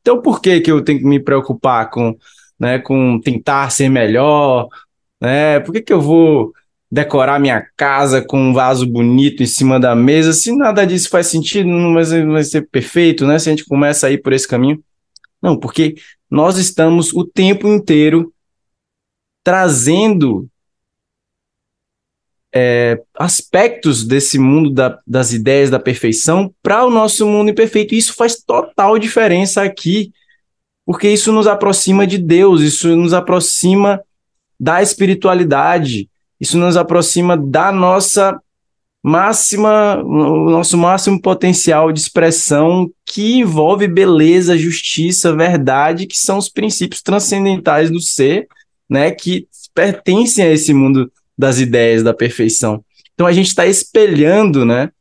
Então, 0.02 0.22
por 0.22 0.40
que, 0.40 0.62
que 0.62 0.72
eu 0.72 0.84
tenho 0.84 1.00
que 1.00 1.06
me 1.06 1.20
preocupar 1.20 1.90
com, 1.90 2.16
né, 2.60 2.80
com 2.80 3.20
tentar 3.20 3.72
ser 3.72 3.90
melhor? 3.90 4.68
Né? 5.20 5.60
Por 5.62 5.74
que, 5.74 5.82
que 5.82 5.92
eu 5.92 6.00
vou 6.00 6.54
decorar 6.92 7.40
minha 7.40 7.66
casa 7.76 8.22
com 8.22 8.40
um 8.40 8.54
vaso 8.54 8.88
bonito 8.88 9.44
em 9.44 9.46
cima 9.46 9.80
da 9.80 9.96
mesa, 9.96 10.32
se 10.34 10.56
nada 10.56 10.86
disso 10.86 11.10
faz 11.10 11.28
sentido, 11.28 11.68
não 11.68 11.94
vai 11.94 12.44
ser, 12.44 12.68
perfeito, 12.70 13.28
né? 13.28 13.38
Se 13.38 13.50
a 13.50 13.52
gente 13.52 13.66
começa 13.66 14.08
a 14.08 14.12
ir 14.12 14.20
por 14.20 14.34
esse 14.34 14.48
caminho. 14.48 14.82
Não, 15.42 15.58
porque 15.58 15.96
nós 16.30 16.58
estamos 16.58 17.14
o 17.14 17.26
tempo 17.26 17.68
inteiro 17.68 18.34
trazendo 19.44 20.50
é, 22.54 23.02
aspectos 23.16 24.06
desse 24.06 24.40
mundo 24.40 24.72
da, 24.72 25.00
das 25.06 25.32
ideias 25.32 25.70
da 25.70 25.80
perfeição 25.80 26.54
para 26.64 26.86
o 26.86 26.90
nosso 26.90 27.26
mundo 27.28 27.52
imperfeito. 27.52 27.94
Isso 27.94 28.14
faz 28.14 28.42
total 28.42 28.98
diferença 28.98 29.62
aqui, 29.62 30.12
porque 30.86 31.10
isso 31.10 31.32
nos 31.32 31.48
aproxima 31.48 32.08
de 32.08 32.18
Deus, 32.18 32.62
isso 32.62 32.96
nos 32.96 33.14
aproxima 33.14 34.02
da 34.60 34.82
espiritualidade, 34.82 36.10
isso 36.40 36.58
nos 36.58 36.78
aproxima 36.78 37.36
da 37.36 37.72
nossa 37.72 38.40
máxima, 39.04 40.04
o 40.04 40.50
nosso 40.50 40.78
máximo 40.78 41.22
potencial 41.22 41.92
de 41.92 42.00
expressão 42.00 42.92
que 43.06 43.36
envolve 43.36 43.88
beleza, 43.88 44.58
justiça, 44.58 45.36
verdade, 45.36 46.08
que 46.08 46.18
são 46.18 46.38
os 46.38 46.50
princípios 46.50 47.02
transcendentais 47.02 47.90
do 47.90 48.02
ser, 48.02 48.48
né, 48.90 49.12
que 49.12 49.48
pertencem 49.74 50.44
a 50.44 50.52
esse 50.52 50.74
mundo 50.74 51.12
das 51.38 51.60
ideias 51.60 52.04
da 52.04 52.14
perfeição. 52.14 52.84
Então 53.14 53.26
a 53.26 53.32
gente 53.32 53.48
está 53.48 53.66
espelhando, 53.66 54.66
né, 54.66 54.92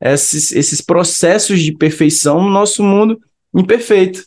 esses, 0.00 0.52
esses 0.52 0.80
processos 0.80 1.60
de 1.60 1.72
perfeição 1.72 2.42
no 2.42 2.50
nosso 2.50 2.82
mundo 2.82 3.20
imperfeito, 3.54 4.24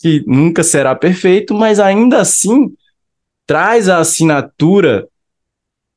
que 0.00 0.24
nunca 0.26 0.62
será 0.62 0.94
perfeito, 0.94 1.52
mas 1.54 1.78
ainda 1.78 2.20
assim 2.20 2.72
traz 3.46 3.88
a 3.88 3.98
assinatura 3.98 5.06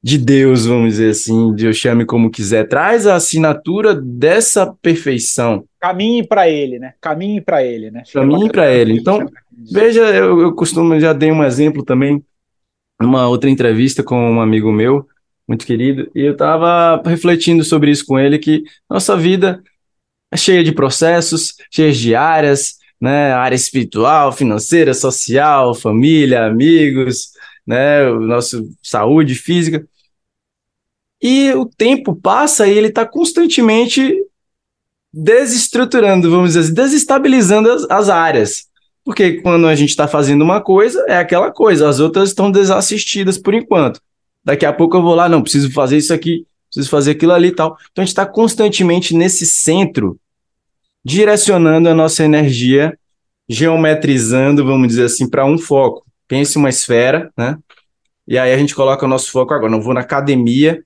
de 0.03 0.17
Deus, 0.17 0.65
vamos 0.65 0.93
dizer 0.93 1.11
assim, 1.11 1.53
Deus 1.53 1.77
chame 1.77 2.05
como 2.05 2.31
quiser, 2.31 2.67
traz 2.67 3.05
a 3.05 3.15
assinatura 3.15 3.93
dessa 3.93 4.73
perfeição. 4.81 5.63
Caminhe 5.79 6.25
para 6.25 6.49
ele, 6.49 6.79
né? 6.79 6.93
Caminhe 6.99 7.39
para 7.39 7.63
ele, 7.63 7.91
né? 7.91 8.01
Caminhe 8.11 8.49
para 8.49 8.71
ele. 8.71 8.93
Então, 8.93 9.29
veja, 9.71 10.01
eu, 10.01 10.39
eu 10.41 10.55
costumo, 10.55 10.99
já 10.99 11.13
dei 11.13 11.31
um 11.31 11.43
exemplo 11.43 11.83
também, 11.83 12.23
numa 12.99 13.27
outra 13.27 13.49
entrevista 13.49 14.01
com 14.01 14.31
um 14.31 14.41
amigo 14.41 14.71
meu, 14.71 15.07
muito 15.47 15.65
querido, 15.65 16.09
e 16.15 16.21
eu 16.21 16.33
estava 16.33 17.01
refletindo 17.05 17.63
sobre 17.63 17.91
isso 17.91 18.05
com 18.05 18.17
ele, 18.17 18.39
que 18.39 18.63
nossa 18.89 19.15
vida 19.15 19.61
é 20.31 20.37
cheia 20.37 20.63
de 20.63 20.71
processos, 20.71 21.55
cheia 21.69 21.91
de 21.91 22.15
áreas, 22.15 22.75
né? 22.99 23.33
Área 23.33 23.55
espiritual, 23.55 24.31
financeira, 24.31 24.93
social, 24.93 25.75
família, 25.75 26.45
amigos, 26.45 27.31
né? 27.67 28.09
O 28.09 28.19
nosso 28.19 28.69
saúde 28.81 29.35
física. 29.35 29.85
E 31.21 31.53
o 31.53 31.65
tempo 31.65 32.15
passa 32.15 32.67
e 32.67 32.75
ele 32.75 32.87
está 32.87 33.05
constantemente 33.05 34.15
desestruturando, 35.13 36.31
vamos 36.31 36.49
dizer 36.49 36.61
assim, 36.61 36.73
desestabilizando 36.73 37.69
as, 37.71 37.89
as 37.89 38.09
áreas. 38.09 38.65
Porque 39.03 39.41
quando 39.41 39.67
a 39.67 39.75
gente 39.75 39.89
está 39.89 40.07
fazendo 40.07 40.43
uma 40.43 40.61
coisa, 40.61 41.03
é 41.07 41.17
aquela 41.17 41.51
coisa, 41.51 41.87
as 41.89 41.99
outras 41.99 42.29
estão 42.29 42.49
desassistidas 42.51 43.37
por 43.37 43.53
enquanto. 43.53 43.99
Daqui 44.43 44.65
a 44.65 44.73
pouco 44.73 44.97
eu 44.97 45.01
vou 45.01 45.13
lá, 45.13 45.27
não, 45.27 45.41
preciso 45.41 45.71
fazer 45.71 45.97
isso 45.97 46.13
aqui, 46.13 46.45
preciso 46.69 46.89
fazer 46.89 47.11
aquilo 47.11 47.33
ali 47.33 47.49
e 47.49 47.55
tal. 47.55 47.77
Então 47.91 48.01
a 48.01 48.05
gente 48.05 48.13
está 48.13 48.25
constantemente 48.25 49.15
nesse 49.15 49.45
centro, 49.45 50.19
direcionando 51.03 51.89
a 51.89 51.93
nossa 51.93 52.23
energia, 52.23 52.97
geometrizando, 53.47 54.65
vamos 54.65 54.87
dizer 54.87 55.05
assim, 55.05 55.29
para 55.29 55.45
um 55.45 55.57
foco. 55.57 56.05
Pense 56.27 56.57
uma 56.57 56.69
esfera, 56.69 57.31
né? 57.37 57.57
E 58.27 58.37
aí 58.37 58.53
a 58.53 58.57
gente 58.57 58.73
coloca 58.73 59.05
o 59.05 59.09
nosso 59.09 59.29
foco 59.31 59.53
agora. 59.53 59.71
Não 59.71 59.81
vou 59.81 59.93
na 59.93 59.99
academia 59.99 60.81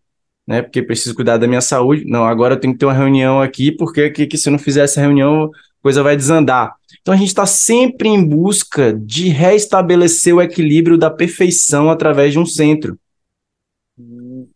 né? 0.47 0.61
Porque 0.61 0.81
preciso 0.81 1.15
cuidar 1.15 1.37
da 1.37 1.47
minha 1.47 1.61
saúde. 1.61 2.05
Não, 2.05 2.25
agora 2.25 2.55
eu 2.55 2.59
tenho 2.59 2.73
que 2.73 2.79
ter 2.79 2.85
uma 2.85 2.93
reunião 2.93 3.41
aqui, 3.41 3.71
porque 3.71 4.09
que, 4.09 4.27
que 4.27 4.37
se 4.37 4.49
eu 4.49 4.51
não 4.51 4.59
fizer 4.59 4.83
essa 4.83 5.01
reunião, 5.01 5.49
coisa 5.81 6.03
vai 6.03 6.15
desandar. 6.15 6.75
Então 7.01 7.13
a 7.13 7.17
gente 7.17 7.27
está 7.27 7.45
sempre 7.45 8.09
em 8.09 8.23
busca 8.23 8.93
de 8.93 9.29
restabelecer 9.29 10.35
o 10.35 10.41
equilíbrio 10.41 10.97
da 10.97 11.09
perfeição 11.09 11.89
através 11.89 12.33
de 12.33 12.39
um 12.39 12.45
centro. 12.45 12.97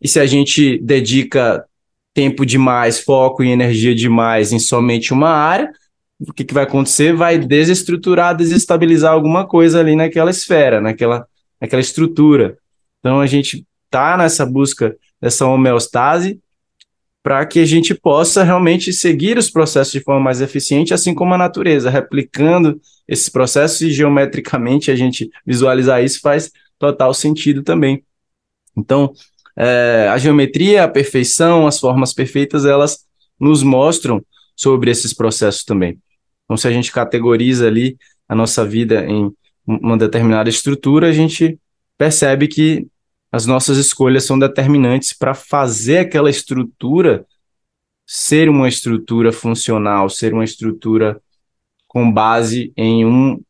E 0.00 0.08
se 0.08 0.18
a 0.18 0.26
gente 0.26 0.78
dedica 0.78 1.64
tempo 2.12 2.44
demais, 2.44 3.00
foco 3.00 3.42
e 3.42 3.50
energia 3.50 3.94
demais 3.94 4.52
em 4.52 4.58
somente 4.58 5.12
uma 5.12 5.30
área, 5.30 5.70
o 6.18 6.32
que, 6.32 6.44
que 6.44 6.52
vai 6.52 6.64
acontecer? 6.64 7.14
Vai 7.14 7.38
desestruturar, 7.38 8.36
desestabilizar 8.36 9.12
alguma 9.12 9.46
coisa 9.46 9.80
ali 9.80 9.96
naquela 9.96 10.30
esfera, 10.30 10.80
naquela, 10.80 11.26
naquela 11.60 11.80
estrutura. 11.80 12.58
Então 12.98 13.20
a 13.20 13.26
gente 13.26 13.64
está 13.86 14.16
nessa 14.16 14.44
busca 14.44 14.94
dessa 15.20 15.46
homeostase, 15.46 16.40
para 17.22 17.44
que 17.44 17.58
a 17.60 17.66
gente 17.66 17.94
possa 17.94 18.42
realmente 18.42 18.92
seguir 18.92 19.36
os 19.36 19.50
processos 19.50 19.92
de 19.92 20.00
forma 20.00 20.20
mais 20.20 20.40
eficiente, 20.40 20.94
assim 20.94 21.14
como 21.14 21.34
a 21.34 21.38
natureza, 21.38 21.90
replicando 21.90 22.80
esses 23.06 23.28
processos 23.28 23.80
e 23.82 23.90
geometricamente 23.90 24.90
a 24.90 24.96
gente 24.96 25.28
visualizar 25.44 26.02
isso 26.02 26.20
faz 26.20 26.50
total 26.78 27.12
sentido 27.12 27.62
também. 27.62 28.02
Então, 28.76 29.12
é, 29.56 30.08
a 30.10 30.16
geometria, 30.16 30.84
a 30.84 30.88
perfeição, 30.88 31.66
as 31.66 31.78
formas 31.78 32.14
perfeitas, 32.14 32.64
elas 32.64 33.04
nos 33.38 33.62
mostram 33.62 34.24
sobre 34.56 34.90
esses 34.90 35.12
processos 35.12 35.64
também. 35.64 35.98
Então, 36.44 36.56
se 36.56 36.66
a 36.66 36.70
gente 36.70 36.90
categoriza 36.90 37.66
ali 37.66 37.96
a 38.28 38.34
nossa 38.34 38.64
vida 38.64 39.04
em 39.04 39.30
uma 39.66 39.98
determinada 39.98 40.48
estrutura, 40.48 41.08
a 41.08 41.12
gente 41.12 41.58
percebe 41.98 42.48
que 42.48 42.86
as 43.32 43.46
nossas 43.46 43.78
escolhas 43.78 44.24
são 44.24 44.38
determinantes 44.38 45.12
para 45.12 45.34
fazer 45.34 45.98
aquela 45.98 46.30
estrutura 46.30 47.26
ser 48.06 48.48
uma 48.48 48.68
estrutura 48.68 49.30
funcional, 49.32 50.10
ser 50.10 50.34
uma 50.34 50.42
estrutura 50.42 51.20
com 51.86 52.10
base 52.10 52.72
em 52.76 53.04
um 53.04 53.40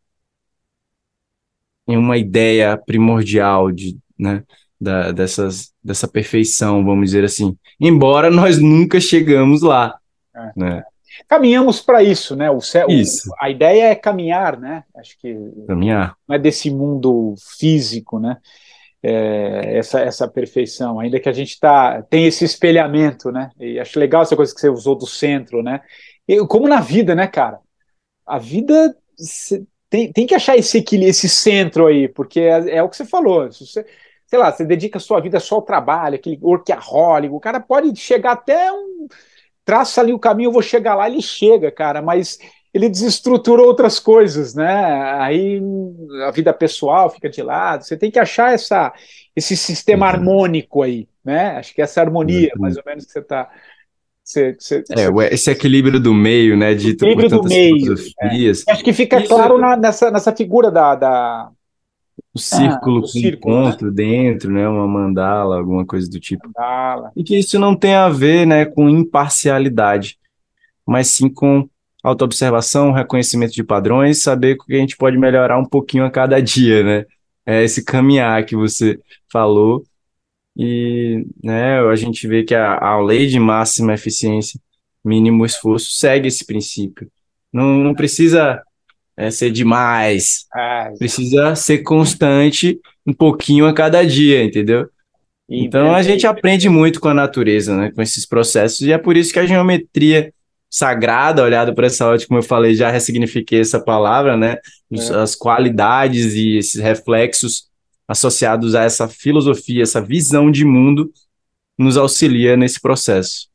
em 1.89 1.97
uma 1.97 2.17
ideia 2.17 2.77
primordial 2.77 3.73
de, 3.73 3.99
né, 4.17 4.45
da, 4.81 5.11
dessas, 5.11 5.73
dessa 5.83 6.07
perfeição, 6.07 6.85
vamos 6.85 7.07
dizer 7.07 7.25
assim. 7.25 7.57
Embora 7.81 8.31
nós 8.31 8.59
nunca 8.59 9.01
chegamos 9.01 9.61
lá. 9.61 9.99
É. 10.35 10.53
Né? 10.55 10.83
Caminhamos 11.27 11.81
para 11.81 12.03
isso, 12.03 12.37
né? 12.37 12.51
O, 12.51 12.61
céu, 12.61 12.87
isso. 12.89 13.31
a 13.41 13.51
ideia 13.51 13.87
é 13.87 13.95
caminhar, 13.95 14.59
né? 14.59 14.85
Acho 14.97 15.19
que 15.19 15.37
caminhar. 15.67 16.15
não 16.29 16.37
é 16.37 16.39
desse 16.39 16.71
mundo 16.71 17.35
físico, 17.59 18.21
né? 18.21 18.37
É, 19.03 19.79
essa, 19.79 20.01
essa 20.01 20.29
perfeição, 20.29 21.01
ainda 21.01 21.19
que 21.19 21.29
a 21.29 21.33
gente 21.33 21.59
tá, 21.59 22.03
tem 22.03 22.27
esse 22.27 22.45
espelhamento, 22.45 23.33
né? 23.33 23.51
E 23.59 23.81
acho 23.81 23.99
legal 23.99 24.23
essa 24.23 24.37
coisa 24.37 24.55
que 24.55 24.61
você 24.61 24.69
usou 24.69 24.95
do 24.95 25.07
centro, 25.07 25.63
né? 25.63 25.81
E, 26.29 26.39
como 26.47 26.69
na 26.69 26.81
vida, 26.81 27.15
né, 27.15 27.27
cara? 27.27 27.59
A 28.27 28.39
vida 28.39 28.95
tem, 29.89 30.13
tem 30.13 30.27
que 30.27 30.35
achar 30.35 30.57
esse 30.57 30.85
esse 30.93 31.29
centro 31.29 31.87
aí, 31.87 32.09
porque 32.09 32.41
é, 32.41 32.77
é 32.77 32.83
o 32.83 32.89
que 32.89 32.97
você 32.97 33.05
falou. 33.05 33.51
Se 33.51 33.67
você, 33.67 33.85
sei 34.27 34.39
lá, 34.39 34.53
você 34.53 34.65
dedica 34.65 34.99
a 34.99 35.01
sua 35.01 35.21
vida 35.21 35.41
só 35.41 35.57
ao 35.57 35.63
trabalho, 35.63 36.15
aquele 36.15 36.39
workaholic, 36.41 37.35
o 37.35 37.41
cara 37.41 37.59
pode 37.59 37.95
chegar 37.99 38.33
até 38.33 38.73
um. 38.73 39.09
Traça 39.65 40.01
ali 40.01 40.13
o 40.13 40.19
caminho, 40.19 40.49
eu 40.49 40.53
vou 40.53 40.63
chegar 40.63 40.95
lá, 40.95 41.09
ele 41.09 41.21
chega, 41.23 41.71
cara, 41.71 42.01
mas 42.01 42.39
ele 42.73 42.89
desestrutura 42.89 43.63
outras 43.63 43.99
coisas, 43.99 44.55
né? 44.55 45.19
Aí 45.19 45.61
a 46.27 46.31
vida 46.31 46.53
pessoal 46.53 47.11
fica 47.11 47.29
de 47.29 47.43
lado. 47.43 47.85
Você 47.85 47.97
tem 47.97 48.11
que 48.11 48.19
achar 48.19 48.55
essa, 48.55 48.93
esse 49.35 49.57
sistema 49.57 50.07
uhum. 50.07 50.13
harmônico 50.13 50.83
aí, 50.83 51.09
né? 51.25 51.57
Acho 51.57 51.75
que 51.75 51.83
essa 51.83 52.01
harmonia, 52.01 52.51
uhum. 52.55 52.63
mais 52.63 52.77
ou 52.77 52.83
menos, 52.87 53.05
que 53.05 53.13
você 53.13 53.19
está. 53.19 53.51
Você, 54.23 54.57
você, 54.57 54.85
é, 54.91 55.35
esse 55.35 55.51
equilíbrio 55.51 55.99
do 55.99 56.15
meio, 56.15 56.57
né? 56.57 56.75
Dito 56.75 57.05
equilíbrio 57.05 57.29
do 57.29 57.49
meio. 57.49 57.95
É. 58.21 58.51
Acho 58.69 58.85
que 58.85 58.93
fica 58.93 59.19
Isso 59.19 59.29
claro 59.29 59.59
é... 59.59 59.61
na, 59.61 59.77
nessa, 59.77 60.11
nessa 60.11 60.35
figura 60.35 60.71
da, 60.71 60.95
da, 60.95 61.51
o 62.33 62.39
círculo 62.39 62.97
ah, 62.97 62.99
o 62.99 63.03
com 63.03 63.07
círculo, 63.09 63.55
ponto 63.55 63.87
né? 63.87 63.91
dentro, 63.91 64.53
né? 64.53 64.69
Uma 64.69 64.87
mandala, 64.87 65.57
alguma 65.57 65.85
coisa 65.85 66.09
do 66.09 66.21
tipo. 66.21 66.47
Mandala. 66.47 67.11
E 67.17 67.25
que 67.25 67.37
isso 67.37 67.59
não 67.59 67.75
tem 67.75 67.95
a 67.95 68.09
ver, 68.09 68.47
né, 68.47 68.65
com 68.65 68.89
imparcialidade, 68.89 70.17
mas 70.87 71.09
sim 71.09 71.29
com 71.29 71.69
autoobservação, 72.03 72.93
reconhecimento 72.93 73.53
de 73.53 73.65
padrões, 73.65 74.23
saber 74.23 74.57
que 74.57 74.75
a 74.75 74.79
gente 74.79 74.97
pode 74.97 75.19
melhorar 75.19 75.59
um 75.59 75.65
pouquinho 75.65 76.05
a 76.05 76.11
cada 76.11 76.41
dia, 76.41 76.83
né? 76.83 77.05
É 77.47 77.63
esse 77.65 77.85
caminhar 77.85 78.45
que 78.45 78.57
você 78.57 78.99
falou. 79.31 79.83
E 80.57 81.27
né, 81.43 81.81
a 81.81 81.95
gente 81.97 82.27
vê 82.27 82.43
que 82.43 82.55
a, 82.55 82.77
a 82.77 83.01
lei 83.01 83.27
de 83.27 83.39
máxima 83.39 83.95
eficiência, 83.95 84.61
mínimo 85.05 85.45
esforço, 85.47 85.93
segue 85.93 86.29
esse 86.29 86.45
princípio. 86.45 87.11
Não, 87.53 87.79
não 87.79 87.95
precisa 87.95 88.63
é, 89.17 89.31
ser 89.31 89.51
demais. 89.51 90.47
Ah, 90.53 90.91
precisa 90.99 91.55
ser 91.55 91.79
constante 91.79 92.79
um 93.07 93.13
pouquinho 93.13 93.67
a 93.67 93.73
cada 93.73 94.05
dia, 94.05 94.43
entendeu? 94.43 94.89
Então 95.49 95.93
a 95.93 96.03
gente 96.03 96.27
aprende 96.27 96.69
muito 96.69 97.01
com 97.01 97.09
a 97.09 97.15
natureza, 97.15 97.77
né, 97.77 97.91
com 97.91 98.01
esses 98.01 98.25
processos, 98.25 98.83
e 98.83 98.93
é 98.93 98.99
por 98.99 99.17
isso 99.17 99.33
que 99.33 99.39
a 99.41 99.47
geometria 99.47 100.33
sagrada, 100.71 101.43
olhado 101.43 101.75
por 101.75 101.83
essa 101.83 102.07
ótica, 102.07 102.29
como 102.29 102.39
eu 102.39 102.45
falei, 102.45 102.75
já 102.75 102.91
ressignifiquei 102.91 103.61
essa 103.61 103.81
palavra, 103.81 104.37
né, 104.37 104.57
é. 104.93 105.15
as 105.17 105.35
qualidades 105.35 106.35
e 106.35 106.57
esses 106.57 106.81
reflexos 106.81 107.69
associados 108.07 108.75
a 108.75 108.85
essa 108.85 109.09
filosofia, 109.09 109.83
essa 109.83 110.01
visão 110.01 110.51
de 110.51 110.65
mundo, 110.65 111.13
nos 111.77 111.97
auxilia 111.97 112.57
nesse 112.57 112.81
processo. 112.81 113.49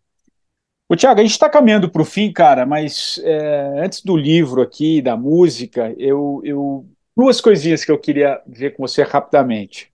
O 0.89 0.95
Tiago, 0.95 1.19
a 1.19 1.23
gente 1.23 1.31
está 1.31 1.49
caminhando 1.49 1.89
para 1.89 2.01
o 2.01 2.05
fim, 2.05 2.31
cara, 2.31 2.65
mas 2.65 3.19
é, 3.23 3.83
antes 3.83 4.01
do 4.01 4.15
livro 4.15 4.61
aqui, 4.61 5.01
da 5.01 5.17
música, 5.17 5.93
eu, 5.97 6.41
eu 6.43 6.85
duas 7.15 7.41
coisinhas 7.41 7.83
que 7.83 7.91
eu 7.91 7.97
queria 7.97 8.41
ver 8.45 8.75
com 8.75 8.85
você 8.85 9.01
rapidamente. 9.03 9.91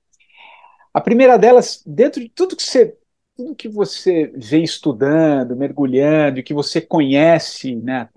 A 0.93 0.99
primeira 0.99 1.37
delas, 1.37 1.81
dentro 1.85 2.21
de 2.21 2.29
tudo 2.29 2.55
que 2.55 2.63
você 2.63 2.95
tudo 3.41 3.55
que 3.55 3.67
você 3.67 4.31
vê 4.35 4.59
estudando, 4.59 5.55
mergulhando, 5.55 6.43
que 6.43 6.53
você 6.53 6.79
conhece, 6.79 7.75
né? 7.75 8.07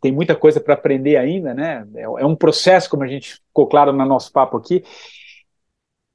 Tem 0.00 0.10
muita 0.10 0.34
coisa 0.34 0.60
para 0.60 0.74
aprender 0.74 1.16
ainda, 1.16 1.54
né? 1.54 1.86
É, 1.94 2.02
é 2.02 2.26
um 2.26 2.34
processo, 2.34 2.90
como 2.90 3.04
a 3.04 3.06
gente 3.06 3.34
ficou 3.34 3.68
claro 3.68 3.92
no 3.92 4.04
nosso 4.04 4.32
papo 4.32 4.56
aqui. 4.56 4.82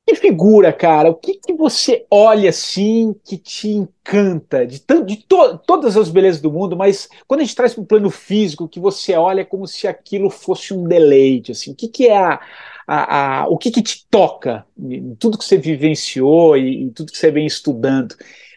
Que 0.06 0.16
figura, 0.16 0.74
cara? 0.74 1.10
O 1.10 1.16
que, 1.16 1.36
que 1.36 1.54
você 1.54 2.06
olha 2.12 2.50
assim 2.50 3.16
que 3.24 3.38
te 3.38 3.70
encanta 3.70 4.68
de, 4.68 4.84
de 5.06 5.16
to 5.26 5.58
todas 5.60 5.96
as 5.96 6.10
belezas 6.10 6.42
do 6.42 6.52
mundo, 6.52 6.76
mas 6.76 7.08
quando 7.26 7.40
a 7.40 7.44
gente 7.44 7.56
traz 7.56 7.74
para 7.74 7.84
o 7.84 7.86
plano 7.86 8.10
físico, 8.10 8.68
que 8.68 8.82
você 8.82 9.16
olha 9.16 9.46
como 9.46 9.66
se 9.66 9.88
aquilo 9.88 10.30
fosse 10.30 10.74
um 10.74 10.84
deleite, 10.84 11.54
assim, 11.54 11.72
o 11.72 11.76
que, 11.76 11.88
que 11.88 12.08
é 12.08 12.18
a, 12.18 12.42
a, 12.88 13.42
a 13.42 13.48
o 13.48 13.58
que, 13.58 13.72
que 13.72 13.82
te 13.82 14.06
toca 14.10 14.66
em 14.78 15.16
tudo 15.16 15.38
que 15.38 15.46
você 15.46 15.58
vivenciou 15.58 16.58
e 16.58 16.84
em 16.84 16.90
tudo 16.90 17.12
que 17.12 17.18
você 17.18 17.32
vem 17.32 17.46
estudando? 17.46 18.16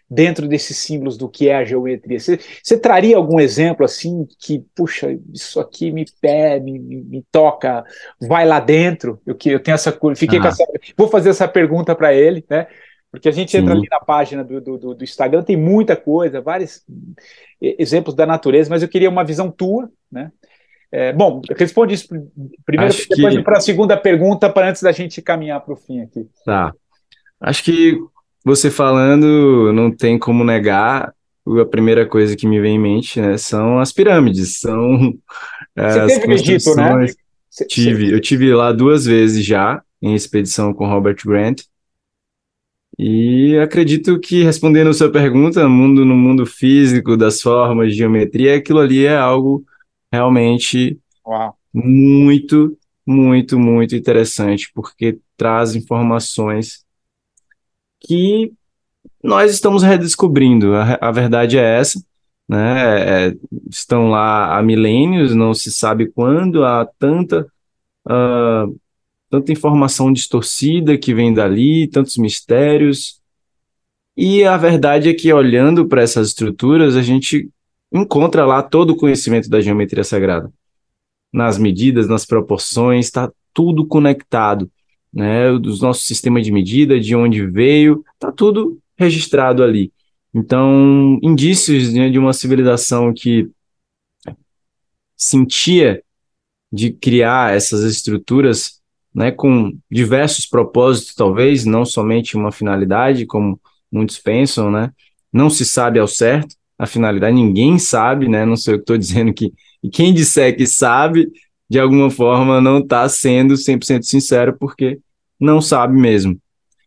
dentro 0.09 0.47
desses 0.47 0.79
símbolos 0.79 1.17
do 1.17 1.29
que 1.29 1.49
é 1.49 1.57
a 1.57 1.65
geometria. 1.65 2.19
Você, 2.19 2.39
você 2.63 2.79
traria 2.79 3.17
algum 3.17 3.41
exemplo 3.41 3.85
assim 3.85 4.27
que, 4.39 4.65
puxa, 4.75 5.19
isso 5.35 5.59
aqui 5.59 5.91
me 5.91 6.07
pé, 6.21 6.61
me, 6.61 6.79
me, 6.79 7.03
me 7.03 7.25
toca, 7.31 7.85
vai 8.21 8.47
lá 8.47 8.61
dentro? 8.61 9.21
Eu, 9.27 9.35
que, 9.35 9.51
eu 9.51 9.61
tenho 9.61 9.75
essa 9.75 9.93
fiquei 10.15 10.39
com 10.39 10.47
essa, 10.47 10.65
vou 10.97 11.09
fazer 11.09 11.31
essa 11.31 11.49
pergunta 11.49 11.95
para 11.95 12.15
ele, 12.15 12.45
né? 12.49 12.69
Porque 13.11 13.29
a 13.29 13.33
gente 13.33 13.53
Sim. 13.53 13.59
entra 13.59 13.73
ali 13.73 13.89
na 13.91 14.01
página 14.01 14.45
do, 14.45 14.61
do, 14.61 14.95
do, 14.95 15.05
Instagram, 15.05 15.43
tem 15.43 15.57
muita 15.57 15.97
coisa, 15.97 16.41
vários 16.41 16.85
exemplos 17.61 18.15
da 18.15 18.27
natureza, 18.27 18.69
mas 18.69 18.83
eu 18.83 18.89
queria 18.89 19.09
uma 19.09 19.25
visão 19.25 19.51
tua, 19.51 19.91
né? 20.11 20.31
É, 20.93 21.13
bom, 21.13 21.43
responde 21.57 21.95
isso 21.95 22.09
primeiro, 22.65 22.95
Acho 22.95 23.09
depois 23.09 23.35
que... 23.35 23.43
para 23.43 23.59
a 23.59 23.61
segunda 23.61 23.97
pergunta, 23.97 24.49
para 24.49 24.69
antes 24.71 24.83
da 24.83 24.93
gente 24.93 25.21
caminhar 25.21 25.61
para 25.61 25.75
o 25.75 25.77
fim 25.77 26.01
aqui. 26.01 26.27
Tá. 26.45 26.73
Acho 27.41 27.65
que 27.65 27.99
você 28.45 28.71
falando, 28.71 29.73
não 29.73 29.91
tem 29.91 30.19
como 30.19 30.45
negar, 30.45 31.13
a 31.61 31.65
primeira 31.65 32.07
coisa 32.07 32.37
que 32.37 32.47
me 32.47 32.61
vem 32.61 32.77
em 32.77 32.81
mente, 32.81 33.21
né, 33.21 33.37
são 33.37 33.79
as 33.79 33.93
pirâmides, 33.93 34.59
são 34.59 35.15
Você 35.77 36.01
as 36.01 36.19
teve 36.19 36.33
Egito, 36.35 36.75
né? 36.75 37.07
Tive, 37.69 38.13
eu 38.13 38.21
tive 38.21 38.55
lá 38.55 38.71
duas 38.71 39.07
vezes 39.07 39.45
já, 39.45 39.83
em 40.01 40.15
expedição 40.15 40.75
com 40.75 40.87
Robert 40.87 41.17
Grant, 41.25 41.63
e 42.99 43.59
acredito 43.59 44.19
que, 44.19 44.43
respondendo 44.43 44.89
a 44.89 44.95
sua 44.95 45.11
pergunta, 45.11 45.69
mundo 45.69 46.05
no 46.05 46.15
mundo 46.15 46.47
físico, 46.47 47.17
das 47.17 47.43
formas, 47.43 47.95
geometria, 47.95 48.57
aquilo 48.57 48.81
ali 48.81 49.05
é 49.05 49.17
algo 49.17 49.65
realmente 50.13 50.99
Uau. 51.27 51.57
muito, 51.73 52.77
muito, 53.07 53.59
muito 53.59 53.95
interessante, 53.95 54.71
porque 54.75 55.19
traz 55.37 55.75
informações 55.75 56.85
que 58.01 58.53
nós 59.23 59.53
estamos 59.53 59.83
redescobrindo. 59.83 60.75
A, 60.75 60.99
a 61.01 61.11
verdade 61.11 61.59
é 61.59 61.79
essa, 61.79 62.03
né? 62.49 63.29
É, 63.29 63.37
estão 63.71 64.09
lá 64.11 64.57
há 64.57 64.63
milênios, 64.63 65.35
não 65.35 65.53
se 65.53 65.73
sabe 65.73 66.07
quando, 66.11 66.65
há 66.65 66.87
tanta, 66.99 67.47
uh, 68.07 68.81
tanta 69.29 69.53
informação 69.53 70.13
distorcida 70.13 70.97
que 70.97 71.15
vem 71.15 71.35
dali, 71.35 71.89
tantos 71.89 72.17
mistérios. 72.17 73.21
E 74.17 74.45
a 74.45 74.57
verdade 74.57 75.11
é 75.11 75.15
que, 75.15 75.33
olhando 75.33 75.87
para 75.87 76.03
essas 76.03 76.29
estruturas, 76.29 76.97
a 76.97 77.03
gente 77.03 77.51
encontra 77.97 78.45
lá 78.45 78.63
todo 78.63 78.91
o 78.91 78.97
conhecimento 78.97 79.49
da 79.49 79.61
geometria 79.61 80.05
sagrada. 80.05 80.53
Nas 81.33 81.59
medidas, 81.59 82.09
nas 82.09 82.25
proporções, 82.25 83.07
está 83.07 83.31
tudo 83.53 83.87
conectado 83.87 84.71
né, 85.13 85.57
dos 85.59 85.81
nossos 85.81 86.07
sistemas 86.07 86.45
de 86.45 86.53
medida, 86.53 87.01
de 87.01 87.15
onde 87.15 87.47
veio, 87.47 88.05
está 88.15 88.31
tudo 88.31 88.79
registrado 88.99 89.63
ali. 89.63 89.93
Então, 90.35 91.19
indícios 91.23 91.93
né, 91.93 92.11
de 92.11 92.19
uma 92.19 92.33
civilização 92.33 93.13
que 93.15 93.49
sentia 95.17 96.03
de 96.71 96.93
criar 96.93 97.55
essas 97.55 97.83
estruturas 97.83 98.83
né, 99.15 99.31
com 99.31 99.79
diversos 99.91 100.47
propósitos, 100.47 101.15
talvez, 101.15 101.65
não 101.65 101.87
somente 101.87 102.37
uma 102.37 102.53
finalidade, 102.53 103.25
como 103.25 103.59
muitos 103.91 104.19
pensam, 104.19 104.71
né? 104.71 104.93
não 105.33 105.49
se 105.49 105.65
sabe 105.65 105.99
ao 105.99 106.07
certo 106.07 106.55
a 106.79 106.87
finalidade, 106.87 107.35
ninguém 107.35 107.79
sabe, 107.79 108.29
né? 108.29 108.45
Não 108.45 108.57
sei 108.57 108.75
o 108.75 108.77
que 108.79 108.83
estou 108.83 108.99
dizendo 108.99 109.33
que. 109.33 109.53
E 109.83 109.91
quem 109.91 110.13
disser 110.13 110.57
que 110.57 110.67
sabe, 110.67 111.31
de 111.69 111.79
alguma 111.79 112.11
forma, 112.11 112.61
não 112.61 112.79
está 112.79 113.09
sendo 113.09 113.55
100% 113.55 114.03
sincero, 114.03 114.57
porque 114.59 114.99
não 115.39 115.61
sabe 115.61 115.99
mesmo. 115.99 116.39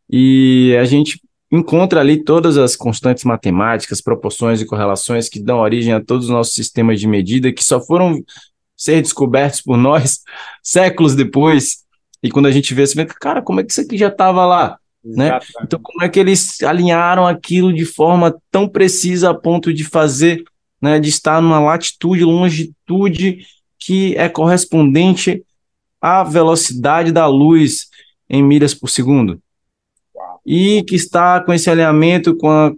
E 0.09 0.75
a 0.79 0.85
gente 0.85 1.21
encontra 1.51 1.99
ali 1.99 2.23
todas 2.23 2.57
as 2.57 2.75
constantes 2.75 3.23
matemáticas, 3.23 4.01
proporções 4.01 4.61
e 4.61 4.65
correlações 4.65 5.29
que 5.29 5.41
dão 5.41 5.59
origem 5.59 5.93
a 5.93 6.03
todos 6.03 6.25
os 6.25 6.31
nossos 6.31 6.53
sistemas 6.53 6.99
de 6.99 7.07
medida, 7.07 7.51
que 7.51 7.63
só 7.63 7.79
foram 7.81 8.23
ser 8.75 9.01
descobertos 9.01 9.61
por 9.61 9.77
nós 9.77 10.21
séculos 10.63 11.15
depois. 11.15 11.83
E 12.23 12.29
quando 12.29 12.47
a 12.47 12.51
gente 12.51 12.73
vê, 12.73 12.85
você 12.85 12.95
vê, 12.95 13.05
cara, 13.05 13.41
como 13.41 13.59
é 13.59 13.63
que 13.63 13.71
isso 13.71 13.81
aqui 13.81 13.97
já 13.97 14.07
estava 14.07 14.45
lá? 14.45 14.78
Né? 15.03 15.39
Então, 15.63 15.79
como 15.81 16.03
é 16.03 16.09
que 16.09 16.19
eles 16.19 16.61
alinharam 16.61 17.25
aquilo 17.25 17.73
de 17.73 17.85
forma 17.85 18.37
tão 18.51 18.67
precisa 18.67 19.29
a 19.29 19.33
ponto 19.33 19.73
de 19.73 19.83
fazer, 19.83 20.43
né, 20.81 20.99
de 20.99 21.09
estar 21.09 21.41
numa 21.41 21.59
latitude, 21.59 22.23
longitude 22.23 23.45
que 23.77 24.15
é 24.17 24.27
correspondente 24.27 25.43
à 26.01 26.23
velocidade 26.23 27.11
da 27.11 27.27
luz 27.27 27.87
em 28.29 28.43
milhas 28.43 28.73
por 28.73 28.89
segundo? 28.89 29.41
E 30.45 30.83
que 30.83 30.95
está 30.95 31.39
com 31.41 31.53
esse 31.53 31.69
alinhamento 31.69 32.35
com 32.35 32.49
a, 32.49 32.73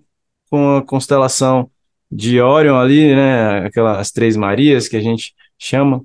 com 0.49 0.77
a 0.77 0.81
constelação 0.83 1.69
de 2.11 2.39
Orion 2.39 2.77
ali, 2.77 3.15
né, 3.15 3.65
aquelas 3.65 4.11
três 4.11 4.35
Marias 4.35 4.87
que 4.87 4.97
a 4.97 5.01
gente 5.01 5.33
chama. 5.57 6.03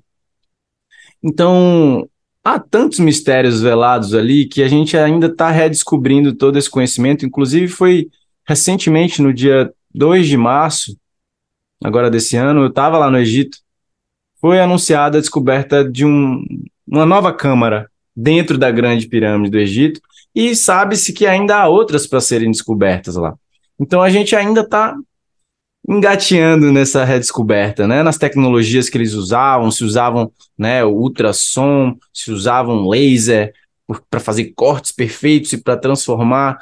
Então, 1.22 2.08
há 2.46 2.60
tantos 2.60 3.00
mistérios 3.00 3.60
velados 3.60 4.14
ali 4.14 4.46
que 4.46 4.62
a 4.62 4.68
gente 4.68 4.96
ainda 4.96 5.26
está 5.26 5.50
redescobrindo 5.50 6.32
todo 6.32 6.56
esse 6.56 6.70
conhecimento. 6.70 7.26
Inclusive, 7.26 7.66
foi 7.66 8.08
recentemente, 8.46 9.20
no 9.20 9.34
dia 9.34 9.72
2 9.92 10.28
de 10.28 10.36
março, 10.36 10.96
agora 11.82 12.08
desse 12.08 12.36
ano, 12.36 12.60
eu 12.60 12.68
estava 12.68 12.98
lá 12.98 13.10
no 13.10 13.18
Egito, 13.18 13.58
foi 14.40 14.60
anunciada 14.60 15.18
a 15.18 15.20
descoberta 15.20 15.84
de 15.84 16.04
um, 16.04 16.40
uma 16.86 17.04
nova 17.04 17.32
câmara 17.32 17.90
dentro 18.14 18.56
da 18.56 18.70
Grande 18.70 19.08
Pirâmide 19.08 19.50
do 19.50 19.58
Egito, 19.58 20.00
e 20.32 20.54
sabe-se 20.54 21.12
que 21.12 21.26
ainda 21.26 21.56
há 21.56 21.68
outras 21.68 22.06
para 22.06 22.20
serem 22.20 22.52
descobertas 22.52 23.16
lá. 23.16 23.34
Então 23.80 24.00
a 24.00 24.08
gente 24.08 24.36
ainda 24.36 24.60
está 24.60 24.96
engateando 25.88 26.72
nessa 26.72 27.04
redescoberta, 27.04 27.86
né? 27.86 28.02
Nas 28.02 28.18
tecnologias 28.18 28.88
que 28.88 28.98
eles 28.98 29.12
usavam, 29.12 29.70
se 29.70 29.84
usavam, 29.84 30.32
né, 30.58 30.84
ultrassom, 30.84 31.96
se 32.12 32.32
usavam 32.32 32.88
laser 32.88 33.52
para 34.10 34.18
fazer 34.18 34.52
cortes 34.56 34.90
perfeitos 34.90 35.52
e 35.52 35.62
para 35.62 35.76
transformar, 35.76 36.58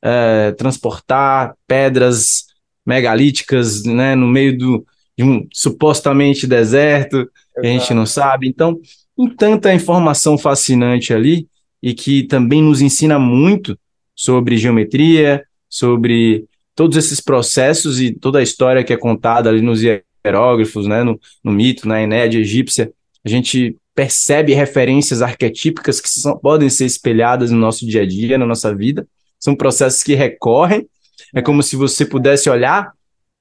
é, 0.00 0.52
transportar 0.52 1.54
pedras 1.66 2.46
megalíticas, 2.86 3.82
né, 3.84 4.14
no 4.14 4.28
meio 4.28 4.56
do, 4.56 4.86
de 5.16 5.24
um 5.24 5.46
supostamente 5.52 6.46
deserto, 6.46 7.16
Exato. 7.16 7.30
que 7.60 7.66
a 7.66 7.70
gente 7.70 7.92
não 7.94 8.06
sabe. 8.06 8.48
Então, 8.48 8.78
em 9.18 9.28
tanta 9.28 9.74
informação 9.74 10.38
fascinante 10.38 11.12
ali 11.12 11.48
e 11.82 11.92
que 11.92 12.22
também 12.22 12.62
nos 12.62 12.80
ensina 12.80 13.18
muito 13.18 13.76
sobre 14.14 14.56
geometria, 14.56 15.44
sobre 15.68 16.47
todos 16.78 16.96
esses 16.96 17.20
processos 17.20 18.00
e 18.00 18.12
toda 18.12 18.38
a 18.38 18.42
história 18.42 18.84
que 18.84 18.92
é 18.92 18.96
contada 18.96 19.50
ali 19.50 19.60
nos 19.60 19.82
hieróglifos, 19.82 20.86
né, 20.86 21.02
no, 21.02 21.18
no 21.42 21.50
mito, 21.50 21.88
na 21.88 22.00
Enéade 22.00 22.38
egípcia, 22.38 22.92
a 23.24 23.28
gente 23.28 23.76
percebe 23.96 24.54
referências 24.54 25.20
arquetípicas 25.20 26.00
que 26.00 26.08
são, 26.08 26.38
podem 26.38 26.70
ser 26.70 26.84
espelhadas 26.86 27.50
no 27.50 27.58
nosso 27.58 27.84
dia 27.84 28.02
a 28.02 28.06
dia, 28.06 28.38
na 28.38 28.46
nossa 28.46 28.72
vida. 28.72 29.04
São 29.40 29.56
processos 29.56 30.04
que 30.04 30.14
recorrem. 30.14 30.88
É 31.34 31.42
como 31.42 31.64
se 31.64 31.74
você 31.74 32.06
pudesse 32.06 32.48
olhar 32.48 32.92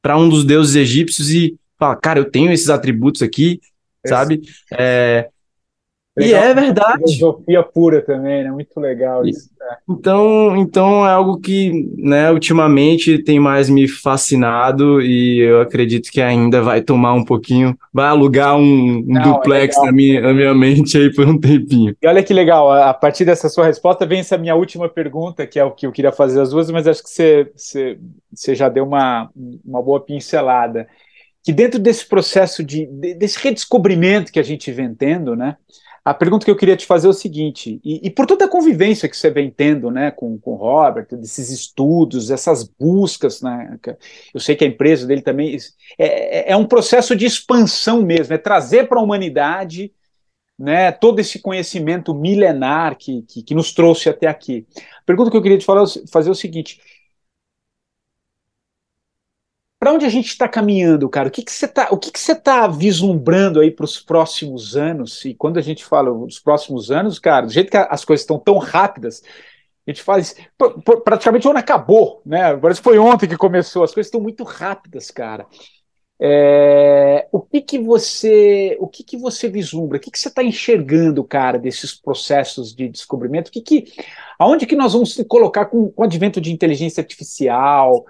para 0.01 0.17
um 0.17 0.27
dos 0.27 0.43
deuses 0.43 0.75
egípcios 0.75 1.29
e 1.29 1.55
falar, 1.77 1.97
cara, 1.97 2.17
eu 2.17 2.25
tenho 2.25 2.51
esses 2.51 2.71
atributos 2.71 3.21
aqui, 3.21 3.61
sabe? 4.03 4.41
É, 4.73 5.29
e 6.17 6.33
é 6.33 6.53
verdade. 6.53 7.17
Filosofia 7.17 7.61
pura 7.63 8.01
também, 8.01 8.43
né? 8.43 8.51
Muito 8.51 8.79
legal 8.79 9.25
isso. 9.25 9.49
É. 9.61 9.75
Então, 9.89 10.55
então 10.57 11.05
é 11.05 11.11
algo 11.11 11.39
que, 11.39 11.91
né, 11.97 12.31
ultimamente 12.31 13.19
tem 13.23 13.39
mais 13.39 13.69
me 13.69 13.87
fascinado 13.87 15.01
e 15.01 15.39
eu 15.39 15.61
acredito 15.61 16.11
que 16.11 16.21
ainda 16.21 16.61
vai 16.61 16.81
tomar 16.81 17.13
um 17.13 17.23
pouquinho, 17.23 17.77
vai 17.93 18.07
alugar 18.07 18.57
um, 18.57 18.97
um 18.99 19.03
Não, 19.05 19.21
é 19.21 19.23
duplex 19.23 19.77
é 19.77 19.85
na, 19.85 19.91
minha, 19.91 20.21
na 20.21 20.33
minha 20.33 20.53
mente 20.53 20.97
aí 20.97 21.13
por 21.13 21.27
um 21.27 21.39
tempinho. 21.39 21.95
E 22.01 22.07
olha 22.07 22.23
que 22.23 22.33
legal, 22.33 22.71
a 22.71 22.93
partir 22.93 23.25
dessa 23.25 23.49
sua 23.49 23.65
resposta 23.65 24.05
vem 24.05 24.19
essa 24.19 24.37
minha 24.37 24.55
última 24.55 24.89
pergunta, 24.89 25.45
que 25.45 25.59
é 25.59 25.63
o 25.63 25.71
que 25.71 25.85
eu 25.85 25.91
queria 25.91 26.11
fazer 26.11 26.41
as 26.41 26.49
duas, 26.49 26.71
mas 26.71 26.87
acho 26.87 27.03
que 27.03 27.09
você, 27.09 27.51
você, 27.55 27.99
você 28.33 28.55
já 28.55 28.69
deu 28.69 28.85
uma, 28.85 29.29
uma 29.65 29.81
boa 29.81 29.99
pincelada. 29.99 30.87
Que 31.43 31.53
dentro 31.53 31.79
desse 31.79 32.05
processo 32.05 32.63
de, 32.63 32.85
desse 33.15 33.41
redescobrimento 33.41 34.31
que 34.31 34.39
a 34.39 34.43
gente 34.43 34.69
vem 34.71 34.93
tendo, 34.93 35.35
né? 35.35 35.55
A 36.07 36.13
pergunta 36.13 36.45
que 36.45 36.51
eu 36.51 36.55
queria 36.55 36.77
te 36.77 36.85
fazer 36.85 37.05
é 37.05 37.09
o 37.09 37.13
seguinte, 37.13 37.81
e, 37.83 38.07
e, 38.07 38.09
por 38.09 38.25
toda 38.25 38.45
a 38.45 38.47
convivência 38.47 39.09
que 39.09 39.17
você 39.17 39.29
vem 39.29 39.51
tendo 39.51 39.91
né, 39.91 40.09
com, 40.09 40.37
com 40.39 40.51
o 40.51 40.55
Robert, 40.55 41.05
desses 41.11 41.49
estudos, 41.49 42.31
essas 42.31 42.63
buscas, 42.63 43.41
né, 43.41 43.77
eu 44.33 44.39
sei 44.39 44.55
que 44.55 44.63
a 44.63 44.67
empresa 44.67 45.05
dele 45.05 45.21
também 45.21 45.57
é, 45.99 46.05
é, 46.49 46.51
é 46.53 46.55
um 46.55 46.65
processo 46.65 47.13
de 47.13 47.25
expansão 47.25 48.01
mesmo, 48.03 48.33
é 48.33 48.37
trazer 48.37 48.87
para 48.87 49.01
a 49.01 49.03
humanidade 49.03 49.91
né, 50.57 50.93
todo 50.93 51.19
esse 51.19 51.39
conhecimento 51.39 52.15
milenar 52.15 52.97
que, 52.97 53.23
que, 53.23 53.43
que, 53.43 53.53
nos 53.53 53.73
trouxe 53.73 54.07
até 54.07 54.27
aqui. 54.27 54.65
A 54.77 55.03
pergunta 55.05 55.29
que 55.29 55.35
eu 55.35 55.41
queria 55.41 55.57
te 55.57 55.65
falar, 55.65 55.83
fazer 56.09 56.29
é 56.29 56.31
o 56.31 56.35
seguinte: 56.35 56.79
para 59.87 59.93
onde 59.93 60.05
a 60.05 60.09
gente 60.09 60.27
está 60.27 60.49
caminhando, 60.49 61.07
cara? 61.07 61.29
O 61.29 61.31
que, 61.31 61.41
você 61.47 61.63
está, 61.63 61.87
o 61.91 61.97
que, 61.97 62.11
que 62.11 62.19
você 62.19 62.35
tá 62.35 62.67
vislumbrando 62.67 63.61
aí 63.61 63.71
para 63.71 63.85
os 63.85 64.01
próximos 64.01 64.75
anos? 64.75 65.23
E 65.23 65.33
quando 65.33 65.57
a 65.57 65.61
gente 65.61 65.85
fala 65.85 66.11
dos 66.11 66.39
próximos 66.39 66.91
anos, 66.91 67.19
cara, 67.19 67.45
do 67.45 67.53
jeito 67.53 67.71
que 67.71 67.77
as 67.77 68.03
coisas 68.03 68.23
estão 68.23 68.37
tão 68.37 68.57
rápidas, 68.57 69.23
a 69.87 69.91
gente 69.91 70.03
faz 70.03 70.35
praticamente 71.05 71.47
o 71.47 71.51
ano 71.51 71.59
acabou, 71.59 72.21
né? 72.25 72.57
Parece 72.57 72.81
que 72.81 72.83
foi 72.83 72.99
ontem 72.99 73.29
que 73.29 73.37
começou. 73.37 73.81
As 73.81 73.93
coisas 73.93 74.07
estão 74.07 74.19
muito 74.19 74.43
rápidas, 74.43 75.09
cara. 75.09 75.47
É, 76.19 77.25
o 77.31 77.39
que 77.39 77.61
que 77.61 77.79
você, 77.79 78.75
o 78.81 78.89
que 78.89 79.05
que 79.05 79.15
você 79.15 79.47
vislumbra? 79.47 79.99
O 79.99 80.01
que 80.01 80.11
que 80.11 80.19
você 80.19 80.27
está 80.27 80.43
enxergando, 80.43 81.23
cara, 81.23 81.57
desses 81.57 81.95
processos 81.95 82.75
de 82.75 82.89
descobrimento? 82.89 83.47
O 83.47 83.51
que 83.53 83.61
que, 83.61 83.85
aonde 84.37 84.65
que 84.65 84.75
nós 84.75 84.91
vamos 84.91 85.13
se 85.13 85.23
colocar 85.23 85.67
com, 85.67 85.89
com 85.89 86.01
o 86.01 86.05
advento 86.05 86.41
de 86.41 86.51
inteligência 86.51 86.99
artificial? 86.99 88.05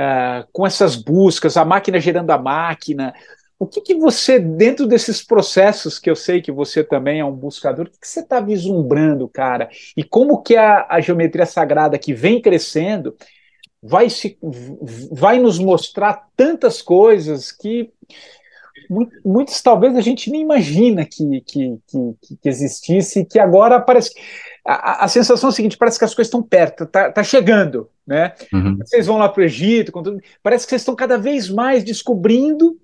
É, 0.00 0.46
com 0.52 0.64
essas 0.64 0.94
buscas, 0.94 1.56
a 1.56 1.64
máquina 1.64 1.98
gerando 1.98 2.30
a 2.30 2.38
máquina. 2.38 3.12
O 3.58 3.66
que, 3.66 3.80
que 3.80 3.96
você, 3.96 4.38
dentro 4.38 4.86
desses 4.86 5.20
processos, 5.20 5.98
que 5.98 6.08
eu 6.08 6.14
sei 6.14 6.40
que 6.40 6.52
você 6.52 6.84
também 6.84 7.18
é 7.18 7.24
um 7.24 7.34
buscador, 7.34 7.86
o 7.86 7.90
que, 7.90 7.98
que 7.98 8.06
você 8.06 8.20
está 8.20 8.38
vislumbrando, 8.38 9.28
cara? 9.28 9.68
E 9.96 10.04
como 10.04 10.40
que 10.40 10.54
a, 10.54 10.86
a 10.88 11.00
geometria 11.00 11.44
sagrada 11.44 11.98
que 11.98 12.14
vem 12.14 12.40
crescendo 12.40 13.16
vai, 13.82 14.08
se, 14.08 14.38
vai 15.10 15.40
nos 15.40 15.58
mostrar 15.58 16.28
tantas 16.36 16.80
coisas 16.80 17.50
que 17.50 17.90
muitos 19.24 19.60
talvez 19.60 19.96
a 19.96 20.00
gente 20.00 20.30
nem 20.30 20.42
imagina 20.42 21.04
que, 21.04 21.40
que, 21.40 21.78
que, 21.88 22.36
que 22.40 22.48
existisse, 22.48 23.24
que 23.24 23.40
agora 23.40 23.80
parece 23.80 24.12
a, 24.64 25.04
a, 25.04 25.08
sensação 25.08 25.48
é 25.48 25.52
a 25.52 25.54
seguinte: 25.54 25.76
parece 25.76 25.98
que 25.98 26.04
as 26.04 26.14
coisas 26.14 26.28
estão 26.28 26.42
perto, 26.42 26.86
tá, 26.86 27.10
tá 27.10 27.24
chegando, 27.24 27.90
né? 28.08 28.32
Uhum. 28.52 28.78
Vocês 28.78 29.06
vão 29.06 29.18
lá 29.18 29.28
para 29.28 29.42
o 29.42 29.44
Egito, 29.44 29.92
tudo, 29.92 30.18
parece 30.42 30.64
que 30.64 30.70
vocês 30.70 30.80
estão 30.80 30.96
cada 30.96 31.18
vez 31.18 31.50
mais 31.50 31.84
descobrindo, 31.84 32.76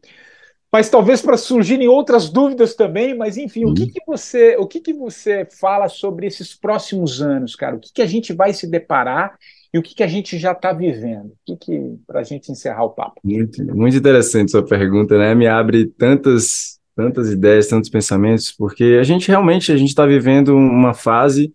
mas 0.71 0.91
talvez 0.91 1.23
para 1.23 1.39
surgirem 1.39 1.89
outras 1.89 2.29
dúvidas 2.29 2.75
também. 2.75 3.17
Mas 3.17 3.39
enfim, 3.39 3.65
uhum. 3.65 3.71
o 3.71 3.75
que, 3.75 3.87
que 3.87 4.01
você, 4.07 4.57
o 4.59 4.67
que, 4.67 4.81
que 4.81 4.93
você 4.93 5.49
fala 5.59 5.89
sobre 5.89 6.27
esses 6.27 6.55
próximos 6.55 7.23
anos, 7.23 7.57
cara? 7.57 7.77
O 7.77 7.81
que, 7.81 7.93
que 7.93 8.03
a 8.03 8.07
gente 8.07 8.35
vai 8.35 8.53
se 8.53 8.67
deparar 8.67 9.37
e 9.73 9.79
o 9.79 9.83
que, 9.83 9.95
que 9.95 10.03
a 10.03 10.07
gente 10.07 10.39
já 10.39 10.53
está 10.53 10.73
vivendo? 10.73 11.29
O 11.29 11.37
que, 11.47 11.57
que 11.57 11.99
para 12.07 12.21
a 12.21 12.25
gente 12.25 12.53
encerrar 12.53 12.85
o 12.85 12.91
papo? 12.91 13.21
Muito, 13.25 13.65
muito 13.75 13.97
interessante 13.97 14.51
sua 14.51 14.65
pergunta, 14.65 15.17
né? 15.17 15.35
Me 15.35 15.47
abre 15.47 15.87
tantas 15.87 16.79
tantas 16.95 17.29
ideias, 17.33 17.67
tantos 17.67 17.91
pensamentos, 17.91 18.53
porque 18.53 18.99
a 19.01 19.03
gente 19.03 19.27
realmente 19.27 19.73
a 19.73 19.77
gente 19.77 19.89
está 19.89 20.07
vivendo 20.07 20.55
uma 20.55 20.95
fase 20.95 21.53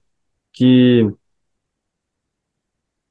que 0.52 1.10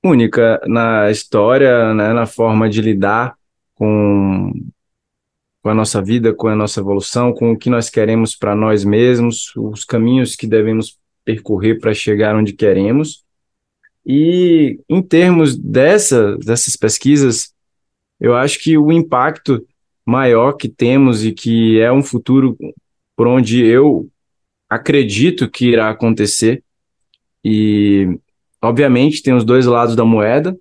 única 0.08 0.60
na 0.66 1.10
história, 1.10 1.94
né, 1.94 2.12
na 2.12 2.26
forma 2.26 2.68
de 2.68 2.80
lidar 2.80 3.36
com, 3.74 4.52
com 5.62 5.70
a 5.70 5.74
nossa 5.74 6.02
vida, 6.02 6.34
com 6.34 6.48
a 6.48 6.56
nossa 6.56 6.80
evolução, 6.80 7.32
com 7.32 7.52
o 7.52 7.58
que 7.58 7.70
nós 7.70 7.88
queremos 7.90 8.34
para 8.34 8.54
nós 8.54 8.84
mesmos, 8.84 9.54
os 9.56 9.84
caminhos 9.84 10.34
que 10.34 10.46
devemos 10.46 10.98
percorrer 11.24 11.78
para 11.78 11.94
chegar 11.94 12.34
onde 12.34 12.52
queremos. 12.52 13.24
E 14.04 14.80
em 14.88 15.02
termos 15.02 15.56
dessa, 15.56 16.36
dessas 16.38 16.76
pesquisas, 16.76 17.52
eu 18.20 18.34
acho 18.34 18.58
que 18.58 18.78
o 18.78 18.90
impacto 18.90 19.66
maior 20.06 20.52
que 20.52 20.68
temos 20.68 21.24
e 21.24 21.32
que 21.32 21.78
é 21.80 21.92
um 21.92 22.02
futuro 22.02 22.56
por 23.14 23.26
onde 23.26 23.64
eu 23.64 24.08
acredito 24.68 25.50
que 25.50 25.66
irá 25.66 25.90
acontecer 25.90 26.62
e, 27.44 28.18
obviamente, 28.62 29.22
tem 29.22 29.34
os 29.34 29.44
dois 29.44 29.66
lados 29.66 29.94
da 29.94 30.04
moeda, 30.04 30.56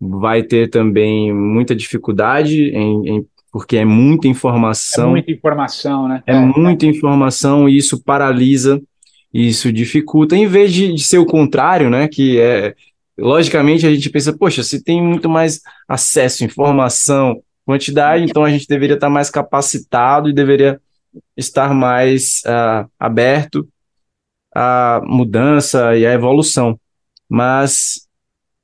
vai 0.00 0.42
ter 0.42 0.68
também 0.70 1.32
muita 1.32 1.74
dificuldade 1.74 2.70
em, 2.70 3.08
em 3.08 3.26
porque 3.52 3.76
é 3.76 3.84
muita 3.84 4.28
informação. 4.28 5.08
É 5.08 5.10
muita 5.10 5.32
informação, 5.32 6.08
né? 6.08 6.22
É, 6.26 6.36
é 6.36 6.40
muita 6.40 6.86
informação 6.86 7.68
e 7.68 7.76
isso 7.76 8.02
paralisa, 8.02 8.80
isso 9.34 9.72
dificulta, 9.72 10.36
em 10.36 10.46
vez 10.46 10.72
de, 10.72 10.94
de 10.94 11.02
ser 11.02 11.18
o 11.18 11.26
contrário, 11.26 11.90
né? 11.90 12.06
Que 12.06 12.38
é 12.40 12.74
logicamente 13.18 13.86
a 13.86 13.92
gente 13.92 14.08
pensa, 14.08 14.32
poxa, 14.36 14.62
se 14.62 14.82
tem 14.82 15.02
muito 15.02 15.28
mais 15.28 15.60
acesso, 15.88 16.44
informação, 16.44 17.42
quantidade, 17.66 18.24
então 18.24 18.44
a 18.44 18.50
gente 18.50 18.66
deveria 18.66 18.94
estar 18.94 19.10
mais 19.10 19.28
capacitado 19.30 20.28
e 20.28 20.32
deveria 20.32 20.80
estar 21.36 21.74
mais 21.74 22.42
uh, 22.46 22.88
aberto 22.98 23.68
à 24.54 25.02
mudança 25.04 25.96
e 25.96 26.06
à 26.06 26.12
evolução. 26.12 26.78
Mas 27.30 28.08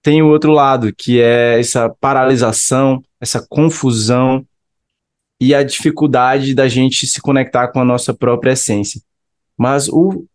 tem 0.02 0.22
o 0.22 0.28
outro 0.28 0.50
lado, 0.50 0.92
que 0.92 1.20
é 1.20 1.60
essa 1.60 1.88
paralisação, 1.88 3.00
essa 3.20 3.46
confusão 3.48 4.44
e 5.40 5.54
a 5.54 5.62
dificuldade 5.62 6.54
da 6.54 6.66
gente 6.66 7.06
se 7.06 7.20
conectar 7.20 7.68
com 7.68 7.80
a 7.80 7.84
nossa 7.84 8.12
própria 8.12 8.52
essência. 8.52 9.00
Mas 9.56 9.88
o, 9.88 10.26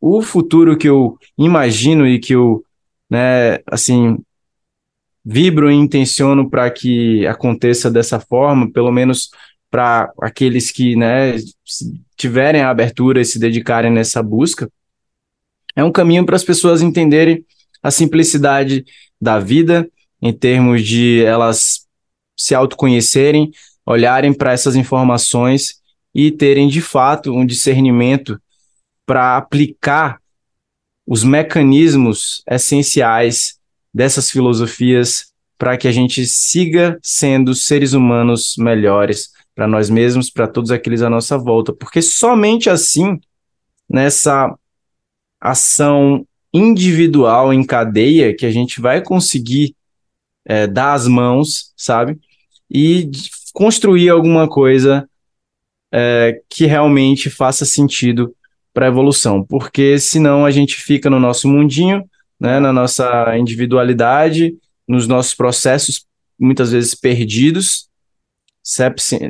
o 0.00 0.20
futuro 0.22 0.76
que 0.76 0.88
eu 0.88 1.16
imagino 1.36 2.06
e 2.06 2.18
que 2.18 2.34
eu, 2.34 2.64
né, 3.08 3.58
assim, 3.66 4.18
vibro 5.24 5.70
e 5.70 5.74
intenciono 5.74 6.48
para 6.48 6.70
que 6.70 7.26
aconteça 7.26 7.90
dessa 7.90 8.18
forma, 8.18 8.70
pelo 8.72 8.90
menos 8.90 9.30
para 9.70 10.10
aqueles 10.20 10.70
que, 10.70 10.96
né, 10.96 11.36
tiverem 12.16 12.62
a 12.62 12.70
abertura 12.70 13.20
e 13.20 13.24
se 13.24 13.38
dedicarem 13.38 13.92
nessa 13.92 14.22
busca, 14.22 14.70
é 15.76 15.84
um 15.84 15.92
caminho 15.92 16.24
para 16.24 16.34
as 16.34 16.42
pessoas 16.42 16.82
entenderem 16.82 17.44
a 17.82 17.90
simplicidade 17.90 18.84
da 19.20 19.38
vida, 19.38 19.88
em 20.20 20.32
termos 20.32 20.84
de 20.84 21.22
elas 21.24 21.86
se 22.36 22.54
autoconhecerem, 22.54 23.50
olharem 23.84 24.32
para 24.32 24.52
essas 24.52 24.76
informações 24.76 25.80
e 26.14 26.30
terem 26.30 26.68
de 26.68 26.80
fato 26.80 27.32
um 27.32 27.44
discernimento 27.44 28.40
para 29.06 29.36
aplicar 29.36 30.20
os 31.06 31.24
mecanismos 31.24 32.42
essenciais 32.50 33.58
dessas 33.92 34.30
filosofias 34.30 35.32
para 35.56 35.76
que 35.76 35.88
a 35.88 35.92
gente 35.92 36.26
siga 36.26 36.98
sendo 37.02 37.54
seres 37.54 37.94
humanos 37.94 38.54
melhores 38.58 39.30
para 39.54 39.66
nós 39.66 39.90
mesmos, 39.90 40.30
para 40.30 40.46
todos 40.46 40.70
aqueles 40.70 41.02
à 41.02 41.10
nossa 41.10 41.36
volta, 41.36 41.72
porque 41.72 42.00
somente 42.00 42.70
assim, 42.70 43.18
nessa 43.88 44.54
ação 45.40 46.24
individual 46.52 47.52
em 47.52 47.64
cadeia, 47.64 48.34
que 48.34 48.46
a 48.46 48.50
gente 48.50 48.80
vai 48.80 49.02
conseguir 49.02 49.74
é, 50.44 50.66
dar 50.66 50.94
as 50.94 51.06
mãos, 51.06 51.72
sabe? 51.76 52.18
E 52.70 53.10
construir 53.52 54.08
alguma 54.08 54.48
coisa 54.48 55.08
é, 55.92 56.40
que 56.48 56.66
realmente 56.66 57.30
faça 57.30 57.64
sentido 57.64 58.34
para 58.72 58.86
a 58.86 58.88
evolução, 58.88 59.44
porque 59.44 59.98
senão 59.98 60.44
a 60.44 60.50
gente 60.50 60.76
fica 60.76 61.10
no 61.10 61.18
nosso 61.18 61.48
mundinho, 61.48 62.04
né, 62.38 62.60
na 62.60 62.72
nossa 62.72 63.36
individualidade, 63.36 64.54
nos 64.86 65.08
nossos 65.08 65.34
processos 65.34 66.06
muitas 66.38 66.70
vezes 66.70 66.94
perdidos, 66.94 67.88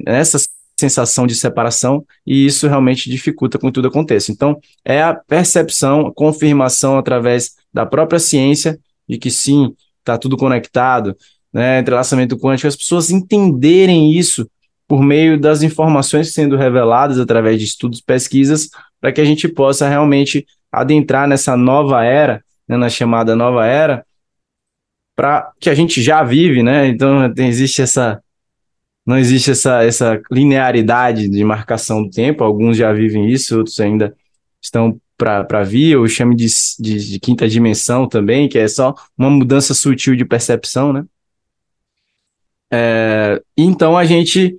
nessa 0.06 0.38
sensação 0.78 1.26
de 1.26 1.34
separação, 1.34 2.04
e 2.26 2.46
isso 2.46 2.68
realmente 2.68 3.10
dificulta 3.10 3.58
com 3.58 3.66
que 3.66 3.72
tudo 3.72 3.88
aconteça. 3.88 4.30
Então, 4.30 4.60
é 4.84 5.02
a 5.02 5.12
percepção, 5.12 6.12
confirmação 6.14 6.96
através 6.96 7.56
da 7.72 7.84
própria 7.84 8.20
ciência 8.20 8.78
de 9.08 9.18
que 9.18 9.30
sim, 9.30 9.74
está 9.98 10.16
tudo 10.16 10.36
conectado, 10.36 11.16
né, 11.52 11.80
entrelaçamento 11.80 12.38
quântico, 12.38 12.68
as 12.68 12.76
pessoas 12.76 13.10
entenderem 13.10 14.12
isso 14.12 14.48
por 14.86 15.02
meio 15.02 15.38
das 15.38 15.62
informações 15.62 16.32
sendo 16.32 16.56
reveladas 16.56 17.18
através 17.18 17.58
de 17.58 17.64
estudos, 17.64 18.00
pesquisas, 18.00 18.68
para 19.00 19.12
que 19.12 19.20
a 19.20 19.24
gente 19.24 19.48
possa 19.48 19.88
realmente 19.88 20.46
adentrar 20.70 21.26
nessa 21.26 21.56
nova 21.56 22.04
era, 22.04 22.42
né, 22.68 22.76
na 22.76 22.88
chamada 22.88 23.34
nova 23.34 23.66
era, 23.66 24.04
para 25.16 25.50
que 25.58 25.68
a 25.68 25.74
gente 25.74 26.00
já 26.00 26.22
vive, 26.22 26.62
né? 26.62 26.86
Então 26.86 27.32
existe 27.38 27.82
essa 27.82 28.22
não 29.08 29.16
existe 29.16 29.52
essa, 29.52 29.82
essa 29.82 30.20
linearidade 30.30 31.30
de 31.30 31.42
marcação 31.42 32.02
do 32.02 32.10
tempo. 32.10 32.44
Alguns 32.44 32.76
já 32.76 32.92
vivem 32.92 33.26
isso, 33.30 33.56
outros 33.56 33.80
ainda 33.80 34.14
estão 34.60 35.00
para 35.16 35.64
vir. 35.64 35.92
Eu 35.92 36.06
chamo 36.06 36.34
de, 36.34 36.46
de, 36.78 37.12
de, 37.12 37.18
quinta 37.18 37.48
dimensão 37.48 38.06
também, 38.06 38.50
que 38.50 38.58
é 38.58 38.68
só 38.68 38.94
uma 39.16 39.30
mudança 39.30 39.72
sutil 39.72 40.14
de 40.14 40.26
percepção, 40.26 40.92
né? 40.92 41.06
É, 42.70 43.42
então 43.56 43.96
a 43.96 44.04
gente, 44.04 44.58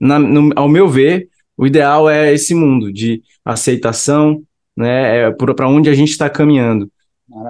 na, 0.00 0.16
no, 0.16 0.52
ao 0.54 0.68
meu 0.68 0.88
ver, 0.88 1.28
o 1.56 1.66
ideal 1.66 2.08
é 2.08 2.32
esse 2.32 2.54
mundo 2.54 2.92
de 2.92 3.20
aceitação, 3.44 4.44
né? 4.76 5.26
É 5.26 5.30
para 5.32 5.68
onde 5.68 5.90
a 5.90 5.94
gente 5.94 6.10
está 6.10 6.30
caminhando. 6.30 6.88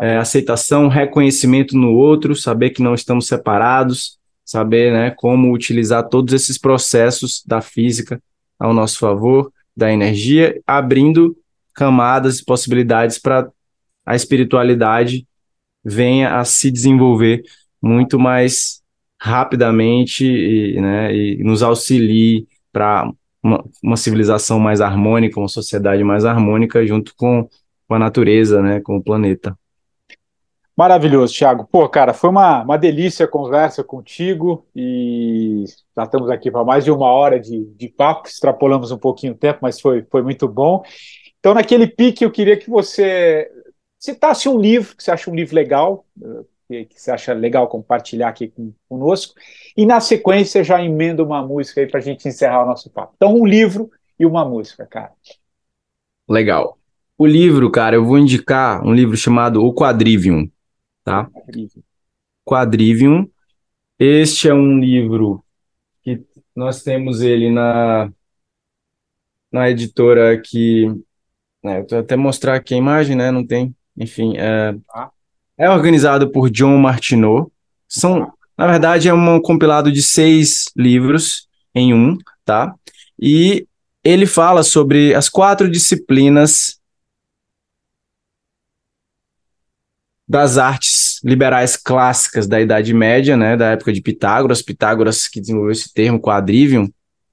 É, 0.00 0.16
aceitação, 0.16 0.88
reconhecimento 0.88 1.76
no 1.76 1.92
outro, 1.92 2.34
saber 2.34 2.70
que 2.70 2.82
não 2.82 2.94
estamos 2.94 3.26
separados, 3.26 4.18
saber 4.52 4.92
né, 4.92 5.10
como 5.10 5.52
utilizar 5.52 6.08
todos 6.08 6.32
esses 6.32 6.56
processos 6.58 7.42
da 7.46 7.60
física 7.60 8.22
ao 8.58 8.72
nosso 8.72 8.98
favor, 8.98 9.52
da 9.76 9.90
energia, 9.90 10.60
abrindo 10.66 11.36
camadas 11.74 12.38
e 12.38 12.44
possibilidades 12.44 13.18
para 13.18 13.50
a 14.04 14.14
espiritualidade 14.14 15.26
venha 15.84 16.38
a 16.38 16.44
se 16.44 16.70
desenvolver 16.70 17.42
muito 17.80 18.18
mais 18.18 18.82
rapidamente 19.20 20.24
e, 20.26 20.80
né, 20.80 21.14
e 21.14 21.42
nos 21.42 21.62
auxilie 21.62 22.46
para 22.72 23.10
uma, 23.42 23.64
uma, 23.82 23.96
civilização 23.96 24.58
mais 24.58 24.80
harmônica, 24.80 25.40
uma 25.40 25.48
sociedade 25.48 26.04
mais 26.04 26.24
harmônica 26.24 26.84
junto 26.86 27.14
com, 27.16 27.48
com 27.88 27.94
a 27.94 27.98
natureza, 27.98 28.60
né, 28.60 28.80
com 28.80 28.96
o 28.96 29.02
planeta. 29.02 29.56
Maravilhoso, 30.76 31.34
Thiago. 31.34 31.68
Pô, 31.70 31.86
cara, 31.88 32.14
foi 32.14 32.30
uma, 32.30 32.62
uma 32.62 32.78
delícia 32.78 33.26
a 33.26 33.28
conversa 33.28 33.84
contigo 33.84 34.66
e 34.74 35.64
já 35.96 36.04
estamos 36.04 36.30
aqui 36.30 36.50
para 36.50 36.64
mais 36.64 36.84
de 36.84 36.90
uma 36.90 37.12
hora 37.12 37.38
de, 37.38 37.64
de 37.76 37.88
papo, 37.88 38.26
extrapolamos 38.26 38.90
um 38.90 38.98
pouquinho 38.98 39.34
o 39.34 39.36
tempo, 39.36 39.58
mas 39.60 39.80
foi, 39.80 40.02
foi 40.10 40.22
muito 40.22 40.48
bom. 40.48 40.82
Então, 41.38 41.52
naquele 41.52 41.86
pique, 41.86 42.24
eu 42.24 42.30
queria 42.30 42.56
que 42.56 42.70
você 42.70 43.50
citasse 43.98 44.48
um 44.48 44.58
livro, 44.58 44.96
que 44.96 45.02
você 45.02 45.10
acha 45.10 45.30
um 45.30 45.34
livro 45.34 45.54
legal, 45.54 46.06
que, 46.66 46.86
que 46.86 47.00
você 47.00 47.10
acha 47.10 47.34
legal 47.34 47.68
compartilhar 47.68 48.28
aqui 48.28 48.48
com, 48.48 48.72
conosco, 48.88 49.34
e 49.76 49.84
na 49.84 50.00
sequência 50.00 50.64
já 50.64 50.82
emenda 50.82 51.22
uma 51.22 51.46
música 51.46 51.80
aí 51.80 51.86
para 51.86 52.00
a 52.00 52.02
gente 52.02 52.26
encerrar 52.26 52.64
o 52.64 52.66
nosso 52.66 52.90
papo. 52.90 53.12
Então, 53.16 53.34
um 53.34 53.44
livro 53.44 53.90
e 54.18 54.24
uma 54.24 54.44
música, 54.44 54.86
cara. 54.86 55.12
Legal. 56.28 56.78
O 57.18 57.26
livro, 57.26 57.70
cara, 57.70 57.96
eu 57.96 58.04
vou 58.04 58.18
indicar 58.18 58.84
um 58.84 58.92
livro 58.92 59.16
chamado 59.16 59.62
O 59.62 59.74
Quadrivium, 59.74 60.48
tá? 61.04 61.30
Quadrivium. 62.44 63.28
Este 63.98 64.48
é 64.48 64.54
um 64.54 64.78
livro 64.78 65.44
que 66.02 66.20
nós 66.54 66.82
temos 66.82 67.20
ele 67.20 67.50
na, 67.50 68.10
na 69.50 69.70
editora 69.70 70.40
que. 70.40 70.86
Né, 71.62 71.84
eu 71.88 71.98
até 72.00 72.16
mostrar 72.16 72.56
aqui 72.56 72.74
a 72.74 72.78
imagem, 72.78 73.14
né? 73.14 73.30
Não 73.30 73.46
tem. 73.46 73.74
Enfim, 73.96 74.36
é, 74.36 74.74
é 75.56 75.70
organizado 75.70 76.30
por 76.30 76.50
John 76.50 76.76
Martineau. 76.78 77.52
São, 77.86 78.32
na 78.56 78.66
verdade, 78.66 79.08
é 79.08 79.14
um 79.14 79.40
compilado 79.40 79.92
de 79.92 80.02
seis 80.02 80.64
livros 80.76 81.48
em 81.74 81.94
um, 81.94 82.18
tá? 82.44 82.74
E 83.20 83.66
ele 84.02 84.26
fala 84.26 84.62
sobre 84.62 85.14
as 85.14 85.28
quatro 85.28 85.70
disciplinas 85.70 86.80
das 90.26 90.58
artes 90.58 90.91
liberais 91.22 91.76
clássicas 91.76 92.46
da 92.46 92.60
Idade 92.60 92.92
Média, 92.92 93.36
né, 93.36 93.56
da 93.56 93.70
época 93.70 93.92
de 93.92 94.00
Pitágoras, 94.00 94.62
Pitágoras 94.62 95.28
que 95.28 95.40
desenvolveu 95.40 95.72
esse 95.72 95.92
termo 95.92 96.20
quadrivium, 96.20 96.90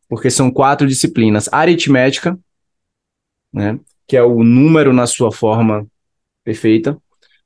porque 0.07 0.29
são 0.29 0.51
quatro 0.51 0.87
disciplinas: 0.87 1.49
aritmética, 1.51 2.37
né, 3.51 3.79
que 4.07 4.15
é 4.15 4.23
o 4.23 4.43
número 4.43 4.93
na 4.93 5.07
sua 5.07 5.31
forma 5.31 5.87
perfeita, 6.43 6.97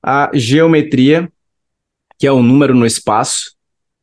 a 0.01 0.29
geometria, 0.33 1.31
que 2.17 2.27
é 2.27 2.31
o 2.31 2.43
número 2.43 2.75
no 2.75 2.85
espaço, 2.85 3.55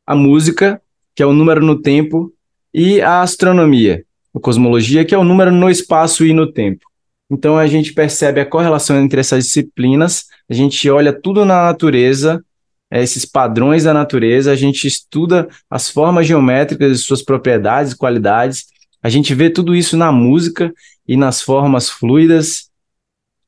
a 0.07 0.15
música, 0.15 0.81
que 1.15 1.23
é 1.23 1.27
o 1.27 1.33
número 1.33 1.65
no 1.65 1.81
tempo, 1.81 2.33
e 2.73 3.01
a 3.01 3.21
astronomia, 3.21 4.05
a 4.35 4.41
cosmologia, 4.41 5.05
que 5.05 5.15
é 5.15 5.19
o 5.19 5.25
número 5.25 5.51
no 5.51 5.69
espaço 5.69 6.25
e 6.25 6.33
no 6.33 6.51
tempo. 6.51 6.90
Então 7.31 7.57
a 7.57 7.67
gente 7.67 7.93
percebe 7.93 8.41
a 8.41 8.47
correlação 8.47 9.01
entre 9.01 9.21
essas 9.21 9.45
disciplinas, 9.45 10.27
a 10.49 10.55
gente 10.55 10.91
olha 10.91 11.13
tudo 11.13 11.45
na 11.45 11.67
natureza, 11.67 12.45
é, 12.91 13.03
esses 13.03 13.25
padrões 13.25 13.85
da 13.85 13.95
natureza, 13.95 14.51
a 14.51 14.57
gente 14.57 14.87
estuda 14.87 15.49
as 15.71 15.89
formas 15.89 16.27
geométricas 16.27 16.99
e 16.99 17.03
suas 17.03 17.23
propriedades 17.23 17.95
qualidades, 17.95 18.67
a 19.01 19.09
gente 19.09 19.35
vê 19.35 19.49
tudo 19.49 19.75
isso 19.75 19.97
na 19.97 20.11
música 20.11 20.75
e 21.07 21.17
nas 21.17 21.41
formas 21.41 21.89
fluidas, 21.89 22.69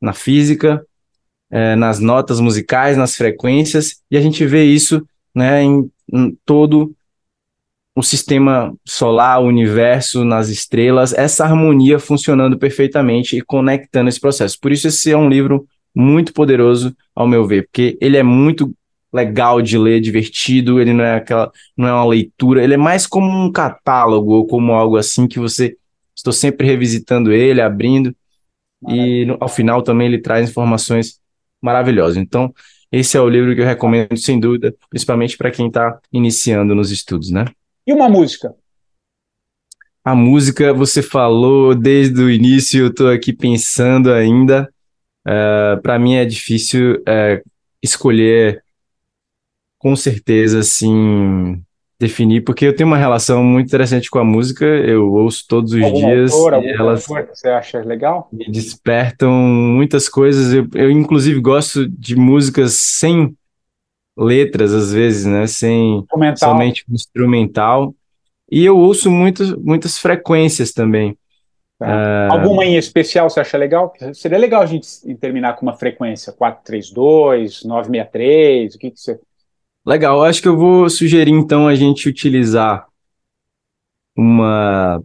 na 0.01 0.13
física, 0.13 0.85
é, 1.51 1.75
nas 1.75 1.99
notas 1.99 2.41
musicais, 2.41 2.97
nas 2.97 3.17
frequências, 3.17 4.01
e 4.11 4.17
a 4.17 4.21
gente 4.21 4.47
vê 4.47 4.65
isso 4.65 5.07
né, 5.35 5.63
em 5.63 5.91
hum, 6.13 6.37
todo 6.47 6.95
o 7.95 8.03
sistema 8.03 8.75
solar, 8.87 9.43
o 9.43 9.47
universo, 9.47 10.25
nas 10.25 10.49
estrelas, 10.49 11.13
essa 11.13 11.45
harmonia 11.45 11.99
funcionando 11.99 12.59
perfeitamente 12.59 13.37
e 13.37 13.43
conectando 13.43 14.09
esse 14.09 14.21
processo. 14.21 14.59
Por 14.61 14.73
isso, 14.73 14.89
esse 14.89 15.11
é 15.11 15.17
um 15.17 15.29
livro 15.29 15.67
muito 15.95 16.33
poderoso, 16.33 16.97
ao 17.15 17.29
meu 17.29 17.47
ver, 17.47 17.65
porque 17.65 17.99
ele 18.01 18.17
é 18.17 18.23
muito 18.23 18.75
legal 19.13 19.61
de 19.61 19.77
ler, 19.77 20.01
divertido, 20.01 20.81
ele 20.81 20.95
não 20.95 21.05
é 21.05 21.17
aquela, 21.17 21.53
não 21.77 21.87
é 21.87 21.93
uma 21.93 22.07
leitura, 22.07 22.65
ele 22.65 22.75
é 22.75 22.79
mais 22.79 23.07
como 23.07 23.29
um 23.29 23.53
catálogo 23.53 24.33
ou 24.33 24.47
como 24.47 24.73
algo 24.73 24.97
assim 24.97 25.29
que 25.29 25.39
você 25.39 25.77
estou 26.17 26.33
sempre 26.33 26.67
revisitando 26.67 27.31
ele, 27.31 27.61
abrindo 27.61 28.15
e 28.89 29.25
no, 29.27 29.37
ao 29.39 29.49
final 29.49 29.83
também 29.83 30.07
ele 30.07 30.19
traz 30.19 30.49
informações 30.49 31.21
maravilhosas. 31.61 32.17
Então, 32.17 32.53
esse 32.91 33.17
é 33.17 33.21
o 33.21 33.29
livro 33.29 33.55
que 33.55 33.61
eu 33.61 33.67
recomendo 33.67 34.17
sem 34.17 34.41
dúvida, 34.41 34.75
principalmente 34.89 35.37
para 35.37 35.51
quem 35.51 35.69
está 35.69 35.99
iniciando 36.13 36.75
nos 36.75 36.91
estudos, 36.91 37.31
né? 37.31 37.45
E 37.87 37.93
uma 37.93 38.09
música? 38.09 38.55
A 40.05 40.15
música, 40.15 40.73
você 40.73 41.03
falou 41.03 41.75
desde 41.75 42.21
o 42.21 42.31
início, 42.31 42.81
eu 42.81 42.89
estou 42.89 43.09
aqui 43.09 43.33
pensando 43.33 44.13
ainda. 44.13 44.73
Uh, 45.27 45.81
Para 45.83 45.99
mim 45.99 46.15
é 46.15 46.25
difícil 46.25 46.97
uh, 47.01 47.51
escolher 47.83 48.63
com 49.79 49.97
certeza, 49.97 50.61
assim, 50.61 51.61
definir, 51.99 52.43
porque 52.43 52.67
eu 52.67 52.75
tenho 52.75 52.89
uma 52.89 52.97
relação 52.97 53.43
muito 53.43 53.67
interessante 53.67 54.09
com 54.09 54.19
a 54.21 54.25
música, 54.25 54.65
eu 54.65 55.13
ouço 55.13 55.45
todos 55.49 55.73
os 55.73 55.83
Algum 55.83 55.99
dias 55.99 56.33
autor, 56.33 56.63
e 56.63 56.69
elas 56.69 57.09
autor 57.09 57.27
que 57.27 57.37
você 57.37 57.49
acha 57.49 57.81
legal? 57.81 58.29
me 58.33 58.49
despertam 58.49 59.33
muitas 59.33 60.09
coisas. 60.09 60.53
Eu, 60.53 60.69
eu, 60.75 60.91
inclusive, 60.91 61.41
gosto 61.41 61.89
de 61.89 62.15
músicas 62.15 62.75
sem 62.75 63.37
letras, 64.17 64.73
às 64.73 64.93
vezes, 64.93 65.25
né? 65.25 65.47
Sem 65.47 65.99
Instrumental. 65.99 66.51
somente 66.51 66.85
instrumental. 66.91 67.95
E 68.51 68.65
eu 68.65 68.77
ouço 68.77 69.11
muito, 69.11 69.59
muitas 69.61 69.99
frequências 69.99 70.73
também. 70.73 71.17
Tá. 71.79 72.29
Alguma 72.31 72.65
em 72.65 72.77
especial 72.77 73.29
você 73.29 73.41
acha 73.41 73.57
legal? 73.57 73.93
Seria 74.15 74.39
legal 74.39 74.63
a 74.63 74.67
gente 74.67 74.87
terminar 75.17 75.57
com 75.57 75.67
uma 75.67 75.75
frequência 75.75 76.33
432, 76.33 77.65
963, 77.65 78.75
o 78.75 78.79
que, 78.79 78.91
que 78.91 79.01
você... 79.01 79.19
Legal, 79.85 80.23
acho 80.23 80.41
que 80.41 80.47
eu 80.47 80.57
vou 80.57 80.89
sugerir 80.89 81.33
então 81.33 81.67
a 81.67 81.75
gente 81.75 82.09
utilizar 82.09 82.87
uma 84.17 85.03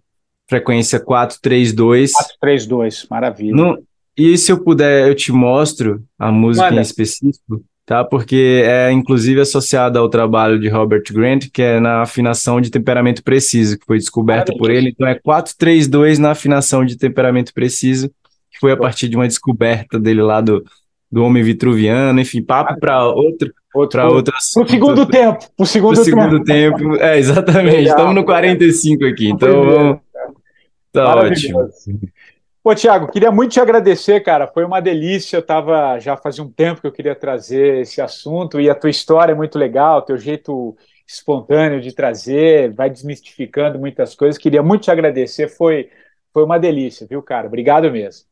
frequência 0.47 0.99
432. 0.99 2.11
432, 2.11 3.07
maravilha. 3.09 3.55
No, 3.55 3.83
e 4.15 4.37
se 4.37 4.51
eu 4.51 4.63
puder, 4.63 5.07
eu 5.07 5.15
te 5.15 5.31
mostro 5.31 6.03
a 6.17 6.31
música 6.31 6.67
Manda. 6.67 6.79
em 6.79 6.81
específico, 6.81 7.63
tá? 7.87 8.03
Porque 8.03 8.63
é 8.65 8.91
inclusive 8.91 9.39
associada 9.39 9.97
ao 9.97 10.09
trabalho 10.09 10.59
de 10.59 10.67
Robert 10.67 11.03
Grant, 11.09 11.45
que 11.51 11.61
é 11.61 11.79
na 11.79 12.01
afinação 12.01 12.59
de 12.59 12.69
temperamento 12.69 13.23
preciso, 13.23 13.79
que 13.79 13.85
foi 13.85 13.97
descoberta 13.97 14.53
por 14.55 14.69
ele. 14.69 14.89
Então 14.89 15.07
é 15.07 15.15
432 15.15 16.19
na 16.19 16.31
afinação 16.31 16.83
de 16.85 16.97
temperamento 16.97 17.53
preciso, 17.53 18.09
que 18.51 18.59
foi 18.59 18.73
a 18.73 18.77
partir 18.77 19.07
de 19.07 19.15
uma 19.15 19.25
descoberta 19.25 19.97
dele 19.97 20.21
lá 20.21 20.41
do, 20.41 20.65
do 21.09 21.23
homem 21.23 21.41
vitruviano, 21.41 22.19
enfim, 22.19 22.43
papo 22.43 22.77
para 22.77 23.05
outro, 23.05 23.51
Outro, 23.73 24.01
para 24.01 24.09
outras 24.09 24.53
Pro 24.53 24.67
segundo 24.67 25.05
tempo, 25.05 25.45
pro 25.55 25.65
segundo, 25.65 25.95
pro 25.95 26.03
segundo 26.03 26.43
tempo. 26.43 26.77
tempo. 26.77 26.95
É, 26.95 27.17
exatamente. 27.17 27.77
Legal. 27.77 27.95
Estamos 27.95 28.15
no 28.15 28.25
45 28.25 29.05
aqui, 29.05 29.29
então 29.29 29.63
vamos. 29.65 29.97
Tá 30.91 31.15
ótimo. 31.15 31.69
Pô, 32.67 32.75
Tiago, 32.75 33.09
queria 33.09 33.31
muito 33.31 33.53
te 33.53 33.61
agradecer, 33.61 34.19
cara. 34.19 34.45
Foi 34.45 34.65
uma 34.65 34.81
delícia. 34.81 35.37
Eu 35.37 35.41
tava 35.41 35.97
já 35.99 36.17
fazia 36.17 36.43
um 36.43 36.51
tempo 36.51 36.81
que 36.81 36.87
eu 36.87 36.91
queria 36.91 37.15
trazer 37.15 37.83
esse 37.83 38.01
assunto 38.01 38.59
e 38.59 38.69
a 38.69 38.75
tua 38.75 38.89
história 38.89 39.31
é 39.31 39.35
muito 39.35 39.57
legal, 39.57 40.01
teu 40.01 40.17
jeito 40.17 40.75
espontâneo 41.07 41.79
de 41.79 41.93
trazer, 41.93 42.73
vai 42.73 42.89
desmistificando 42.89 43.79
muitas 43.79 44.15
coisas. 44.15 44.37
Queria 44.37 44.61
muito 44.61 44.81
te 44.81 44.91
agradecer. 44.91 45.47
Foi 45.47 45.89
foi 46.33 46.43
uma 46.43 46.59
delícia, 46.59 47.07
viu, 47.09 47.23
cara? 47.23 47.47
Obrigado 47.47 47.89
mesmo. 47.89 48.25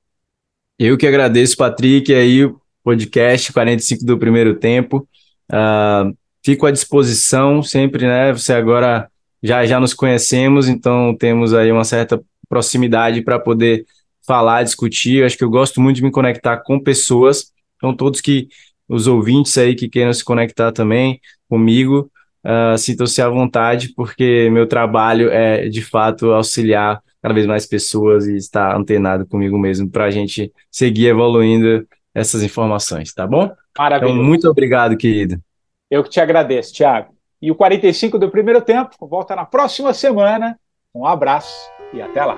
Eu 0.77 0.97
que 0.97 1.07
agradeço, 1.07 1.55
Patrick, 1.55 2.13
aí 2.13 2.43
o 2.43 2.59
podcast 2.83 3.53
45 3.53 4.03
do 4.03 4.19
primeiro 4.19 4.55
tempo. 4.59 5.07
Ah, 5.49 6.11
fico 6.43 6.65
à 6.65 6.71
disposição 6.71 7.63
sempre, 7.63 8.05
né? 8.05 8.33
Você 8.33 8.51
agora 8.51 9.09
já 9.41 9.65
já 9.65 9.79
nos 9.79 9.93
conhecemos, 9.93 10.67
então 10.67 11.15
temos 11.15 11.53
aí 11.53 11.71
uma 11.71 11.85
certa 11.85 12.21
proximidade 12.49 13.21
para 13.21 13.39
poder 13.39 13.85
falar, 14.25 14.63
discutir. 14.63 15.19
Eu 15.19 15.25
acho 15.25 15.37
que 15.37 15.43
eu 15.43 15.49
gosto 15.49 15.81
muito 15.81 15.97
de 15.97 16.03
me 16.03 16.11
conectar 16.11 16.57
com 16.57 16.79
pessoas. 16.79 17.51
Então, 17.77 17.95
todos 17.95 18.21
que 18.21 18.47
os 18.87 19.07
ouvintes 19.07 19.57
aí 19.57 19.75
que 19.75 19.89
queiram 19.89 20.13
se 20.13 20.23
conectar 20.23 20.71
também 20.71 21.19
comigo, 21.49 22.09
ah, 22.43 22.77
sintam-se 22.77 23.21
à 23.21 23.29
vontade, 23.29 23.93
porque 23.95 24.49
meu 24.51 24.67
trabalho 24.67 25.29
é 25.31 25.67
de 25.67 25.81
fato 25.81 26.31
auxiliar 26.31 27.01
cada 27.21 27.33
vez 27.33 27.47
mais 27.47 27.65
pessoas 27.65 28.27
e 28.27 28.35
estar 28.35 28.75
antenado 28.75 29.25
comigo 29.25 29.57
mesmo 29.57 29.89
para 29.89 30.05
a 30.05 30.11
gente 30.11 30.53
seguir 30.69 31.07
evoluindo 31.07 31.87
essas 32.13 32.43
informações, 32.43 33.11
tá 33.13 33.25
bom? 33.25 33.45
Então, 33.45 33.57
Maravilhoso. 33.79 34.23
muito 34.23 34.47
obrigado, 34.47 34.95
querido. 34.95 35.41
Eu 35.89 36.03
que 36.03 36.09
te 36.09 36.19
agradeço, 36.19 36.73
Tiago. 36.73 37.15
E 37.41 37.51
o 37.51 37.55
45 37.55 38.19
do 38.19 38.29
primeiro 38.29 38.61
tempo 38.61 38.95
volta 39.01 39.35
na 39.35 39.43
próxima 39.43 39.91
semana. 39.91 40.57
Um 40.93 41.05
abraço 41.05 41.69
e 41.93 42.01
até 42.01 42.23
lá. 42.23 42.37